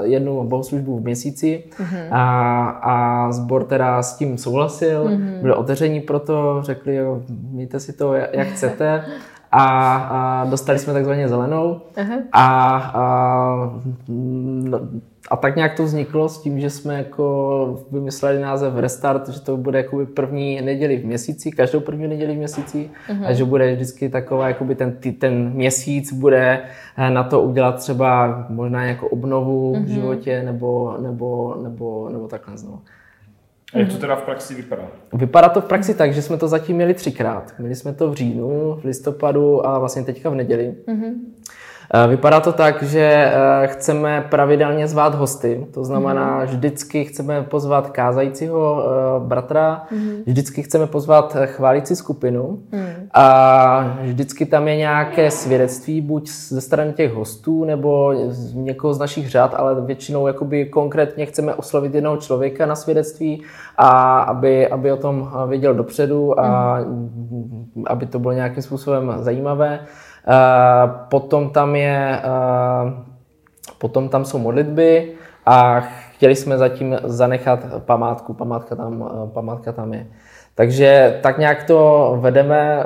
jednu 0.03 0.43
bohoslužbu 0.43 0.99
v 0.99 1.03
měsíci 1.03 1.63
mm-hmm. 1.77 2.07
a, 2.11 2.65
a 2.67 3.31
sbor 3.31 3.63
teda 3.63 4.03
s 4.03 4.17
tím 4.17 4.37
souhlasil, 4.37 5.05
mm-hmm. 5.05 5.41
byli 5.41 5.53
otevření 5.53 6.01
pro 6.01 6.19
to, 6.19 6.57
řekli, 6.61 6.95
jo, 6.95 7.21
mějte 7.51 7.79
si 7.79 7.93
to, 7.93 8.13
jak 8.13 8.47
chcete. 8.47 9.03
a, 9.51 9.95
a 9.95 10.45
dostali 10.49 10.79
jsme 10.79 10.93
takzvaně 10.93 11.29
zelenou 11.29 11.81
uh-huh. 11.95 12.21
a, 12.31 12.77
a, 12.93 13.79
no, 14.07 14.79
a 15.31 15.35
tak 15.37 15.55
nějak 15.55 15.77
to 15.77 15.83
vzniklo 15.83 16.29
s 16.29 16.41
tím, 16.41 16.59
že 16.59 16.69
jsme 16.69 16.97
jako 16.97 17.85
vymysleli 17.91 18.39
název 18.39 18.73
Restart, 18.75 19.29
že 19.29 19.41
to 19.41 19.57
bude 19.57 19.77
jakoby 19.77 20.05
první 20.05 20.61
neděli 20.61 20.97
v 20.97 21.05
měsíci, 21.05 21.51
každou 21.51 21.79
první 21.79 22.07
neděli 22.07 22.33
v 22.33 22.37
měsíci 22.37 22.89
uh-huh. 23.09 23.25
a 23.27 23.33
že 23.33 23.45
bude 23.45 23.75
vždycky 23.75 24.09
taková, 24.09 24.47
jakoby 24.47 24.75
ten, 24.75 24.97
ten 25.19 25.49
měsíc 25.49 26.13
bude 26.13 26.61
eh, 26.97 27.09
na 27.09 27.23
to 27.23 27.41
udělat 27.41 27.75
třeba 27.75 28.45
možná 28.49 28.85
jako 28.85 29.07
obnovu 29.07 29.73
uh-huh. 29.73 29.83
v 29.83 29.87
životě 29.87 30.43
nebo, 30.43 30.97
nebo, 31.01 31.57
nebo, 31.63 32.09
nebo 32.09 32.27
takhle 32.27 32.57
znovu. 32.57 32.79
A 33.73 33.79
jak 33.79 33.89
to 33.89 33.97
teda 33.97 34.15
v 34.15 34.21
praxi 34.21 34.55
vypadá? 34.55 34.83
Vypadá 35.13 35.49
to 35.49 35.61
v 35.61 35.65
praxi 35.65 35.93
tak, 35.93 36.13
že 36.13 36.21
jsme 36.21 36.37
to 36.37 36.47
zatím 36.47 36.75
měli 36.75 36.93
třikrát. 36.93 37.53
Měli 37.59 37.75
jsme 37.75 37.93
to 37.93 38.11
v 38.11 38.13
říjnu, 38.13 38.79
v 38.81 38.85
listopadu 38.85 39.67
a 39.67 39.79
vlastně 39.79 40.03
teďka 40.03 40.29
v 40.29 40.35
neděli. 40.35 40.75
Mm-hmm. 40.87 41.13
Vypadá 42.07 42.39
to 42.39 42.51
tak, 42.51 42.83
že 42.83 43.01
eh, 43.01 43.67
chceme 43.67 44.27
pravidelně 44.29 44.87
zvát 44.87 45.15
hosty, 45.15 45.67
to 45.73 45.83
znamená, 45.83 46.39
mm. 46.39 46.45
vždycky 46.45 47.05
chceme 47.05 47.41
pozvat 47.43 47.89
kázajícího 47.89 48.83
eh, 48.83 49.19
bratra, 49.27 49.81
mm. 49.91 50.23
vždycky 50.25 50.63
chceme 50.63 50.87
pozvat 50.87 51.37
chválící 51.45 51.95
skupinu 51.95 52.59
mm. 52.71 53.07
a 53.13 53.97
vždycky 54.01 54.45
tam 54.45 54.67
je 54.67 54.75
nějaké 54.75 55.31
svědectví, 55.31 56.01
buď 56.01 56.29
ze 56.29 56.61
strany 56.61 56.93
těch 56.93 57.13
hostů 57.13 57.65
nebo 57.65 58.13
z 58.27 58.53
někoho 58.53 58.93
z 58.93 58.99
našich 58.99 59.29
řad, 59.29 59.55
ale 59.57 59.81
většinou 59.81 60.27
jakoby 60.27 60.65
konkrétně 60.65 61.25
chceme 61.25 61.53
oslovit 61.53 61.95
jednoho 61.95 62.17
člověka 62.17 62.65
na 62.65 62.75
svědectví 62.75 63.43
a 63.77 64.19
aby, 64.19 64.67
aby 64.67 64.91
o 64.91 64.97
tom 64.97 65.31
věděl 65.47 65.73
dopředu 65.73 66.39
a 66.39 66.79
mm. 66.79 67.83
aby 67.87 68.05
to 68.05 68.19
bylo 68.19 68.33
nějakým 68.33 68.63
způsobem 68.63 69.13
zajímavé. 69.19 69.79
Eh, 70.27 70.89
potom 71.09 71.49
tam 71.49 71.75
je, 71.75 72.21
eh, 72.23 72.93
potom 73.77 74.09
tam 74.09 74.25
jsou 74.25 74.37
modlitby 74.37 75.13
a 75.45 75.79
chtěli 75.79 76.35
jsme 76.35 76.57
zatím 76.57 76.97
zanechat 77.03 77.59
památku, 77.85 78.33
památka 78.33 78.75
tam, 78.75 79.05
eh, 79.05 79.31
památka 79.33 79.71
tam 79.71 79.93
je. 79.93 80.07
Takže 80.55 81.19
tak 81.23 81.37
nějak 81.37 81.63
to 81.63 82.17
vedeme, 82.19 82.83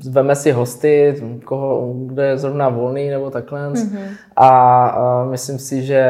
zveme 0.00 0.34
si 0.34 0.52
hosty, 0.52 1.22
koho, 1.44 1.94
kdo 2.06 2.22
je 2.22 2.38
zrovna 2.38 2.68
volný 2.68 3.10
nebo 3.10 3.30
takhle. 3.30 3.70
Mm-hmm. 3.70 4.08
A 4.36 5.24
myslím 5.30 5.58
si, 5.58 5.82
že, 5.82 6.06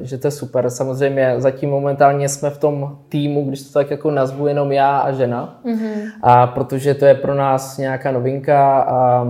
že 0.00 0.18
to 0.18 0.26
je 0.26 0.30
super. 0.30 0.70
Samozřejmě 0.70 1.34
zatím 1.38 1.70
momentálně 1.70 2.28
jsme 2.28 2.50
v 2.50 2.58
tom 2.58 2.98
týmu, 3.08 3.44
když 3.44 3.62
to 3.62 3.72
tak 3.72 3.90
jako 3.90 4.10
nazvu 4.10 4.46
jenom 4.46 4.72
já 4.72 4.98
a 4.98 5.12
žena, 5.12 5.60
mm-hmm. 5.64 6.10
a 6.22 6.46
protože 6.46 6.94
to 6.94 7.04
je 7.04 7.14
pro 7.14 7.34
nás 7.34 7.78
nějaká 7.78 8.12
novinka 8.12 8.80
a, 8.80 9.26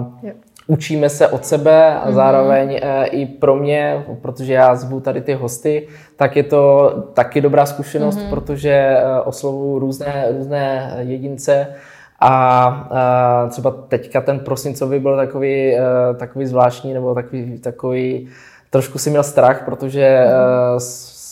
učíme 0.68 1.08
se 1.08 1.28
od 1.28 1.46
sebe 1.46 1.94
a 1.94 2.12
zároveň 2.12 2.80
eh, 2.82 3.06
i 3.06 3.26
pro 3.26 3.56
mě, 3.56 4.04
protože 4.22 4.52
já 4.52 4.74
zvu 4.74 5.00
tady 5.00 5.20
ty 5.20 5.34
hosty, 5.34 5.88
tak 6.16 6.36
je 6.36 6.42
to 6.42 6.90
taky 7.14 7.40
dobrá 7.40 7.66
zkušenost, 7.66 8.18
protože 8.30 8.70
eh, 8.70 9.20
oslovuju 9.24 9.78
různé, 9.78 10.26
různé 10.38 10.96
jedince 11.00 11.66
a, 12.20 12.30
a 12.30 13.46
třeba 13.50 13.70
teďka 13.70 14.20
ten 14.20 14.40
prosincový 14.40 14.98
byl 14.98 15.16
takový, 15.16 15.74
eh, 15.74 15.80
takový 16.16 16.46
zvláštní 16.46 16.94
nebo 16.94 17.14
takový, 17.14 17.58
takový 17.58 18.28
trošku 18.70 18.98
si 18.98 19.10
měl 19.10 19.22
strach, 19.22 19.64
protože 19.64 20.04
eh, 20.04 20.30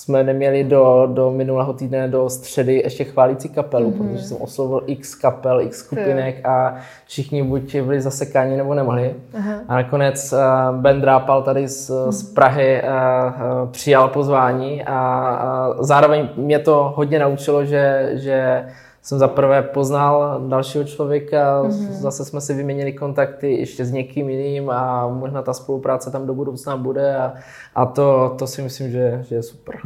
jsme 0.06 0.24
neměli 0.24 0.64
do, 0.64 1.08
do 1.12 1.30
minulého 1.30 1.72
týdne, 1.72 2.08
do 2.08 2.30
středy 2.30 2.74
ještě 2.74 3.04
chválící 3.04 3.48
kapelu, 3.48 3.90
mm-hmm. 3.90 4.12
protože 4.12 4.24
jsem 4.24 4.36
oslovil 4.40 4.82
x 4.86 5.14
kapel, 5.14 5.60
x 5.60 5.78
skupinek 5.78 6.46
a 6.46 6.74
všichni 7.06 7.42
buď 7.42 7.76
byli 7.76 8.00
zasekáni 8.00 8.56
nebo 8.56 8.74
nemohli. 8.74 9.14
Aha. 9.38 9.54
A 9.68 9.74
nakonec 9.74 10.32
uh, 10.32 10.76
Ben 10.76 11.00
Drápal 11.00 11.42
tady 11.42 11.68
z, 11.68 11.90
z 12.10 12.22
Prahy 12.22 12.82
uh, 12.82 12.88
uh, 12.88 13.70
přijal 13.70 14.08
pozvání 14.08 14.84
a, 14.84 14.98
a 14.98 15.74
zároveň 15.82 16.28
mě 16.36 16.58
to 16.58 16.92
hodně 16.96 17.18
naučilo, 17.18 17.64
že, 17.64 18.10
že 18.12 18.64
jsem 19.06 19.18
za 19.18 19.28
prvé 19.28 19.62
poznal 19.62 20.44
dalšího 20.48 20.84
člověka, 20.84 21.62
mm-hmm. 21.62 21.90
zase 21.90 22.24
jsme 22.24 22.40
si 22.40 22.54
vyměnili 22.54 22.92
kontakty 22.92 23.52
ještě 23.54 23.84
s 23.84 23.90
někým 23.90 24.28
jiným 24.28 24.70
a 24.70 25.08
možná 25.08 25.42
ta 25.42 25.52
spolupráce 25.52 26.10
tam 26.10 26.26
do 26.26 26.34
budoucna 26.34 26.76
bude 26.76 27.16
a, 27.16 27.34
a 27.74 27.86
to, 27.86 28.34
to 28.38 28.46
si 28.46 28.62
myslím, 28.62 28.90
že, 28.90 29.24
že 29.28 29.34
je 29.34 29.42
super. 29.42 29.76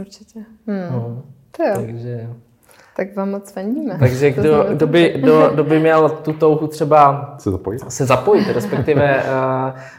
Určitě. 0.00 0.40
Hmm. 0.66 0.92
No. 0.92 1.22
To 1.56 1.62
jo. 1.62 1.72
Takže 1.74 2.28
tak 2.96 3.16
vám 3.16 3.30
moc 3.30 3.52
fandíme. 3.52 3.96
Takže 3.98 4.30
kdo, 4.30 4.66
kdo, 4.68 4.86
by, 4.86 5.14
kdo, 5.16 5.50
kdo 5.54 5.64
by 5.64 5.80
měl 5.80 6.08
tu 6.08 6.32
touhu 6.32 6.66
třeba 6.66 7.34
se 7.38 7.50
zapojit, 7.50 7.82
se 7.88 8.06
zapojit 8.06 8.48
respektive 8.54 9.22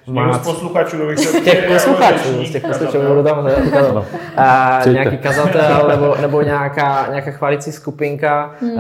uh, 0.08 0.14
má... 0.14 0.34
Z 0.34 0.38
posluchačů, 0.48 0.98
z 1.16 1.42
těch 1.44 1.68
posluchačů, 1.68 2.46
z 2.46 2.52
těch 2.52 2.64
posluchačů 2.68 3.08
budu 3.08 3.24
tam. 3.24 3.38
Uh, 3.38 4.94
nějaký 4.94 5.18
kazatel 5.18 5.88
nebo, 5.88 6.16
nebo 6.22 6.42
nějaká, 6.42 7.08
nějaká 7.10 7.32
chválící 7.32 7.72
skupinka. 7.72 8.52
Hmm. 8.62 8.72
Uh, 8.72 8.80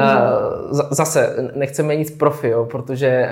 zase 0.92 1.52
nechceme 1.56 1.96
nic 1.96 2.12
profi, 2.12 2.48
jo, 2.48 2.66
protože 2.66 3.30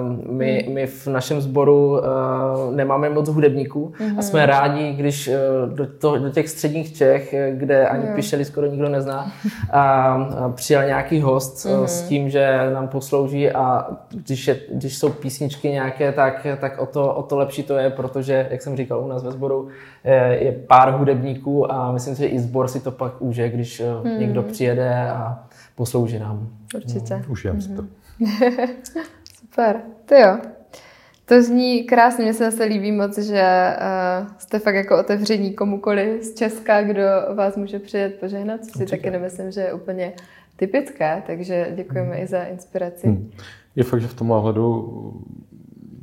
uh, 0.00 0.32
my, 0.32 0.62
hmm. 0.66 0.74
my 0.74 0.86
v 0.86 1.06
našem 1.06 1.40
sboru 1.40 1.98
uh, 1.98 2.74
nemáme 2.74 3.08
moc 3.08 3.28
hudebníků 3.28 3.92
hmm. 3.98 4.18
a 4.18 4.22
jsme 4.22 4.46
rádi, 4.46 4.92
když 4.92 5.28
uh, 5.28 5.74
do, 5.74 5.86
to, 5.86 6.18
do 6.18 6.30
těch 6.30 6.48
středních 6.48 6.96
Čech, 6.96 7.34
kde 7.50 7.88
ani 7.88 8.04
hmm. 8.04 8.14
pišeli 8.14 8.44
skoro 8.44 8.66
nikdo 8.66 8.88
nezná, 8.88 9.32
uh, 9.74 10.25
přijel 10.54 10.84
nějaký 10.84 11.20
host 11.20 11.66
mm-hmm. 11.66 11.84
s 11.84 12.02
tím, 12.02 12.30
že 12.30 12.70
nám 12.74 12.88
poslouží 12.88 13.50
a 13.50 13.86
když, 14.10 14.46
je, 14.46 14.60
když 14.72 14.98
jsou 14.98 15.10
písničky 15.10 15.68
nějaké, 15.68 16.12
tak, 16.12 16.46
tak 16.60 16.78
o, 16.78 16.86
to, 16.86 17.14
o 17.14 17.22
to 17.22 17.36
lepší 17.36 17.62
to 17.62 17.76
je, 17.76 17.90
protože, 17.90 18.48
jak 18.50 18.62
jsem 18.62 18.76
říkal, 18.76 19.04
u 19.04 19.08
nás 19.08 19.22
ve 19.22 19.30
sboru 19.30 19.68
je, 20.04 20.38
je 20.40 20.52
pár 20.52 20.94
hudebníků 20.94 21.72
a 21.72 21.92
myslím 21.92 22.14
si, 22.14 22.22
že 22.22 22.28
i 22.28 22.38
sbor 22.38 22.68
si 22.68 22.80
to 22.80 22.90
pak 22.90 23.22
užije, 23.22 23.48
když 23.50 23.80
mm-hmm. 23.80 24.18
někdo 24.18 24.42
přijede 24.42 25.10
a 25.10 25.44
poslouží 25.74 26.18
nám. 26.18 26.48
Určitě. 26.74 27.14
No, 27.14 27.22
užijem 27.28 27.58
mm-hmm. 27.58 27.60
si 27.60 27.76
to. 27.76 27.84
Super, 29.40 29.80
to 30.04 30.14
jo. 30.14 30.38
To 31.28 31.42
zní 31.42 31.84
krásně, 31.84 32.24
mně 32.24 32.34
se 32.34 32.50
zase 32.50 32.64
líbí 32.64 32.92
moc, 32.92 33.18
že 33.18 33.76
uh, 34.22 34.28
jste 34.38 34.58
fakt 34.58 34.74
jako 34.74 34.98
otevření 34.98 35.52
komukoli 35.52 36.22
z 36.22 36.34
Česka, 36.34 36.82
kdo 36.82 37.02
vás 37.34 37.56
může 37.56 37.78
přijet 37.78 38.14
požehnat, 38.20 38.64
co 38.64 38.78
si 38.78 38.86
taky 38.86 39.10
nemyslím, 39.10 39.50
že 39.50 39.60
je 39.60 39.72
úplně 39.72 40.12
typické, 40.56 41.22
takže 41.26 41.72
děkujeme 41.76 42.14
hmm. 42.14 42.22
i 42.22 42.26
za 42.26 42.42
inspiraci. 42.42 43.06
Hmm. 43.06 43.30
Je 43.76 43.84
fakt, 43.84 44.00
že 44.00 44.08
v 44.08 44.14
tomhle 44.14 44.36
ohledu 44.36 44.92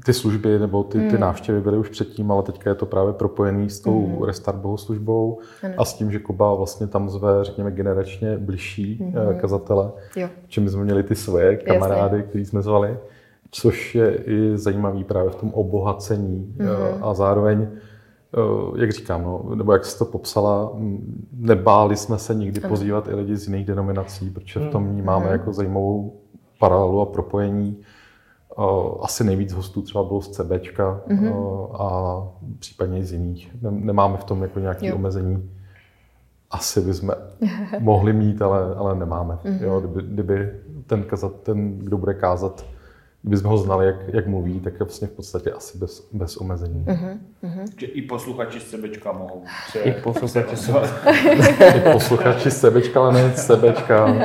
ty 0.05 0.13
služby 0.13 0.59
nebo 0.59 0.83
ty, 0.83 0.99
ty 0.99 1.07
hmm. 1.07 1.19
návštěvy 1.19 1.61
byly 1.61 1.77
už 1.77 1.89
předtím, 1.89 2.31
ale 2.31 2.43
teďka 2.43 2.69
je 2.69 2.75
to 2.75 2.85
právě 2.85 3.13
propojený 3.13 3.69
s 3.69 3.79
tou 3.79 4.07
hmm. 4.07 4.23
restart 4.23 4.57
bohoslužbou 4.57 5.39
ano. 5.63 5.73
a 5.77 5.85
s 5.85 5.93
tím, 5.93 6.11
že 6.11 6.19
Kuba 6.19 6.53
vlastně 6.53 6.87
tam 6.87 7.09
zve, 7.09 7.43
řekněme, 7.43 7.71
generačně 7.71 8.37
bližší 8.37 8.95
hmm. 8.95 9.39
kazatele. 9.39 9.91
Jo. 10.15 10.29
Čím 10.47 10.69
jsme 10.69 10.83
měli 10.83 11.03
ty 11.03 11.15
svoje 11.15 11.57
kamarády, 11.57 12.17
Jasně. 12.17 12.29
který 12.29 12.45
jsme 12.45 12.61
zvali 12.61 12.97
což 13.53 13.95
je 13.95 14.15
i 14.15 14.57
zajímavý 14.57 15.03
právě 15.03 15.31
v 15.31 15.35
tom 15.35 15.49
obohacení 15.53 16.55
mm-hmm. 16.57 16.97
a 17.01 17.13
zároveň, 17.13 17.67
eh, 17.67 18.81
jak 18.81 18.91
říkám, 18.91 19.23
no, 19.23 19.55
nebo 19.55 19.73
jak 19.73 19.85
jsi 19.85 19.97
to 19.97 20.05
popsala, 20.05 20.71
nebáli 21.31 21.97
jsme 21.97 22.17
se 22.17 22.35
nikdy 22.35 22.61
ano. 22.61 22.69
pozývat 22.69 23.07
i 23.07 23.15
lidi 23.15 23.37
z 23.37 23.47
jiných 23.47 23.65
denominací, 23.65 24.29
protože 24.29 24.59
v 24.59 24.71
tom 24.71 24.87
mm-hmm. 24.87 25.03
máme 25.03 25.29
jako 25.29 25.53
zajímavou 25.53 26.19
paralelu 26.59 27.01
a 27.01 27.05
propojení. 27.05 27.77
Eh, 28.59 28.63
asi 29.01 29.23
nejvíc 29.23 29.53
hostů 29.53 29.81
třeba 29.81 30.03
bylo 30.03 30.21
z 30.21 30.29
CBčka 30.29 31.01
mm-hmm. 31.07 31.67
a 31.73 32.17
případně 32.59 32.99
i 32.99 33.05
z 33.05 33.13
jiných. 33.13 33.55
Nemáme 33.61 34.17
v 34.17 34.23
tom 34.23 34.41
jako 34.41 34.59
nějaké 34.59 34.93
omezení. 34.93 35.49
Asi 36.51 36.81
bychom 36.81 37.11
mohli 37.79 38.13
mít, 38.13 38.41
ale, 38.41 38.75
ale 38.75 38.95
nemáme. 38.95 39.37
Mm-hmm. 39.45 39.63
Jo, 39.63 39.79
kdyby, 39.79 40.01
kdyby 40.13 40.51
ten, 40.87 41.03
kazat, 41.03 41.33
ten, 41.41 41.79
kdo 41.79 41.97
bude 41.97 42.13
kázat, 42.13 42.65
kdybychom 43.23 43.51
ho 43.51 43.57
znali, 43.57 43.85
jak, 43.85 43.95
jak 44.13 44.27
mluví, 44.27 44.59
tak 44.59 44.73
je 44.73 44.79
vlastně 44.79 45.07
v 45.07 45.11
podstatě 45.11 45.51
asi 45.51 45.77
bez, 45.77 46.09
bez 46.13 46.37
omezení. 46.37 46.85
Uh-huh, 46.87 47.17
uh-huh. 47.43 47.65
Že 47.77 47.85
i 47.85 48.01
posluchači 48.01 48.59
z 48.59 48.69
sebečka 48.69 49.11
mohou 49.11 49.43
se... 49.71 49.79
I 49.79 49.91
posluchači, 49.91 50.57
se... 50.57 50.71
I 51.75 51.93
posluchači 51.93 52.51
z 52.51 52.57
sebečka, 52.57 52.99
ale 52.99 53.13
ne 53.13 53.33
z 53.35 53.45
sebečka. 53.45 54.15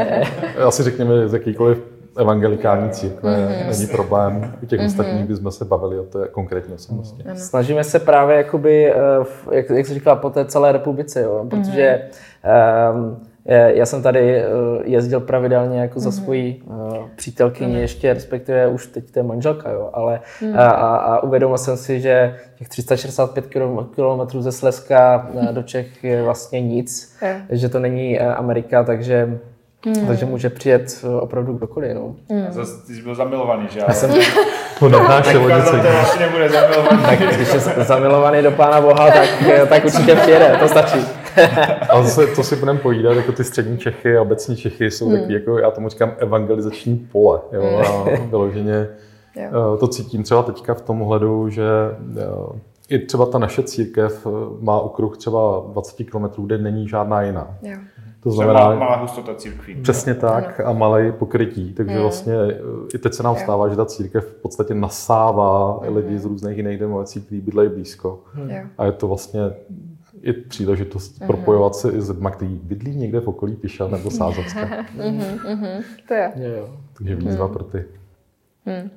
Asi 0.66 0.82
řekněme 0.82 1.28
z 1.28 1.32
jakýkoliv 1.32 1.82
evangelikální 2.16 2.90
církve, 2.90 3.36
mm-hmm. 3.36 3.70
není 3.70 3.86
problém. 3.86 4.54
U 4.62 4.66
těch 4.66 4.80
mm-hmm. 4.80 4.86
ostatních 4.86 5.24
bychom 5.24 5.50
se 5.50 5.64
bavili 5.64 5.98
o 5.98 6.04
té 6.04 6.28
konkrétní 6.28 6.74
osobnosti. 6.74 7.22
Mm-hmm. 7.22 7.34
Snažíme 7.34 7.84
se 7.84 7.98
právě, 7.98 8.36
jakoby, 8.36 8.92
eh, 8.92 8.96
jak, 9.52 9.70
jak 9.70 9.86
jsi 9.86 9.94
říkala, 9.94 10.16
po 10.16 10.30
té 10.30 10.44
celé 10.44 10.72
republice, 10.72 11.20
jo? 11.20 11.46
protože 11.50 12.08
mm-hmm. 12.44 12.94
um, 12.94 13.27
já 13.48 13.86
jsem 13.86 14.02
tady 14.02 14.36
eh, 14.36 14.44
jezdil 14.84 15.20
pravidelně 15.20 15.80
jako 15.80 16.00
za 16.00 16.10
mhm. 16.10 16.18
svojí 16.18 16.62
eh, 16.70 16.98
přítelkyni 17.16 17.74
mm. 17.74 17.80
ještě, 17.80 18.14
respektive 18.14 18.68
už 18.68 18.86
teď 18.86 19.10
to 19.10 19.18
je 19.18 19.22
manželka, 19.22 19.70
jo, 19.70 19.90
ale 19.92 20.20
mm. 20.42 20.58
a, 20.58 20.66
a 20.96 21.22
uvědomil 21.22 21.58
jsem 21.58 21.76
si, 21.76 22.00
že 22.00 22.36
těch 22.58 22.68
365 22.68 23.46
km 23.46 24.40
ze 24.40 24.52
Slezska 24.52 25.30
eh, 25.40 25.52
do 25.52 25.62
Čech 25.62 26.04
je 26.04 26.22
vlastně 26.22 26.60
nic, 26.60 27.16
je. 27.22 27.46
že 27.50 27.68
to 27.68 27.78
není 27.78 28.20
Amerika, 28.20 28.84
takže 28.84 29.38
Hmm. 29.86 30.06
Takže 30.06 30.26
může 30.26 30.50
přijet 30.50 31.04
opravdu 31.20 31.52
kdokoliv. 31.52 31.94
No. 31.94 32.14
Hmm. 32.30 32.46
Zase 32.50 32.86
ty 32.86 32.94
jsi 32.94 33.02
byl 33.02 33.14
zamilovaný, 33.14 33.68
že? 33.70 33.80
Já 33.88 33.94
jsem 33.94 34.10
to 34.78 34.88
nenášel 34.88 35.44
o 35.44 35.48
něco 35.48 35.76
nebude 36.20 36.48
zamilovaný. 36.48 37.02
tak 37.02 37.18
když 37.18 37.54
je 37.54 37.60
zamilovaný 37.84 38.42
do 38.42 38.50
Pána 38.50 38.80
Boha, 38.80 39.10
tak, 39.10 39.28
tak 39.68 39.84
určitě 39.84 40.14
přijede, 40.14 40.56
to 40.60 40.68
stačí. 40.68 40.98
A 41.90 42.02
zase 42.02 42.26
to 42.26 42.42
si 42.42 42.56
budeme 42.56 42.78
povídat, 42.78 43.16
jako 43.16 43.32
ty 43.32 43.44
střední 43.44 43.78
Čechy 43.78 44.16
a 44.16 44.22
obecní 44.22 44.56
Čechy 44.56 44.90
jsou 44.90 45.08
hmm. 45.08 45.16
takový, 45.16 45.34
jako 45.34 45.58
já 45.58 45.70
tomu 45.70 45.88
říkám, 45.88 46.12
evangelizační 46.18 46.96
pole. 46.96 47.40
Jo, 47.52 47.62
hmm. 47.62 47.82
a 47.82 48.26
vyloženě 48.30 48.88
jo. 49.36 49.74
Eh, 49.74 49.78
to 49.78 49.88
cítím 49.88 50.22
třeba 50.22 50.42
teďka 50.42 50.74
v 50.74 50.80
tom 50.80 51.00
hledu, 51.00 51.48
že 51.48 51.68
eh, 52.18 52.58
i 52.88 52.98
třeba 52.98 53.26
ta 53.26 53.38
naše 53.38 53.62
církev 53.62 54.26
eh, 54.26 54.30
má 54.60 54.80
okruh 54.80 55.16
třeba 55.16 55.62
20 55.72 56.04
km, 56.04 56.42
kde 56.46 56.58
není 56.58 56.88
žádná 56.88 57.22
jiná. 57.22 57.56
Jo. 57.62 57.76
To 58.22 58.30
znamená, 58.30 58.60
malá, 58.60 58.76
malá 58.76 58.96
hustota 58.96 59.34
církví. 59.34 59.82
Přesně 59.82 60.14
tak 60.14 60.60
ano. 60.60 60.68
a 60.68 60.72
malé 60.72 61.12
pokrytí. 61.12 61.72
Takže 61.72 61.94
mm. 61.94 62.00
vlastně 62.00 62.34
i 62.94 62.98
teď 62.98 63.14
se 63.14 63.22
nám 63.22 63.36
stává, 63.36 63.68
že 63.68 63.76
ta 63.76 63.86
církev 63.86 64.24
v 64.24 64.42
podstatě 64.42 64.74
nasává 64.74 65.80
mm. 65.88 65.96
lidi 65.96 66.18
z 66.18 66.24
různých 66.24 66.56
jiných 66.56 66.78
denominací, 66.78 67.20
kteří 67.20 67.40
bydlejí 67.40 67.70
blízko. 67.70 68.20
Mm. 68.34 68.50
A 68.78 68.84
je 68.84 68.92
to 68.92 69.08
vlastně 69.08 69.40
i 70.22 70.32
příležitost 70.32 71.20
mm-hmm. 71.20 71.26
propojovat 71.26 71.74
se 71.74 71.92
i 71.92 72.00
s 72.00 72.08
lidmi, 72.08 72.28
kteří 72.32 72.54
bydlí 72.54 72.96
někde 72.96 73.20
v 73.20 73.28
okolí 73.28 73.56
Pišel 73.56 73.88
nebo 73.88 74.10
Sázovska. 74.10 74.86
mm-hmm, 74.96 75.82
to 76.08 76.14
je. 76.14 76.32
Jo. 76.36 76.76
Takže 76.98 77.14
výzva 77.14 77.46
mm. 77.46 77.52
pro 77.52 77.64
ty. 77.64 77.84
Mm. 78.66 78.90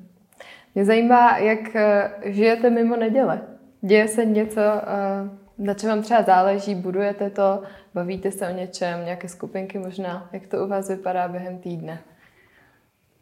Mě 0.74 0.84
zajímá, 0.84 1.38
jak 1.38 1.76
eh, 1.76 2.10
žijete 2.24 2.70
mimo 2.70 2.96
neděle. 2.96 3.40
Děje 3.80 4.08
se 4.08 4.24
něco, 4.24 4.60
eh, 4.60 5.30
na 5.58 5.74
čem 5.74 5.88
vám 5.88 6.02
třeba 6.02 6.22
záleží, 6.22 6.74
budujete 6.74 7.30
to, 7.30 7.62
bavíte 7.94 8.30
se 8.30 8.48
o 8.48 8.56
něčem, 8.56 9.04
nějaké 9.04 9.28
skupinky 9.28 9.78
možná. 9.78 10.28
Jak 10.32 10.46
to 10.46 10.64
u 10.64 10.68
vás 10.68 10.88
vypadá 10.88 11.28
během 11.28 11.58
týdne? 11.58 11.98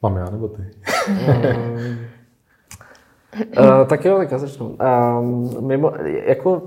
Mám 0.02 0.16
já 0.16 0.30
nebo 0.30 0.48
ty? 0.48 0.62
uh, 3.58 3.86
tak 3.86 4.04
jo, 4.04 4.16
tak 4.16 4.32
já 4.32 4.38
začnu. 4.38 4.66
Um, 4.66 5.66
mimo, 5.66 5.92
jako 6.26 6.62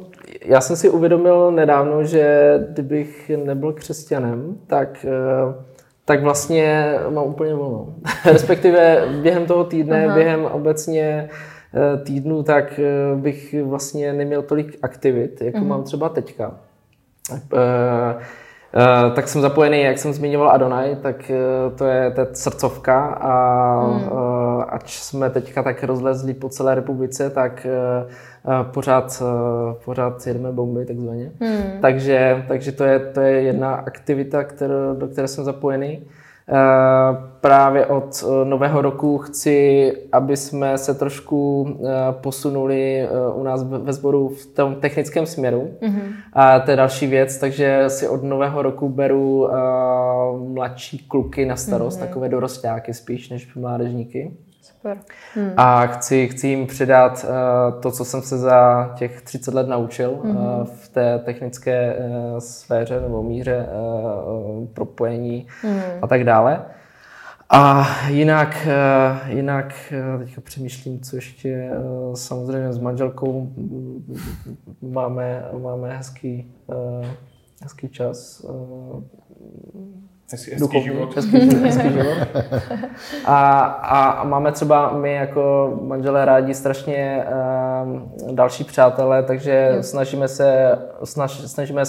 já 0.45 0.61
jsem 0.61 0.75
si 0.75 0.89
uvědomil 0.89 1.51
nedávno, 1.51 2.03
že 2.03 2.53
kdybych 2.69 3.31
nebyl 3.45 3.73
křesťanem, 3.73 4.57
tak, 4.67 5.05
eh, 5.05 5.63
tak 6.05 6.23
vlastně 6.23 6.95
mám 7.09 7.23
úplně 7.23 7.55
volno. 7.55 7.87
Respektive 8.25 9.05
během 9.21 9.45
toho 9.45 9.63
týdne, 9.63 10.05
Aha. 10.05 10.15
během 10.15 10.45
obecně 10.45 11.29
eh, 11.73 11.97
týdnu, 11.97 12.43
tak 12.43 12.79
eh, 12.79 13.15
bych 13.15 13.55
vlastně 13.63 14.13
neměl 14.13 14.41
tolik 14.41 14.77
aktivit, 14.81 15.41
jako 15.41 15.57
uh-huh. 15.57 15.67
mám 15.67 15.83
třeba 15.83 16.09
teďka. 16.09 16.53
Uh, 18.75 19.13
tak 19.13 19.27
jsem 19.27 19.41
zapojený, 19.41 19.81
jak 19.81 19.97
jsem 19.97 20.13
zmiňoval 20.13 20.49
Adonai, 20.49 20.95
tak 20.95 21.31
uh, 21.31 21.77
to 21.77 21.85
je 21.85 22.11
ta 22.11 22.27
srdcovka 22.33 23.05
a, 23.05 23.33
mm. 23.87 23.95
uh, 23.95 24.09
ač 24.73 24.99
jsme 24.99 25.29
teďka 25.29 25.63
tak 25.63 25.83
rozlezli 25.83 26.33
po 26.33 26.49
celé 26.49 26.75
republice, 26.75 27.29
tak 27.29 27.67
pořád, 28.63 29.23
pořád 29.85 30.27
jedeme 30.27 30.51
bomby 30.51 30.85
takzvaně. 30.85 31.31
Hmm. 31.39 31.81
Takže, 31.81 32.45
takže 32.47 32.71
to, 32.71 32.83
je, 32.83 32.99
to 32.99 33.21
je 33.21 33.41
jedna 33.41 33.75
aktivita, 33.75 34.43
kterou, 34.43 34.95
do 34.95 35.07
které 35.07 35.27
jsem 35.27 35.43
zapojený. 35.43 36.01
Eh, 36.49 37.17
právě 37.41 37.85
od 37.85 38.23
eh, 38.23 38.45
nového 38.45 38.81
roku 38.81 39.17
chci, 39.17 39.91
aby 40.11 40.37
jsme 40.37 40.77
se 40.77 40.93
trošku 40.93 41.67
eh, 41.69 41.89
posunuli 42.11 43.07
u 43.35 43.43
nás 43.43 43.63
ve 43.63 43.93
sboru 43.93 44.29
v 44.29 44.45
tom 44.45 44.75
technickém 44.75 45.25
směru. 45.25 45.69
Mm-hmm. 45.81 46.13
A 46.33 46.59
to 46.59 46.71
je 46.71 46.77
další 46.77 47.07
věc, 47.07 47.37
takže 47.37 47.83
si 47.87 48.07
od 48.07 48.23
nového 48.23 48.61
roku 48.61 48.89
beru 48.89 49.49
mladší 50.53 50.97
kluky 51.07 51.45
na 51.45 51.55
starost, 51.55 51.97
mm-hmm. 51.97 52.07
takové 52.07 52.29
dorostáky 52.29 52.93
spíš 52.93 53.29
než 53.29 53.55
mládežníky. 53.55 54.31
Super. 54.83 54.97
Hmm. 55.35 55.53
A 55.57 55.85
chci, 55.85 56.27
chci 56.27 56.47
jim 56.47 56.67
předat 56.67 57.25
uh, 57.29 57.81
to, 57.81 57.91
co 57.91 58.05
jsem 58.05 58.21
se 58.21 58.37
za 58.37 58.91
těch 58.95 59.21
30 59.21 59.53
let 59.53 59.67
naučil 59.67 60.19
hmm. 60.23 60.35
uh, 60.35 60.63
v 60.63 60.89
té 60.89 61.19
technické 61.19 61.95
uh, 61.95 62.37
sféře 62.37 63.01
nebo 63.01 63.23
míře 63.23 63.65
uh, 63.65 64.67
propojení 64.67 65.47
hmm. 65.61 65.81
a 66.01 66.07
tak 66.07 66.23
dále. 66.23 66.65
A 67.49 67.87
jinak, 68.07 68.67
uh, 68.67 69.29
jinak 69.29 69.93
uh, 70.15 70.23
teďka 70.23 70.41
přemýšlím, 70.41 70.99
co 70.99 71.15
ještě 71.15 71.71
uh, 71.71 72.15
samozřejmě 72.15 72.73
s 72.73 72.77
manželkou 72.77 73.53
máme, 74.81 75.45
máme 75.61 75.97
hezký, 75.97 76.53
hezký 77.61 77.89
čas. 77.89 78.45
Hezký, 80.31 80.51
hezký 80.51 80.81
život. 80.81 81.15
Hezký, 81.15 81.37
hezký 81.63 81.89
život. 81.89 82.17
A, 83.25 83.59
a 83.65 84.23
máme 84.23 84.51
třeba 84.51 84.93
my 84.93 85.13
jako 85.13 85.73
manželé 85.81 86.25
rádi 86.25 86.53
strašně 86.53 87.25
uh, 88.25 88.35
další 88.35 88.63
přátelé, 88.63 89.23
takže 89.23 89.71
jo. 89.75 89.83
snažíme 89.83 90.27
se, 90.27 90.79
snaž, 91.03 91.31
snažíme 91.31 91.83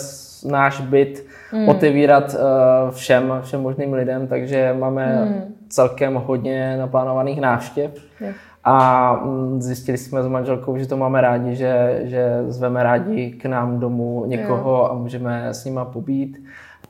náš 0.45 0.81
byt 0.81 1.27
hmm. 1.51 1.69
otevírat 1.69 2.35
uh, 2.35 2.91
všem, 2.91 3.33
všem 3.43 3.61
možným 3.61 3.93
lidem, 3.93 4.27
takže 4.27 4.75
máme 4.79 5.25
hmm. 5.25 5.55
celkem 5.69 6.15
hodně 6.15 6.77
naplánovaných 6.77 7.41
návštěv. 7.41 7.91
Jo. 8.21 8.29
A 8.65 9.13
mm, 9.15 9.63
zjistili 9.63 9.99
jsme 9.99 10.23
s 10.23 10.27
manželkou, 10.27 10.79
že 10.79 10.87
to 10.87 10.97
máme 10.97 11.21
rádi, 11.21 11.55
že, 11.55 12.01
že 12.05 12.45
zveme 12.49 12.83
rádi 12.83 13.31
k 13.31 13.47
nám 13.47 13.81
domů 13.81 14.25
někoho 14.27 14.71
jo. 14.71 14.89
a 14.91 14.95
můžeme 14.95 15.49
s 15.49 15.65
nima 15.65 15.85
pobít. 15.85 16.45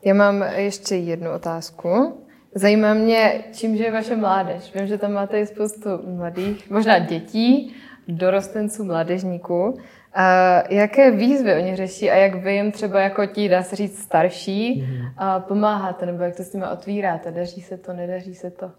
Já 0.05 0.15
mám 0.15 0.43
ještě 0.43 0.95
jednu 0.95 1.31
otázku. 1.31 2.21
Zajímá 2.55 2.95
mě, 2.95 3.45
čím 3.53 3.75
je 3.75 3.93
vaše 3.93 4.17
mládež. 4.17 4.75
Vím, 4.75 4.87
že 4.87 4.99
tam 4.99 5.13
máte 5.13 5.41
i 5.41 5.47
spoustu 5.47 5.89
mladých, 6.07 6.71
možná 6.71 6.99
dětí, 6.99 7.75
dorostenců, 8.09 8.85
mládežníků. 8.85 9.79
A 10.15 10.25
jaké 10.71 11.11
výzvy 11.11 11.55
oni 11.55 11.77
řeší 11.77 12.11
a 12.11 12.15
jak 12.15 12.35
vy 12.35 12.55
jim 12.55 12.73
třeba 12.73 13.01
jako 13.01 13.27
ti, 13.27 13.49
dá 13.49 13.63
se 13.63 13.77
říct, 13.77 13.99
starší, 13.99 14.83
mm-hmm. 14.83 15.13
a 15.17 15.41
pomáháte, 15.41 16.07
nebo 16.07 16.23
jak 16.23 16.37
to 16.37 16.43
s 16.43 16.53
nimi 16.53 16.67
otvíráte? 16.73 17.31
Daří 17.33 17.63
se 17.63 17.77
to, 17.77 17.93
nedaří 17.93 18.35
se 18.35 18.51
to? 18.51 18.71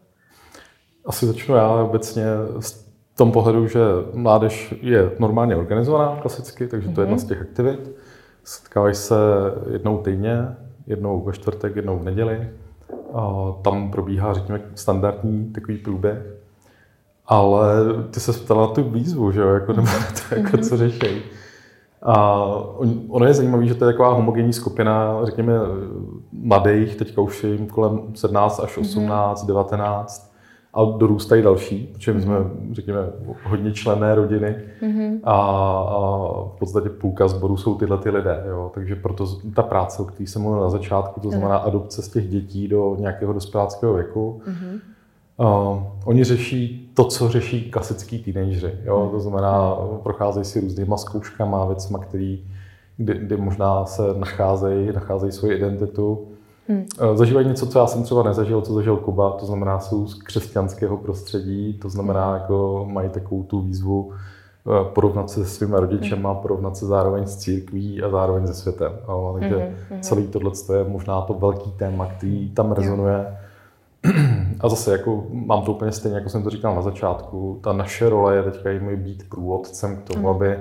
Asi 1.05 1.26
začnu 1.26 1.55
já 1.55 1.69
obecně 1.69 2.23
z 2.59 2.86
tom 3.15 3.32
pohledu, 3.32 3.67
že 3.67 3.80
mládež 4.13 4.73
je 4.82 5.11
normálně 5.19 5.55
organizovaná 5.55 6.21
klasicky, 6.21 6.67
takže 6.67 6.89
to 6.89 7.01
je 7.01 7.05
jedna 7.05 7.17
z 7.17 7.23
mhm. 7.23 7.30
těch 7.30 7.41
aktivit. 7.41 7.95
Setkávají 8.43 8.95
se 8.95 9.15
jednou 9.71 9.97
týdně, 9.97 10.55
jednou 10.88 11.22
ve 11.22 11.34
čtvrtek, 11.34 11.76
jednou 11.76 12.00
v 12.00 12.04
neděli. 12.04 12.50
A 13.14 13.52
tam 13.62 13.92
probíhá, 13.92 14.34
řekněme, 14.34 14.62
standardní 14.76 15.54
takový 15.54 15.78
průběh. 15.78 16.18
Ale 17.28 17.66
ty 18.12 18.20
se 18.20 18.34
ptala 18.34 18.62
na 18.62 18.74
tu 18.74 18.84
výzvu, 18.84 19.32
že 19.32 19.42
jo, 19.42 19.48
jako, 19.48 19.74
nebo 19.74 19.88
to, 20.30 20.36
jako, 20.36 20.58
co 20.58 20.78
řeší. 20.78 21.22
A 22.02 22.46
ono 23.10 23.26
je 23.26 23.34
zajímavé, 23.34 23.66
že 23.66 23.76
to 23.76 23.86
je 23.86 23.94
taková 23.94 24.14
homogenní 24.14 24.54
skupina, 24.54 25.20
řekněme, 25.24 25.54
mladých, 26.32 26.96
teďka 26.96 27.22
už 27.22 27.44
je 27.44 27.50
jim 27.50 27.68
kolem 27.68 28.02
17 28.16 28.60
až 28.60 28.78
18, 28.78 29.44
mm-hmm. 29.44 29.48
19 29.48 30.35
a 30.76 30.84
dorůstají 30.97 31.43
další, 31.43 31.89
protože 31.93 32.13
my 32.13 32.21
jsme, 32.21 32.36
řekněme, 32.71 32.99
hodně 33.43 33.71
členné 33.71 34.15
rodiny 34.15 34.55
mm-hmm. 34.82 35.19
a, 35.23 35.36
a 35.89 35.99
v 36.55 36.59
podstatě 36.59 36.89
půlka 36.89 37.28
zboru 37.28 37.57
jsou 37.57 37.76
tyhle 37.76 37.97
ty 37.97 38.09
lidé. 38.09 38.43
Jo? 38.47 38.71
Takže 38.73 38.95
proto 38.95 39.28
ta 39.55 39.63
práce, 39.63 40.01
o 40.01 40.05
které 40.05 40.28
jsem 40.28 40.41
mluvil 40.41 40.61
na 40.61 40.69
začátku, 40.69 41.19
to 41.19 41.30
znamená 41.30 41.57
adopce 41.57 42.01
z 42.01 42.09
těch 42.09 42.30
dětí 42.30 42.67
do 42.67 42.95
nějakého 42.99 43.34
dospěláckého 43.34 43.93
věku, 43.93 44.41
mm-hmm. 44.47 44.80
Uh, 45.38 45.84
oni 46.05 46.23
řeší 46.23 46.91
to, 46.93 47.03
co 47.03 47.30
řeší 47.30 47.71
klasický 47.71 48.19
teenageři. 48.19 48.73
Jo? 48.84 49.05
Mm. 49.05 49.09
To 49.11 49.19
znamená, 49.19 49.76
procházejí 50.03 50.45
si 50.45 50.59
různýma 50.59 50.97
zkouškama, 50.97 51.65
věcma, 51.65 51.99
který, 51.99 52.43
kdy, 52.97 53.13
kdy 53.13 53.38
možná 53.38 53.86
se 53.86 54.01
nacházejí, 54.17 54.91
nacházejí 54.93 55.32
svoji 55.32 55.57
identitu 55.57 56.28
Hmm. 56.68 56.86
Eh, 56.99 57.18
zažívají 57.18 57.47
něco, 57.47 57.68
co 57.68 57.80
já 57.80 57.88
jsem 57.88 58.03
třeba 58.03 58.24
nezažil, 58.24 58.61
co 58.61 58.74
zažil 58.74 58.97
Kuba, 58.97 59.32
to 59.32 59.45
znamená, 59.45 59.80
jsou 59.80 60.07
z 60.07 60.24
křesťanského 60.24 60.97
prostředí, 60.97 61.74
to 61.74 61.89
znamená, 61.89 62.26
hmm. 62.26 62.41
jako 62.41 62.88
mají 62.89 63.09
takovou 63.09 63.43
tu 63.43 63.61
výzvu 63.61 64.11
eh, 64.11 64.93
porovnat 64.93 65.30
se 65.30 65.45
se 65.45 65.49
svými 65.49 65.76
rodičema, 65.80 66.32
hmm. 66.32 66.41
porovnat 66.41 66.78
se 66.78 66.86
zároveň 66.86 67.26
s 67.26 67.38
církví 67.38 68.03
a 68.03 68.09
zároveň 68.09 68.47
se 68.47 68.53
světem. 68.53 68.91
Jo, 69.07 69.38
takže 69.39 69.55
hmm. 69.55 69.76
hmm. 69.89 70.01
celý 70.01 70.28
tohle 70.28 70.51
je 70.78 70.84
možná 70.84 71.22
to 71.22 71.34
velký 71.34 71.72
téma, 71.72 72.05
který 72.05 72.49
tam 72.49 72.72
rezonuje. 72.72 73.38
A 74.59 74.70
zase 74.70 74.91
jako, 74.91 75.24
mám 75.30 75.61
to 75.61 75.72
úplně 75.72 75.91
stejně, 75.91 76.18
jako 76.18 76.30
jsem 76.30 76.43
to 76.43 76.49
říkal 76.49 76.76
na 76.76 76.82
začátku, 76.82 77.59
ta 77.63 77.74
naše 77.74 78.09
role 78.09 78.36
je 78.36 78.43
teďka 78.43 78.70
jim 78.70 79.03
být 79.03 79.30
průvodcem 79.30 79.97
k 79.97 80.03
tomu, 80.03 80.28
hmm. 80.28 80.36
aby 80.36 80.59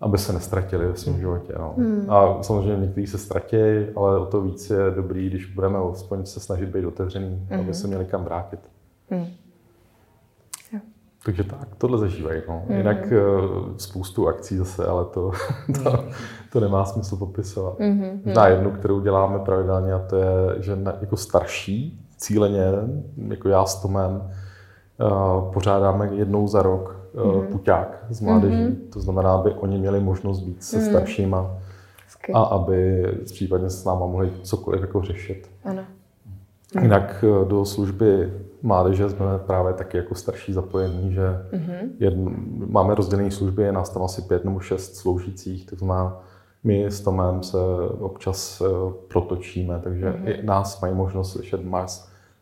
aby 0.00 0.18
se 0.18 0.32
nestratili 0.32 0.86
ve 0.86 0.96
svém 0.96 1.18
životě. 1.18 1.52
No. 1.58 1.74
Hmm. 1.76 2.06
A 2.08 2.42
samozřejmě 2.42 2.86
někteří 2.86 3.06
se 3.06 3.18
ztratí, 3.18 3.56
ale 3.96 4.18
o 4.18 4.26
to 4.26 4.40
víc 4.40 4.70
je 4.70 4.90
dobrý, 4.96 5.30
když 5.30 5.54
budeme 5.54 5.78
aspoň 5.78 6.26
se 6.26 6.40
snažit 6.40 6.68
být 6.68 6.84
otevřený, 6.84 7.46
hmm. 7.50 7.60
aby 7.60 7.74
se 7.74 7.86
měli 7.88 8.04
kam 8.04 8.24
vrátit. 8.24 8.60
Hmm. 9.10 9.26
Takže 11.24 11.44
tak, 11.44 11.68
tohle 11.78 11.98
zažívají. 11.98 12.42
No. 12.48 12.62
Hmm. 12.68 12.76
Jinak 12.76 13.12
uh, 13.12 13.76
spoustu 13.76 14.28
akcí 14.28 14.56
zase, 14.56 14.86
ale 14.86 15.04
to, 15.04 15.30
to, 15.82 16.04
to 16.52 16.60
nemá 16.60 16.84
smysl 16.84 17.16
popisovat. 17.16 17.80
Hmm. 17.80 18.22
Na 18.24 18.46
jednu, 18.46 18.70
kterou 18.70 19.00
děláme 19.00 19.38
pravidelně, 19.38 19.92
a 19.92 19.98
to 19.98 20.16
je, 20.16 20.26
že 20.58 20.76
na, 20.76 20.94
jako 21.00 21.16
starší, 21.16 22.06
cíleně, 22.16 22.64
jako 23.28 23.48
já 23.48 23.64
s 23.64 23.82
Tomem, 23.82 24.30
uh, 25.00 25.52
pořádáme 25.52 26.10
jednou 26.14 26.46
za 26.46 26.62
rok 26.62 26.97
mm-hmm. 27.14 27.46
puťák 27.46 28.06
z 28.10 28.20
mládeží. 28.20 28.56
Mm-hmm. 28.56 28.92
To 28.92 29.00
znamená, 29.00 29.32
aby 29.32 29.50
oni 29.50 29.78
měli 29.78 30.00
možnost 30.00 30.40
být 30.40 30.62
se 30.62 30.78
mm-hmm. 30.78 30.88
staršíma 30.88 31.58
a 32.34 32.42
aby 32.42 33.04
případně 33.24 33.70
s 33.70 33.84
náma 33.84 34.06
mohli 34.06 34.32
cokoliv 34.42 34.80
jako 34.80 35.02
řešit. 35.02 35.50
Ano. 35.64 35.82
Jinak 36.82 37.24
eh, 37.24 37.48
do 37.48 37.64
služby 37.64 38.32
mládeže 38.62 39.10
jsme 39.10 39.26
právě 39.46 39.72
taky 39.72 39.96
jako 39.96 40.14
starší 40.14 40.52
zapojení, 40.52 41.12
že 41.12 41.22
mm-hmm. 41.52 41.88
jedn, 41.98 42.28
máme 42.66 42.94
rozdělené 42.94 43.30
služby, 43.30 43.62
je 43.62 43.72
nás 43.72 43.90
tam 43.90 44.02
asi 44.02 44.22
pět 44.22 44.44
nebo 44.44 44.60
šest 44.60 44.96
sloužících, 44.96 45.66
to 45.66 45.76
znamená, 45.76 46.20
my 46.64 46.84
s 46.84 47.00
Tomem 47.00 47.42
se 47.42 47.58
občas 48.00 48.60
uh, 48.60 48.92
protočíme, 49.08 49.80
takže 49.84 50.10
mm-hmm. 50.10 50.28
i 50.28 50.42
nás 50.42 50.80
mají 50.80 50.94
možnost 50.94 51.32
slyšet, 51.32 51.60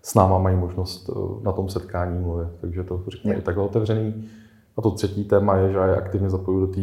s 0.02 0.14
náma 0.14 0.38
mají 0.38 0.56
možnost 0.56 1.10
na 1.42 1.52
tom 1.52 1.68
setkání 1.68 2.18
mluvit, 2.18 2.48
takže 2.60 2.84
to 2.84 3.02
řekněme 3.08 3.36
i 3.36 3.42
takhle 3.42 3.64
otevřený. 3.64 4.28
A 4.76 4.82
to 4.82 4.90
třetí 4.90 5.24
téma 5.24 5.56
je, 5.56 5.72
že 5.72 5.78
já 5.78 5.86
je 5.86 5.96
aktivně 5.96 6.30
zapoju 6.30 6.60
do 6.60 6.72
té 6.72 6.82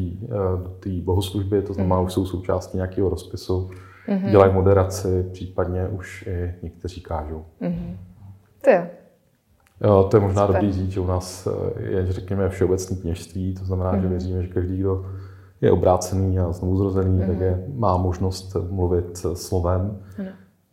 do 0.90 1.04
bohoslužby, 1.04 1.62
to 1.62 1.74
znamená, 1.74 2.00
mm. 2.00 2.06
už 2.06 2.14
jsou 2.14 2.26
součástí 2.26 2.78
nějakého 2.78 3.10
rozpisu, 3.10 3.70
mm-hmm. 4.08 4.32
dělají 4.32 4.54
moderaci, 4.54 5.26
případně 5.32 5.88
už 5.88 6.28
i 6.28 6.54
někteří 6.64 7.02
kážou. 7.02 7.46
Mm-hmm. 7.62 7.98
To 8.62 8.70
je. 8.70 8.90
Jo, 9.82 10.08
to 10.12 10.18
je 10.18 10.22
možná 10.22 10.48
Super. 10.48 10.62
dobrý 10.62 10.74
říct, 10.74 10.92
že 10.92 11.00
u 11.00 11.08
nás 11.08 11.48
eh, 11.48 11.82
je, 11.84 12.12
řekněme, 12.12 12.50
všeobecné 12.50 12.96
kněžství, 12.96 13.54
to 13.54 13.66
znamená, 13.66 13.92
mm-hmm. 13.92 13.96
že 13.96 14.02
mhm. 14.02 14.10
věříme, 14.10 14.44
že 14.44 14.48
každý, 14.48 14.78
kdo 14.78 15.06
je 15.62 15.72
obrácený 15.72 16.40
a 16.40 16.52
znovu 16.52 16.78
zrozený, 16.78 17.20
mm-hmm. 17.20 17.28
tak 17.28 17.40
je, 17.40 17.66
má 17.76 17.98
možnost 17.98 18.56
mluvit 18.70 19.26
slovem. 19.34 20.00
Mm. 20.18 20.26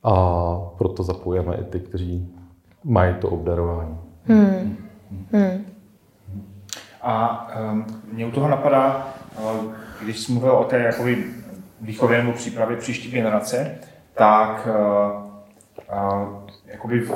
A 0.03 0.57
proto 0.79 1.03
zapojíme 1.03 1.57
i 1.57 1.65
ty, 1.65 1.81
kteří 1.81 2.35
mají 2.85 3.15
to 3.15 3.29
obdarování. 3.29 3.99
Mm. 4.29 4.77
Mm. 5.33 5.65
A 7.03 7.49
um, 7.73 7.87
mě 8.13 8.27
u 8.27 8.31
toho 8.31 8.49
napadá, 8.49 9.15
uh, 9.39 9.73
když 10.03 10.19
jsem 10.19 10.35
mluvil 10.35 10.53
o 10.53 10.65
té 10.65 10.79
jakoby, 10.79 11.25
výchově 11.81 12.19
nebo 12.19 12.33
přípravě 12.33 12.77
příští 12.77 13.11
generace, 13.11 13.79
tak 14.15 14.69
uh, 14.69 14.73
uh, 15.93 16.29
jakoby 16.67 17.01
v, 17.01 17.11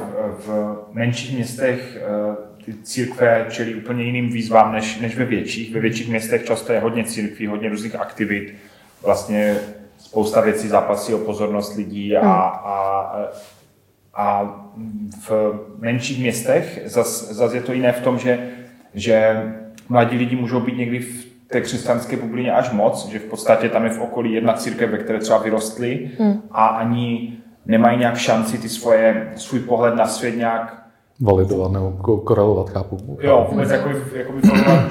v 0.46 0.76
menších 0.92 1.34
městech 1.34 1.98
uh, 2.28 2.64
ty 2.64 2.74
církve 2.82 3.46
čelí 3.50 3.74
úplně 3.74 4.04
jiným 4.04 4.28
výzvám 4.28 4.72
než, 4.72 5.00
než 5.00 5.16
ve 5.16 5.24
větších. 5.24 5.74
Ve 5.74 5.80
větších 5.80 6.08
městech 6.08 6.44
často 6.44 6.72
je 6.72 6.80
hodně 6.80 7.04
církví, 7.04 7.46
hodně 7.46 7.68
různých 7.68 7.94
aktivit, 7.94 8.54
vlastně 9.02 9.56
spousta 9.98 10.40
věcí 10.40 10.68
zápasí 10.68 11.14
o 11.14 11.18
pozornost 11.18 11.76
lidí 11.76 12.16
a, 12.16 12.20
hmm. 12.20 12.30
a 12.30 13.16
A 14.16 14.46
v 15.26 15.58
menších 15.78 16.20
městech 16.20 16.86
zase 16.86 17.34
zas 17.34 17.52
je 17.52 17.60
to 17.60 17.72
jiné 17.72 17.92
v 17.92 18.00
tom, 18.00 18.18
že, 18.18 18.50
že 18.94 19.42
mladí 19.88 20.18
lidi 20.18 20.36
můžou 20.36 20.60
být 20.60 20.78
někdy 20.78 20.98
v 20.98 21.26
té 21.48 21.60
křesťanské 21.60 22.16
bublině 22.16 22.52
až 22.52 22.70
moc, 22.70 23.06
že 23.08 23.18
v 23.18 23.24
podstatě 23.24 23.68
tam 23.68 23.84
je 23.84 23.90
v 23.90 24.00
okolí 24.00 24.32
jedna 24.32 24.52
církev, 24.52 24.90
ve 24.90 24.98
které 24.98 25.18
třeba 25.18 25.38
vyrostli 25.38 26.10
hmm. 26.18 26.42
a 26.50 26.66
ani 26.66 27.32
nemají 27.66 27.98
nějak 27.98 28.16
šanci 28.16 28.58
ty 28.58 28.68
svoje, 28.68 29.32
svůj 29.36 29.60
pohled 29.60 29.94
na 29.94 30.06
svět 30.06 30.36
nějak 30.36 30.84
validovat 31.20 31.72
nebo 31.72 31.90
korelovat, 32.16 32.70
chápu. 32.70 33.18
Jo, 33.20 33.46
vůbec 33.50 33.70
jako, 33.70 33.88
jako 34.14 34.32
by 34.32 34.40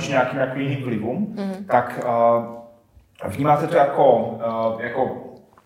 nějakým 0.10 0.40
jako 0.40 0.60
jiným 0.60 0.84
vlivům, 0.84 1.18
mm. 1.18 1.66
tak 1.68 2.06
uh, 3.24 3.30
vnímáte 3.32 3.68
to 3.68 3.76
jako, 3.76 4.18
uh, 4.18 4.82
jako 4.82 5.12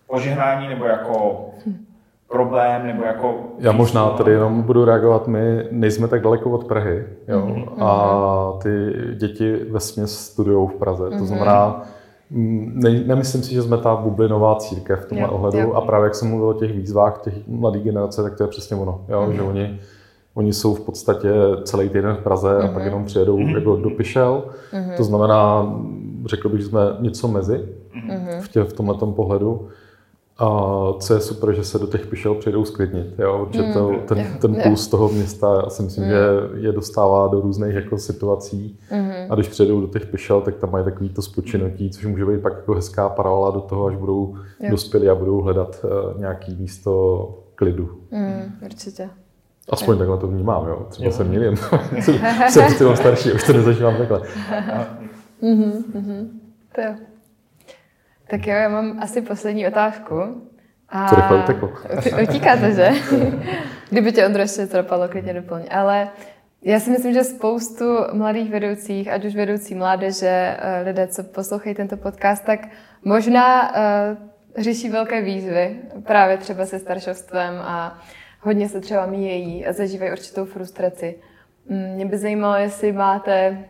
požehnání 0.06 0.68
nebo 0.68 0.84
jako 0.84 1.46
problém, 2.28 2.86
nebo 2.86 3.02
jako... 3.02 3.34
Já 3.58 3.72
možná 3.72 4.10
tady 4.10 4.32
jenom 4.32 4.62
budu 4.62 4.84
reagovat, 4.84 5.28
my 5.28 5.64
nejsme 5.70 6.08
tak 6.08 6.22
daleko 6.22 6.50
od 6.50 6.64
Prahy, 6.64 7.04
jo, 7.28 7.46
mm-hmm. 7.46 7.84
a 7.84 8.58
ty 8.62 8.92
děti 9.14 9.56
ve 9.70 9.80
směs 9.80 10.18
studují 10.18 10.68
v 10.68 10.78
Praze, 10.78 11.04
mm-hmm. 11.04 11.10
to 11.10 11.16
mhm. 11.16 11.26
znamená, 11.26 11.82
mm, 12.30 12.72
ne, 12.74 12.90
nemyslím 12.90 13.42
si, 13.42 13.54
že 13.54 13.62
jsme 13.62 13.78
ta 13.78 13.96
bublinová 13.96 14.56
církev 14.56 15.04
v 15.04 15.08
tomhle 15.08 15.28
jo, 15.28 15.34
ohledu 15.34 15.58
jo. 15.58 15.72
a 15.72 15.80
právě 15.80 16.04
jak 16.04 16.14
jsem 16.14 16.28
mluvil 16.28 16.48
o 16.48 16.54
těch 16.54 16.72
výzvách 16.72 17.20
těch 17.22 17.34
mladých 17.46 17.84
generace, 17.84 18.22
tak 18.22 18.36
to 18.36 18.42
je 18.42 18.48
přesně 18.48 18.76
ono, 18.76 19.00
jo, 19.08 19.20
mm-hmm. 19.20 19.32
že 19.32 19.42
oni 19.42 19.78
Oni 20.38 20.52
jsou 20.52 20.74
v 20.74 20.80
podstatě 20.80 21.30
celý 21.64 21.88
týden 21.88 22.16
v 22.16 22.22
Praze 22.22 22.48
mm-hmm. 22.48 22.64
a 22.64 22.68
pak 22.68 22.76
mhm. 22.76 22.84
jenom 22.84 23.04
přijedou 23.04 23.38
mm-hmm. 23.38 23.54
jako 23.54 23.76
do 23.76 23.90
Pišel. 23.90 24.44
Mm-hmm. 24.72 24.96
To 24.96 25.04
znamená, 25.04 25.72
řekl 26.26 26.48
bych, 26.48 26.60
že 26.60 26.66
jsme 26.66 26.80
něco 27.00 27.28
mezi 27.28 27.68
mm-hmm. 28.08 28.40
v, 28.40 28.48
tě, 28.48 28.62
v 28.62 28.72
tomhle 28.72 28.94
pohledu. 28.98 29.68
A 30.40 30.48
co 31.00 31.14
je 31.14 31.20
super, 31.20 31.54
že 31.54 31.64
se 31.64 31.78
do 31.78 31.86
těch 31.86 32.06
pišel 32.06 32.34
přijdou 32.34 32.64
sklidnit. 32.64 33.18
Jo? 33.18 33.48
Že 33.50 33.62
to, 33.62 33.88
mm, 33.88 34.00
ten, 34.00 34.26
ten 34.40 34.54
puls 34.62 34.88
toho 34.88 35.08
města, 35.08 35.60
já 35.64 35.70
si 35.70 35.82
myslím, 35.82 36.04
mm. 36.04 36.10
že 36.10 36.18
je 36.54 36.72
dostává 36.72 37.28
do 37.28 37.40
různých 37.40 37.74
jako 37.74 37.98
situací. 37.98 38.78
Mm. 38.92 39.10
A 39.30 39.34
když 39.34 39.48
přijedou 39.48 39.80
do 39.80 39.86
těch 39.86 40.06
pišel, 40.06 40.40
tak 40.40 40.56
tam 40.56 40.70
mají 40.70 40.84
takový 40.84 41.08
to 41.08 41.22
spočinutí, 41.22 41.90
což 41.90 42.06
může 42.06 42.24
být 42.24 42.42
pak 42.42 42.52
jako 42.56 42.74
hezká 42.74 43.08
paralela 43.08 43.50
do 43.50 43.60
toho, 43.60 43.86
až 43.86 43.96
budou 43.96 44.34
jo. 44.60 44.70
dospělí 44.70 45.08
a 45.08 45.14
budou 45.14 45.40
hledat 45.40 45.84
uh, 45.84 46.20
nějaký 46.20 46.56
místo 46.60 47.44
klidu. 47.54 47.90
Mm, 48.10 48.52
určitě. 48.64 49.10
Aspoň 49.70 49.94
jo. 49.94 49.98
takhle 49.98 50.18
to 50.18 50.26
vnímám, 50.26 50.68
jo. 50.68 50.86
Třeba 50.90 51.06
jo. 51.06 51.12
jsem 51.16 51.30
milím. 51.30 51.56
jsem 52.48 52.96
starší, 52.96 53.32
už 53.32 53.46
to 53.46 53.52
nezažívám 53.52 53.96
takhle. 53.96 54.22
mm-hmm, 55.42 55.72
mm-hmm. 55.94 56.28
To 56.74 56.80
jo. 56.80 56.94
Tak 58.30 58.46
jo, 58.46 58.54
já 58.54 58.68
mám 58.68 58.98
asi 59.02 59.22
poslední 59.22 59.66
otázku. 59.66 60.14
A... 60.88 61.08
To 61.08 61.16
rychle 61.16 61.42
uteklo. 61.42 61.72
Utíká 62.22 62.56
to, 62.56 62.70
že? 62.70 62.90
Kdyby 63.90 64.12
tě 64.12 64.26
Ondro 64.26 64.42
ještě 64.42 64.66
to 64.66 64.76
dopadlo, 64.76 65.08
klidně 65.08 65.34
doplň. 65.34 65.62
Ale 65.70 66.08
já 66.62 66.80
si 66.80 66.90
myslím, 66.90 67.14
že 67.14 67.24
spoustu 67.24 67.84
mladých 68.12 68.50
vedoucích, 68.50 69.08
ať 69.08 69.24
už 69.24 69.34
vedoucí 69.34 69.74
mládeže, 69.74 70.56
eh, 70.58 70.82
lidé, 70.84 71.06
co 71.06 71.24
poslouchají 71.24 71.74
tento 71.74 71.96
podcast, 71.96 72.44
tak 72.44 72.60
možná 73.04 73.70
uh, 73.70 74.62
řeší 74.62 74.90
velké 74.90 75.22
výzvy, 75.22 75.76
právě 76.06 76.36
třeba 76.36 76.66
se 76.66 76.78
staršovstvem 76.78 77.54
a 77.60 77.98
hodně 78.40 78.68
se 78.68 78.80
třeba 78.80 79.06
míjejí 79.06 79.66
a 79.66 79.72
zažívají 79.72 80.12
určitou 80.12 80.44
frustraci. 80.44 81.14
Mm, 81.68 81.94
mě 81.94 82.06
by 82.06 82.18
zajímalo, 82.18 82.54
jestli 82.54 82.92
máte 82.92 83.64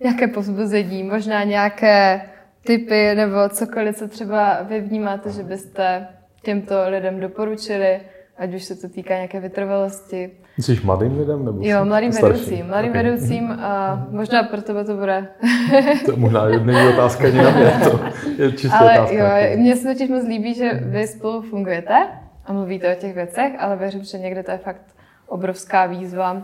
nějaké 0.00 0.28
povzbuzení, 0.28 1.02
možná 1.02 1.44
nějaké 1.44 2.22
typy 2.66 3.14
nebo 3.14 3.48
cokoliv, 3.48 3.96
co 3.96 4.08
třeba 4.08 4.62
vy 4.62 4.80
vnímáte, 4.80 5.30
že 5.30 5.42
byste 5.42 6.06
těmto 6.42 6.74
lidem 6.88 7.20
doporučili, 7.20 8.00
ať 8.38 8.54
už 8.54 8.64
se 8.64 8.76
to 8.76 8.88
týká 8.88 9.14
nějaké 9.14 9.40
vytrvalosti. 9.40 10.30
Myslíš 10.56 10.82
mladým 10.82 11.18
lidem? 11.18 11.44
Nebo 11.44 11.58
jo, 11.62 11.84
mladým 11.84 12.12
starší? 12.12 12.40
vedoucím. 12.40 12.66
Mladým 12.66 12.90
okay. 12.90 13.02
vedoucím 13.02 13.50
a 13.50 14.06
možná 14.10 14.42
pro 14.42 14.62
tebe 14.62 14.84
to 14.84 14.96
bude. 14.96 15.28
to 16.06 16.16
možná 16.16 16.48
není 16.48 16.88
otázka 16.88 17.26
ani 17.26 17.38
na 17.42 17.50
mě, 17.50 17.72
to 17.84 18.00
je 18.42 18.52
čistě 18.52 18.76
Ale 18.76 18.92
otázka. 18.92 19.16
jo, 19.16 19.58
mně 19.58 19.76
se 19.76 19.88
totiž 19.88 20.08
moc 20.10 20.24
líbí, 20.24 20.54
že 20.54 20.70
vy 20.74 21.06
spolu 21.06 21.42
fungujete 21.42 22.06
a 22.46 22.52
mluvíte 22.52 22.96
o 22.96 23.00
těch 23.00 23.14
věcech, 23.14 23.52
ale 23.58 23.76
věřím, 23.76 24.04
že 24.04 24.18
někde 24.18 24.42
to 24.42 24.50
je 24.50 24.58
fakt 24.58 24.82
obrovská 25.26 25.86
výzva 25.86 26.42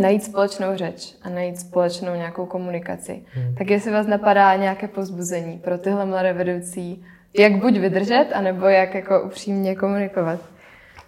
najít 0.00 0.24
společnou 0.24 0.76
řeč 0.76 1.14
a 1.22 1.28
najít 1.30 1.58
společnou 1.58 2.14
nějakou 2.14 2.46
komunikaci. 2.46 3.22
Hmm. 3.32 3.54
Tak 3.54 3.70
jestli 3.70 3.92
vás 3.92 4.06
napadá 4.06 4.56
nějaké 4.56 4.88
pozbuzení 4.88 5.58
pro 5.58 5.78
tyhle 5.78 6.06
mladé 6.06 6.32
vedoucí, 6.32 7.04
jak 7.38 7.52
buď 7.56 7.78
vydržet, 7.78 8.26
anebo 8.34 8.66
jak 8.66 8.94
jako 8.94 9.22
upřímně 9.22 9.76
komunikovat. 9.76 10.40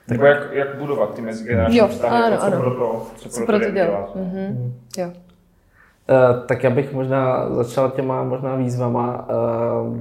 Nebo 0.08 0.24
jak, 0.24 0.52
jak 0.52 0.76
budovat 0.76 1.14
ty 1.14 1.22
mezigenerační 1.22 1.80
vztahy, 1.88 2.22
ano, 2.22 2.36
co 2.36 2.42
ano. 2.42 2.60
pro 2.60 2.70
to, 2.70 3.06
co, 3.16 3.28
co 3.28 3.46
pro 3.46 3.60
to 3.60 3.70
dělat. 3.70 3.74
dělat. 3.74 4.16
Mm-hmm. 4.16 4.48
Mm. 4.48 4.74
Jo. 4.98 5.12
Uh, 6.11 6.46
tak 6.46 6.64
já 6.64 6.70
bych 6.70 6.92
možná 6.92 7.54
začal 7.54 7.90
těma 7.90 8.22
možná 8.22 8.54
výzvama. 8.54 9.28
Uh, 9.28 9.98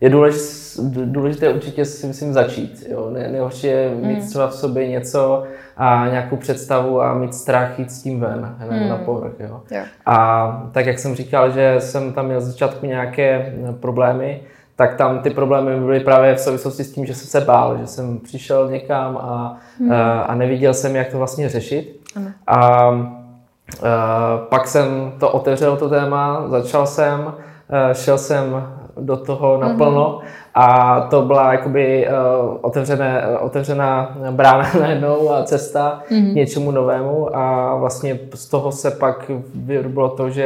je 0.00 0.10
důležité, 0.10 0.82
důležité 1.04 1.52
určitě 1.52 1.84
si 1.84 2.06
myslím 2.06 2.32
začít. 2.32 2.86
Jo? 2.90 3.10
Ne, 3.10 3.28
nejhorší 3.28 3.66
je 3.66 3.90
mít 3.94 4.18
hmm. 4.18 4.28
třeba 4.28 4.46
v 4.46 4.54
sobě 4.54 4.88
něco 4.88 5.42
a 5.76 6.08
nějakou 6.08 6.36
představu 6.36 7.02
a 7.02 7.14
mít 7.14 7.34
strach 7.34 7.78
jít 7.78 7.92
s 7.92 8.02
tím 8.02 8.20
ven, 8.20 8.56
hned 8.58 8.80
hmm. 8.80 8.88
na 8.88 8.96
povrch. 8.96 9.32
Jo? 9.40 9.60
Jo. 9.70 9.82
A 10.06 10.68
tak 10.72 10.86
jak 10.86 10.98
jsem 10.98 11.14
říkal, 11.14 11.50
že 11.50 11.76
jsem 11.78 12.12
tam 12.12 12.26
měl 12.26 12.40
z 12.40 12.44
začátku 12.44 12.86
nějaké 12.86 13.54
problémy, 13.80 14.40
tak 14.76 14.94
tam 14.94 15.18
ty 15.18 15.30
problémy 15.30 15.80
byly 15.80 16.00
právě 16.00 16.34
v 16.34 16.40
souvislosti 16.40 16.84
s 16.84 16.92
tím, 16.92 17.06
že 17.06 17.14
jsem 17.14 17.26
se 17.26 17.46
bál, 17.46 17.78
že 17.78 17.86
jsem 17.86 18.18
přišel 18.18 18.70
někam 18.70 19.16
a, 19.16 19.58
hmm. 19.78 19.92
a, 19.92 20.20
a 20.20 20.34
neviděl 20.34 20.74
jsem, 20.74 20.96
jak 20.96 21.08
to 21.08 21.18
vlastně 21.18 21.48
řešit. 21.48 22.00
A, 22.46 22.56
a 22.56 23.23
pak 24.48 24.68
jsem 24.68 25.12
to 25.18 25.30
otevřel, 25.30 25.76
to 25.76 25.88
téma, 25.88 26.44
začal 26.48 26.86
jsem, 26.86 27.34
šel 27.92 28.18
jsem 28.18 28.64
do 28.96 29.16
toho 29.16 29.58
naplno 29.58 30.18
mm-hmm. 30.18 30.28
a 30.54 31.00
to 31.00 31.22
byla 31.22 31.52
jakoby 31.52 32.08
uh, 32.08 32.56
otevřené, 32.60 33.38
otevřená 33.38 34.16
brána 34.30 34.70
najednou 34.80 35.30
a 35.30 35.42
cesta 35.42 36.02
mm-hmm. 36.10 36.32
k 36.32 36.34
něčemu 36.34 36.70
novému 36.70 37.36
a 37.36 37.74
vlastně 37.76 38.18
z 38.34 38.48
toho 38.48 38.72
se 38.72 38.90
pak 38.90 39.30
vyrobilo 39.54 40.08
to, 40.08 40.30
že 40.30 40.44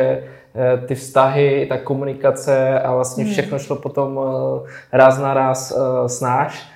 eh, 0.54 0.86
ty 0.86 0.94
vztahy, 0.94 1.66
ta 1.68 1.78
komunikace 1.78 2.80
a 2.80 2.94
vlastně 2.94 3.24
mm. 3.24 3.30
všechno 3.30 3.58
šlo 3.58 3.76
potom 3.76 4.20
eh, 4.22 4.96
ráz 4.96 5.18
na 5.18 5.34
ráz 5.34 5.78
snáš, 6.06 6.68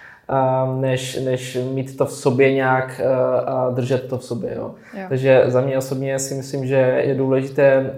než, 0.81 1.20
než 1.25 1.59
mít 1.75 1.97
to 1.97 2.07
v 2.07 2.12
sobě 2.12 2.55
nějak 2.55 3.01
a 3.47 3.70
držet 3.70 4.09
to 4.09 4.18
v 4.18 4.25
sobě. 4.25 4.55
Jo. 4.57 4.70
Jo. 4.95 5.07
Takže 5.09 5.45
za 5.47 5.61
mě 5.61 5.79
osobně 5.79 6.18
si 6.18 6.35
myslím, 6.35 6.66
že 6.66 7.03
je 7.05 7.14
důležité 7.14 7.91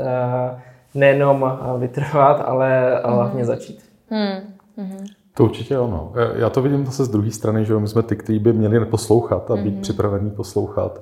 nejenom 0.95 1.59
vytrvat, 1.79 2.43
ale 2.47 3.01
mm. 3.07 3.12
hlavně 3.12 3.45
začít. 3.45 3.85
Mm. 4.11 4.55
To 5.37 5.45
určitě 5.45 5.79
ono. 5.79 6.12
Já 6.37 6.51
to 6.51 6.62
vidím 6.62 6.87
zase 6.87 7.05
z 7.05 7.09
druhé 7.09 7.31
strany, 7.31 7.64
že 7.64 7.79
my 7.79 7.89
jsme 7.89 8.03
ty, 8.03 8.16
kteří 8.16 8.39
by 8.39 8.53
měli 8.53 8.87
poslouchat 8.87 9.51
a 9.51 9.57
být 9.57 9.75
mm. 9.75 9.81
připravení 9.81 10.31
poslouchat. 10.31 11.01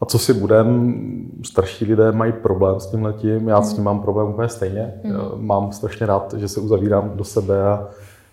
A 0.00 0.06
co 0.06 0.18
si 0.18 0.34
budem, 0.34 0.94
starší 1.44 1.84
lidé 1.84 2.12
mají 2.12 2.32
problém 2.32 2.80
s 2.80 2.86
tím 2.86 3.04
letím, 3.04 3.48
já 3.48 3.58
mm. 3.58 3.64
s 3.64 3.74
tím 3.74 3.84
mám 3.84 4.00
problém 4.00 4.28
úplně 4.28 4.48
stejně. 4.48 4.94
Mm. 5.04 5.46
Mám 5.46 5.72
strašně 5.72 6.06
rád, 6.06 6.34
že 6.34 6.48
se 6.48 6.60
uzavírám 6.60 7.10
do 7.14 7.24
sebe 7.24 7.62
a, 7.62 7.88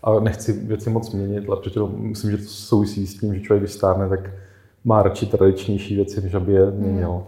a 0.07 0.19
nechci 0.19 0.53
věci 0.53 0.89
moc 0.89 1.11
měnit, 1.11 1.43
ale 1.47 1.57
protože 1.57 1.79
myslím, 1.97 2.31
že 2.31 2.37
to 2.37 2.43
souvisí 2.43 3.07
s 3.07 3.19
tím, 3.19 3.35
že 3.35 3.41
člověk, 3.41 3.63
když 3.63 3.73
stárne, 3.73 4.09
tak 4.09 4.29
má 4.83 5.03
radši 5.03 5.25
tradičnější 5.25 5.95
věci, 5.95 6.21
než 6.21 6.33
aby 6.33 6.53
je 6.53 6.71
měnil. 6.71 7.11
Mm. 7.11 7.23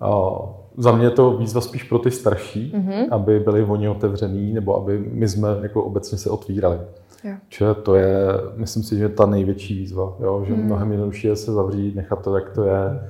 A 0.00 0.30
za 0.76 0.92
mě 0.92 1.06
je 1.06 1.10
to 1.10 1.36
výzva 1.36 1.60
spíš 1.60 1.82
pro 1.82 1.98
ty 1.98 2.10
starší, 2.10 2.72
mm-hmm. 2.76 3.06
aby 3.10 3.40
byli 3.40 3.64
oni 3.64 3.88
otevřený, 3.88 4.52
nebo 4.52 4.76
aby 4.76 4.98
my 5.12 5.28
jsme 5.28 5.48
jako 5.62 5.84
obecně 5.84 6.18
se 6.18 6.30
otvírali. 6.30 6.78
Jo. 7.24 7.74
To 7.74 7.94
je, 7.94 8.16
myslím 8.56 8.82
si, 8.82 8.96
že 8.96 9.08
ta 9.08 9.26
největší 9.26 9.78
výzva, 9.78 10.16
jo? 10.20 10.44
že 10.46 10.54
mm. 10.54 10.64
mnohem 10.64 10.90
jednodušší 10.90 11.26
je 11.26 11.36
se 11.36 11.52
zavřít, 11.52 11.94
nechat 11.94 12.22
to, 12.24 12.36
jak 12.36 12.50
to 12.50 12.64
je, 12.64 13.00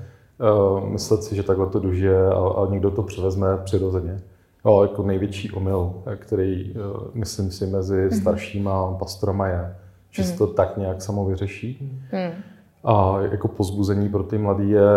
uh, 0.80 0.88
myslet 0.88 1.22
si, 1.22 1.36
že 1.36 1.42
takhle 1.42 1.66
to 1.66 1.78
dužije 1.78 2.26
a, 2.26 2.48
a 2.48 2.70
někdo 2.70 2.90
to 2.90 3.02
převezme 3.02 3.46
přirozeně. 3.64 4.20
Jo, 4.68 4.82
jako 4.82 5.02
největší 5.02 5.50
omyl, 5.50 5.94
který, 6.16 6.74
uh, 6.74 7.14
myslím 7.14 7.50
si, 7.50 7.66
mezi 7.66 8.04
mm. 8.04 8.10
staršíma 8.10 8.92
pastorama 8.92 9.46
je, 9.46 9.76
že 10.10 10.24
se 10.24 10.38
to 10.38 10.46
tak 10.46 10.76
nějak 10.76 11.02
samo 11.02 11.24
vyřeší. 11.24 12.00
Mm. 12.12 12.42
A 12.84 13.20
jako 13.20 13.48
pozbuzení 13.48 14.08
pro 14.08 14.22
ty 14.22 14.38
mladý 14.38 14.70
je 14.70 14.88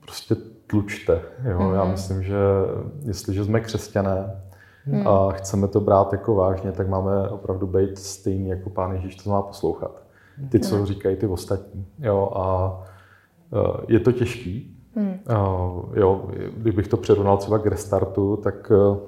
prostě 0.00 0.34
tlučte. 0.66 1.20
Jo? 1.44 1.72
Já 1.74 1.82
mhm. 1.82 1.90
myslím, 1.90 2.22
že 2.22 2.36
jestliže 3.04 3.44
jsme 3.44 3.60
křesťané 3.60 4.40
mm. 4.86 5.08
a 5.08 5.32
chceme 5.32 5.68
to 5.68 5.80
brát 5.80 6.12
jako 6.12 6.34
vážně, 6.34 6.72
tak 6.72 6.88
máme 6.88 7.28
opravdu 7.28 7.66
být 7.66 7.98
stejný 7.98 8.48
jako 8.48 8.70
Pán 8.70 8.92
Ježíš, 8.92 9.16
to 9.16 9.30
má 9.30 9.42
poslouchat. 9.42 10.02
Ty, 10.48 10.60
co 10.60 10.86
říkají 10.86 11.16
ty 11.16 11.26
ostatní. 11.26 11.86
Jo? 11.98 12.30
A 12.36 12.78
e, 13.52 13.92
je 13.92 14.00
to 14.00 14.12
těžký. 14.12 14.75
Mm. 14.96 15.18
Jo, 15.94 16.24
kdybych 16.56 16.88
to 16.88 16.96
přirovnal 16.96 17.36
třeba 17.36 17.58
k 17.58 17.66
restartu, 17.66 18.36
tak 18.36 18.72
e, 18.74 18.98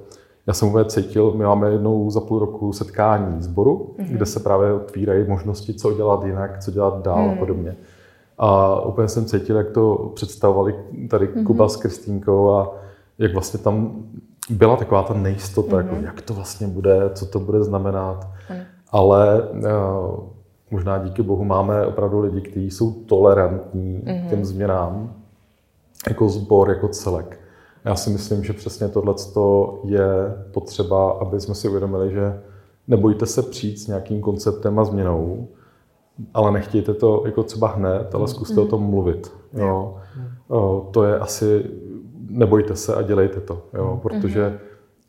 já 0.46 0.54
jsem 0.54 0.68
úplně 0.68 0.84
cítil, 0.84 1.32
my 1.36 1.44
máme 1.44 1.70
jednou 1.70 2.10
za 2.10 2.20
půl 2.20 2.38
roku 2.38 2.72
setkání 2.72 3.42
sboru, 3.42 3.94
mm-hmm. 3.98 4.08
kde 4.08 4.26
se 4.26 4.40
právě 4.40 4.72
otvírají 4.72 5.28
možnosti, 5.28 5.74
co 5.74 5.94
dělat 5.94 6.24
jinak, 6.24 6.58
co 6.58 6.70
dělat 6.70 7.02
dál 7.02 7.22
mm. 7.22 7.30
a 7.30 7.36
podobně. 7.36 7.76
A 8.38 8.80
úplně 8.80 9.08
jsem 9.08 9.24
cítil, 9.24 9.56
jak 9.56 9.70
to 9.70 10.12
představovali 10.14 10.74
tady 11.10 11.26
mm-hmm. 11.26 11.44
Kuba 11.44 11.68
s 11.68 11.76
Kristínkou 11.76 12.50
a 12.50 12.74
jak 13.18 13.32
vlastně 13.32 13.60
tam 13.60 14.04
byla 14.50 14.76
taková 14.76 15.02
ta 15.02 15.14
nejistota, 15.14 15.76
mm-hmm. 15.76 15.78
jako 15.78 15.94
mhm. 15.94 16.04
jak 16.04 16.22
to 16.22 16.34
vlastně 16.34 16.66
bude, 16.66 17.10
co 17.14 17.26
to 17.26 17.40
bude 17.40 17.64
znamenat. 17.64 18.28
Mm. 18.50 18.56
Ale 18.90 19.42
uh, 19.42 19.60
možná 20.70 20.98
díky 20.98 21.22
bohu 21.22 21.44
máme 21.44 21.86
opravdu 21.86 22.20
lidi, 22.20 22.40
kteří 22.40 22.70
jsou 22.70 22.92
tolerantní 22.92 24.02
mm-hmm. 24.04 24.28
těm 24.28 24.44
změnám, 24.44 25.14
jako 26.08 26.28
sbor, 26.28 26.68
jako 26.68 26.88
celek. 26.88 27.40
Já 27.84 27.94
si 27.94 28.10
myslím, 28.10 28.44
že 28.44 28.52
přesně 28.52 28.88
tohle 28.88 29.14
je 29.84 30.06
potřeba, 30.52 31.10
aby 31.10 31.40
jsme 31.40 31.54
si 31.54 31.68
uvědomili, 31.68 32.12
že 32.12 32.40
nebojte 32.88 33.26
se 33.26 33.42
přijít 33.42 33.78
s 33.78 33.86
nějakým 33.86 34.20
konceptem 34.20 34.78
a 34.78 34.84
změnou, 34.84 35.48
ale 36.34 36.52
nechtějte 36.52 36.94
to 36.94 37.22
jako 37.26 37.42
třeba 37.42 37.68
hned, 37.68 38.14
ale 38.14 38.28
zkuste 38.28 38.54
mm. 38.54 38.66
o 38.66 38.66
tom 38.66 38.82
mluvit. 38.82 39.32
Jo. 39.52 39.96
O, 40.48 40.88
to 40.92 41.04
je 41.04 41.18
asi, 41.18 41.64
nebojte 42.28 42.76
se 42.76 42.94
a 42.94 43.02
dělejte 43.02 43.40
to, 43.40 43.62
jo, 43.74 43.92
mm. 43.94 44.00
protože 44.00 44.48
mm. 44.48 44.56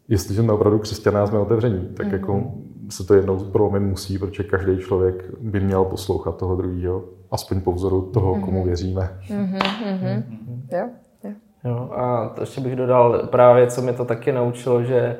jestliže 0.08 0.42
jsme 0.42 0.54
opravdu 0.54 0.80
křesťané 0.80 1.20
a 1.20 1.28
jsme 1.28 1.40
otevření, 1.40 1.90
tak 1.94 2.08
mm. 2.08 2.14
jako 2.14 2.52
se 2.90 3.04
to 3.04 3.14
jednou 3.14 3.40
prolomit 3.40 3.80
musí, 3.80 4.18
protože 4.18 4.44
každý 4.44 4.78
člověk 4.78 5.24
by 5.40 5.60
měl 5.60 5.86
poslouchat 5.86 6.38
toho 6.38 6.56
druhého, 6.56 7.04
aspoň 7.32 7.62
po 7.62 7.72
vzoru 7.72 8.02
toho, 8.02 8.36
mm. 8.36 8.42
komu 8.42 8.64
věříme. 8.64 9.20
Mm-hmm, 9.30 9.60
mm-hmm. 9.60 10.24
Jo, 10.72 10.90
jo. 11.24 11.32
Jo, 11.64 11.90
a 11.92 12.30
to 12.36 12.42
ještě 12.42 12.62
bych 12.62 12.76
dodal 12.76 13.28
právě, 13.28 13.68
co 13.68 13.82
mě 13.82 13.94
to 13.94 14.06
taky 14.06 14.32
naučilo, 14.32 14.84
že 14.84 15.18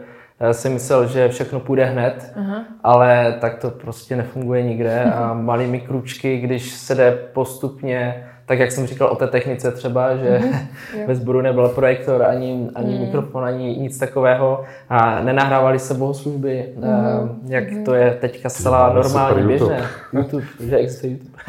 si 0.52 0.70
myslel, 0.70 1.08
že 1.08 1.30
všechno 1.30 1.60
půjde 1.60 1.86
hned, 1.86 2.34
Aha. 2.36 2.66
ale 2.84 3.38
tak 3.42 3.58
to 3.58 3.70
prostě 3.70 4.16
nefunguje 4.16 4.64
nikde 4.64 5.04
a 5.04 5.34
malými 5.42 5.82
kručky, 5.82 6.38
když 6.38 6.74
se 6.74 6.96
jde 6.96 7.12
postupně, 7.34 8.28
tak 8.50 8.60
jak 8.60 8.72
jsem 8.72 8.88
říkal 8.88 9.08
o 9.08 9.16
té 9.16 9.28
technice 9.28 9.72
třeba, 9.72 10.16
že 10.16 10.40
mm 10.50 10.60
ve 11.08 11.16
sboru 11.16 11.42
nebyl 11.42 11.70
projektor, 11.70 12.24
ani, 12.24 12.70
ani 12.76 12.96
mm. 12.96 13.02
mikrofon, 13.02 13.46
ani 13.46 13.78
nic 13.78 13.98
takového 13.98 14.64
a 14.90 15.22
nenahrávali 15.22 15.80
se 15.80 15.94
bohoslužby, 15.94 16.70
mm. 16.76 17.42
jak 17.48 17.72
mm. 17.72 17.84
to 17.84 17.94
je 17.94 18.18
teďka 18.22 18.50
zcela 18.50 18.94
normálně 18.94 19.44
běžné. 19.44 19.84
YouTube, 20.14 20.46
že 20.60 20.78
existuje 20.78 21.14
YouTube. 21.14 21.40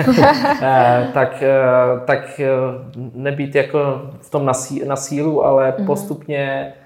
tak, 1.14 1.42
eh, 1.42 1.57
tak 2.05 2.40
eh, 2.40 2.48
nebýt 3.14 3.55
jako 3.55 4.03
v 4.20 4.30
tom 4.30 4.46
na, 4.46 4.55
sí, 4.55 4.82
na 4.86 4.96
sílu, 4.96 5.44
ale 5.44 5.74
mm. 5.78 5.86
postupně 5.86 6.72
Eh, 6.72 6.80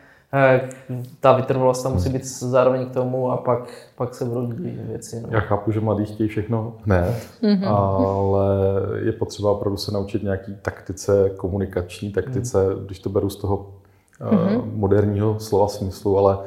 ta 1.21 1.33
vytrvalost 1.33 1.83
tam 1.83 1.93
musí 1.93 2.09
být 2.09 2.27
zároveň 2.27 2.87
k 2.87 2.95
tomu 2.95 3.31
a 3.31 3.37
pak, 3.37 3.69
pak 3.97 4.15
se 4.15 4.25
budou 4.25 4.53
věci. 4.89 5.21
No. 5.21 5.29
Já 5.31 5.41
chápu, 5.41 5.73
že 5.73 5.81
mladí 5.81 6.05
chtějí 6.05 6.29
všechno 6.29 6.77
hned, 6.85 7.15
mm-hmm. 7.43 7.69
ale 7.69 8.47
je 9.05 9.13
potřeba 9.13 9.53
opravdu 9.53 9.77
se 9.77 9.93
naučit 9.93 10.23
nějaký 10.23 10.57
taktice, 10.63 11.31
komunikační 11.37 12.13
taktice, 12.13 12.75
mm. 12.75 12.87
když 12.87 12.99
to 12.99 13.09
beru 13.09 13.31
z 13.31 13.37
toho 13.37 13.71
mm-hmm. 14.21 14.57
uh, 14.57 14.67
moderního 14.67 15.41
slova 15.41 15.69
smyslu, 15.69 16.19
ale 16.19 16.39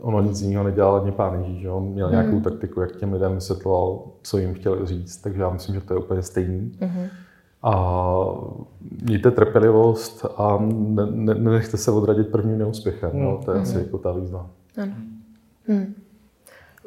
ono 0.00 0.22
nic 0.22 0.40
jiného 0.40 0.64
nedělal 0.64 0.96
ani 0.96 1.12
pán 1.12 1.40
Ježíš, 1.40 1.62
že? 1.62 1.70
on 1.70 1.82
měl 1.82 2.06
mm. 2.06 2.12
nějakou 2.12 2.40
taktiku, 2.40 2.80
jak 2.80 2.96
těm 2.96 3.12
lidem 3.12 3.34
vysvětloval, 3.34 4.00
co 4.22 4.38
jim 4.38 4.54
chtěl 4.54 4.86
říct, 4.86 5.16
takže 5.16 5.42
já 5.42 5.50
myslím, 5.50 5.74
že 5.74 5.80
to 5.80 5.94
je 5.94 6.00
úplně 6.00 6.22
stejný. 6.22 6.72
Mm-hmm. 6.80 7.08
A 7.62 8.14
mějte 9.02 9.30
trpělivost 9.30 10.26
a 10.36 10.58
ne, 10.60 11.06
ne, 11.10 11.34
nenechte 11.34 11.76
se 11.76 11.90
odradit 11.90 12.28
prvním 12.28 12.58
neúspěchem. 12.58 13.10
No, 13.14 13.40
to 13.44 13.50
je 13.50 13.56
mm. 13.56 13.62
asi 13.62 13.74
mhm. 13.74 13.84
jako 13.84 13.98
ta 13.98 14.12
výzva. 14.12 14.46
Ano. 14.82 14.92
Hm. 15.68 15.74
Mm. 15.74 15.94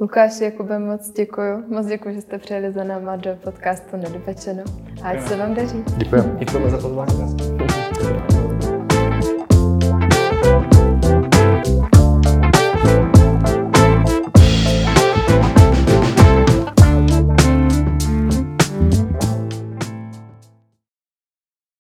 Lukáš, 0.02 0.42
Jakube, 0.42 0.80
moc 0.80 1.12
děkuji. 1.12 1.64
Moc 1.68 1.86
děkuji, 1.86 2.16
že 2.16 2.22
jste 2.22 2.38
přijeli 2.38 2.72
za 2.72 2.84
náma 2.84 3.16
do 3.16 3.30
podcastu 3.44 3.98
Nedopečeno. 3.98 4.64
A 5.04 5.10
ať 5.10 5.28
se 5.28 5.38
vám 5.38 5.54
daří. 5.54 5.84
Děkuji. 5.98 6.22
Děkuji 6.40 6.70
za 6.70 6.78
pozvání. 6.78 7.36
Thank 10.46 11.68
you. 11.68 11.95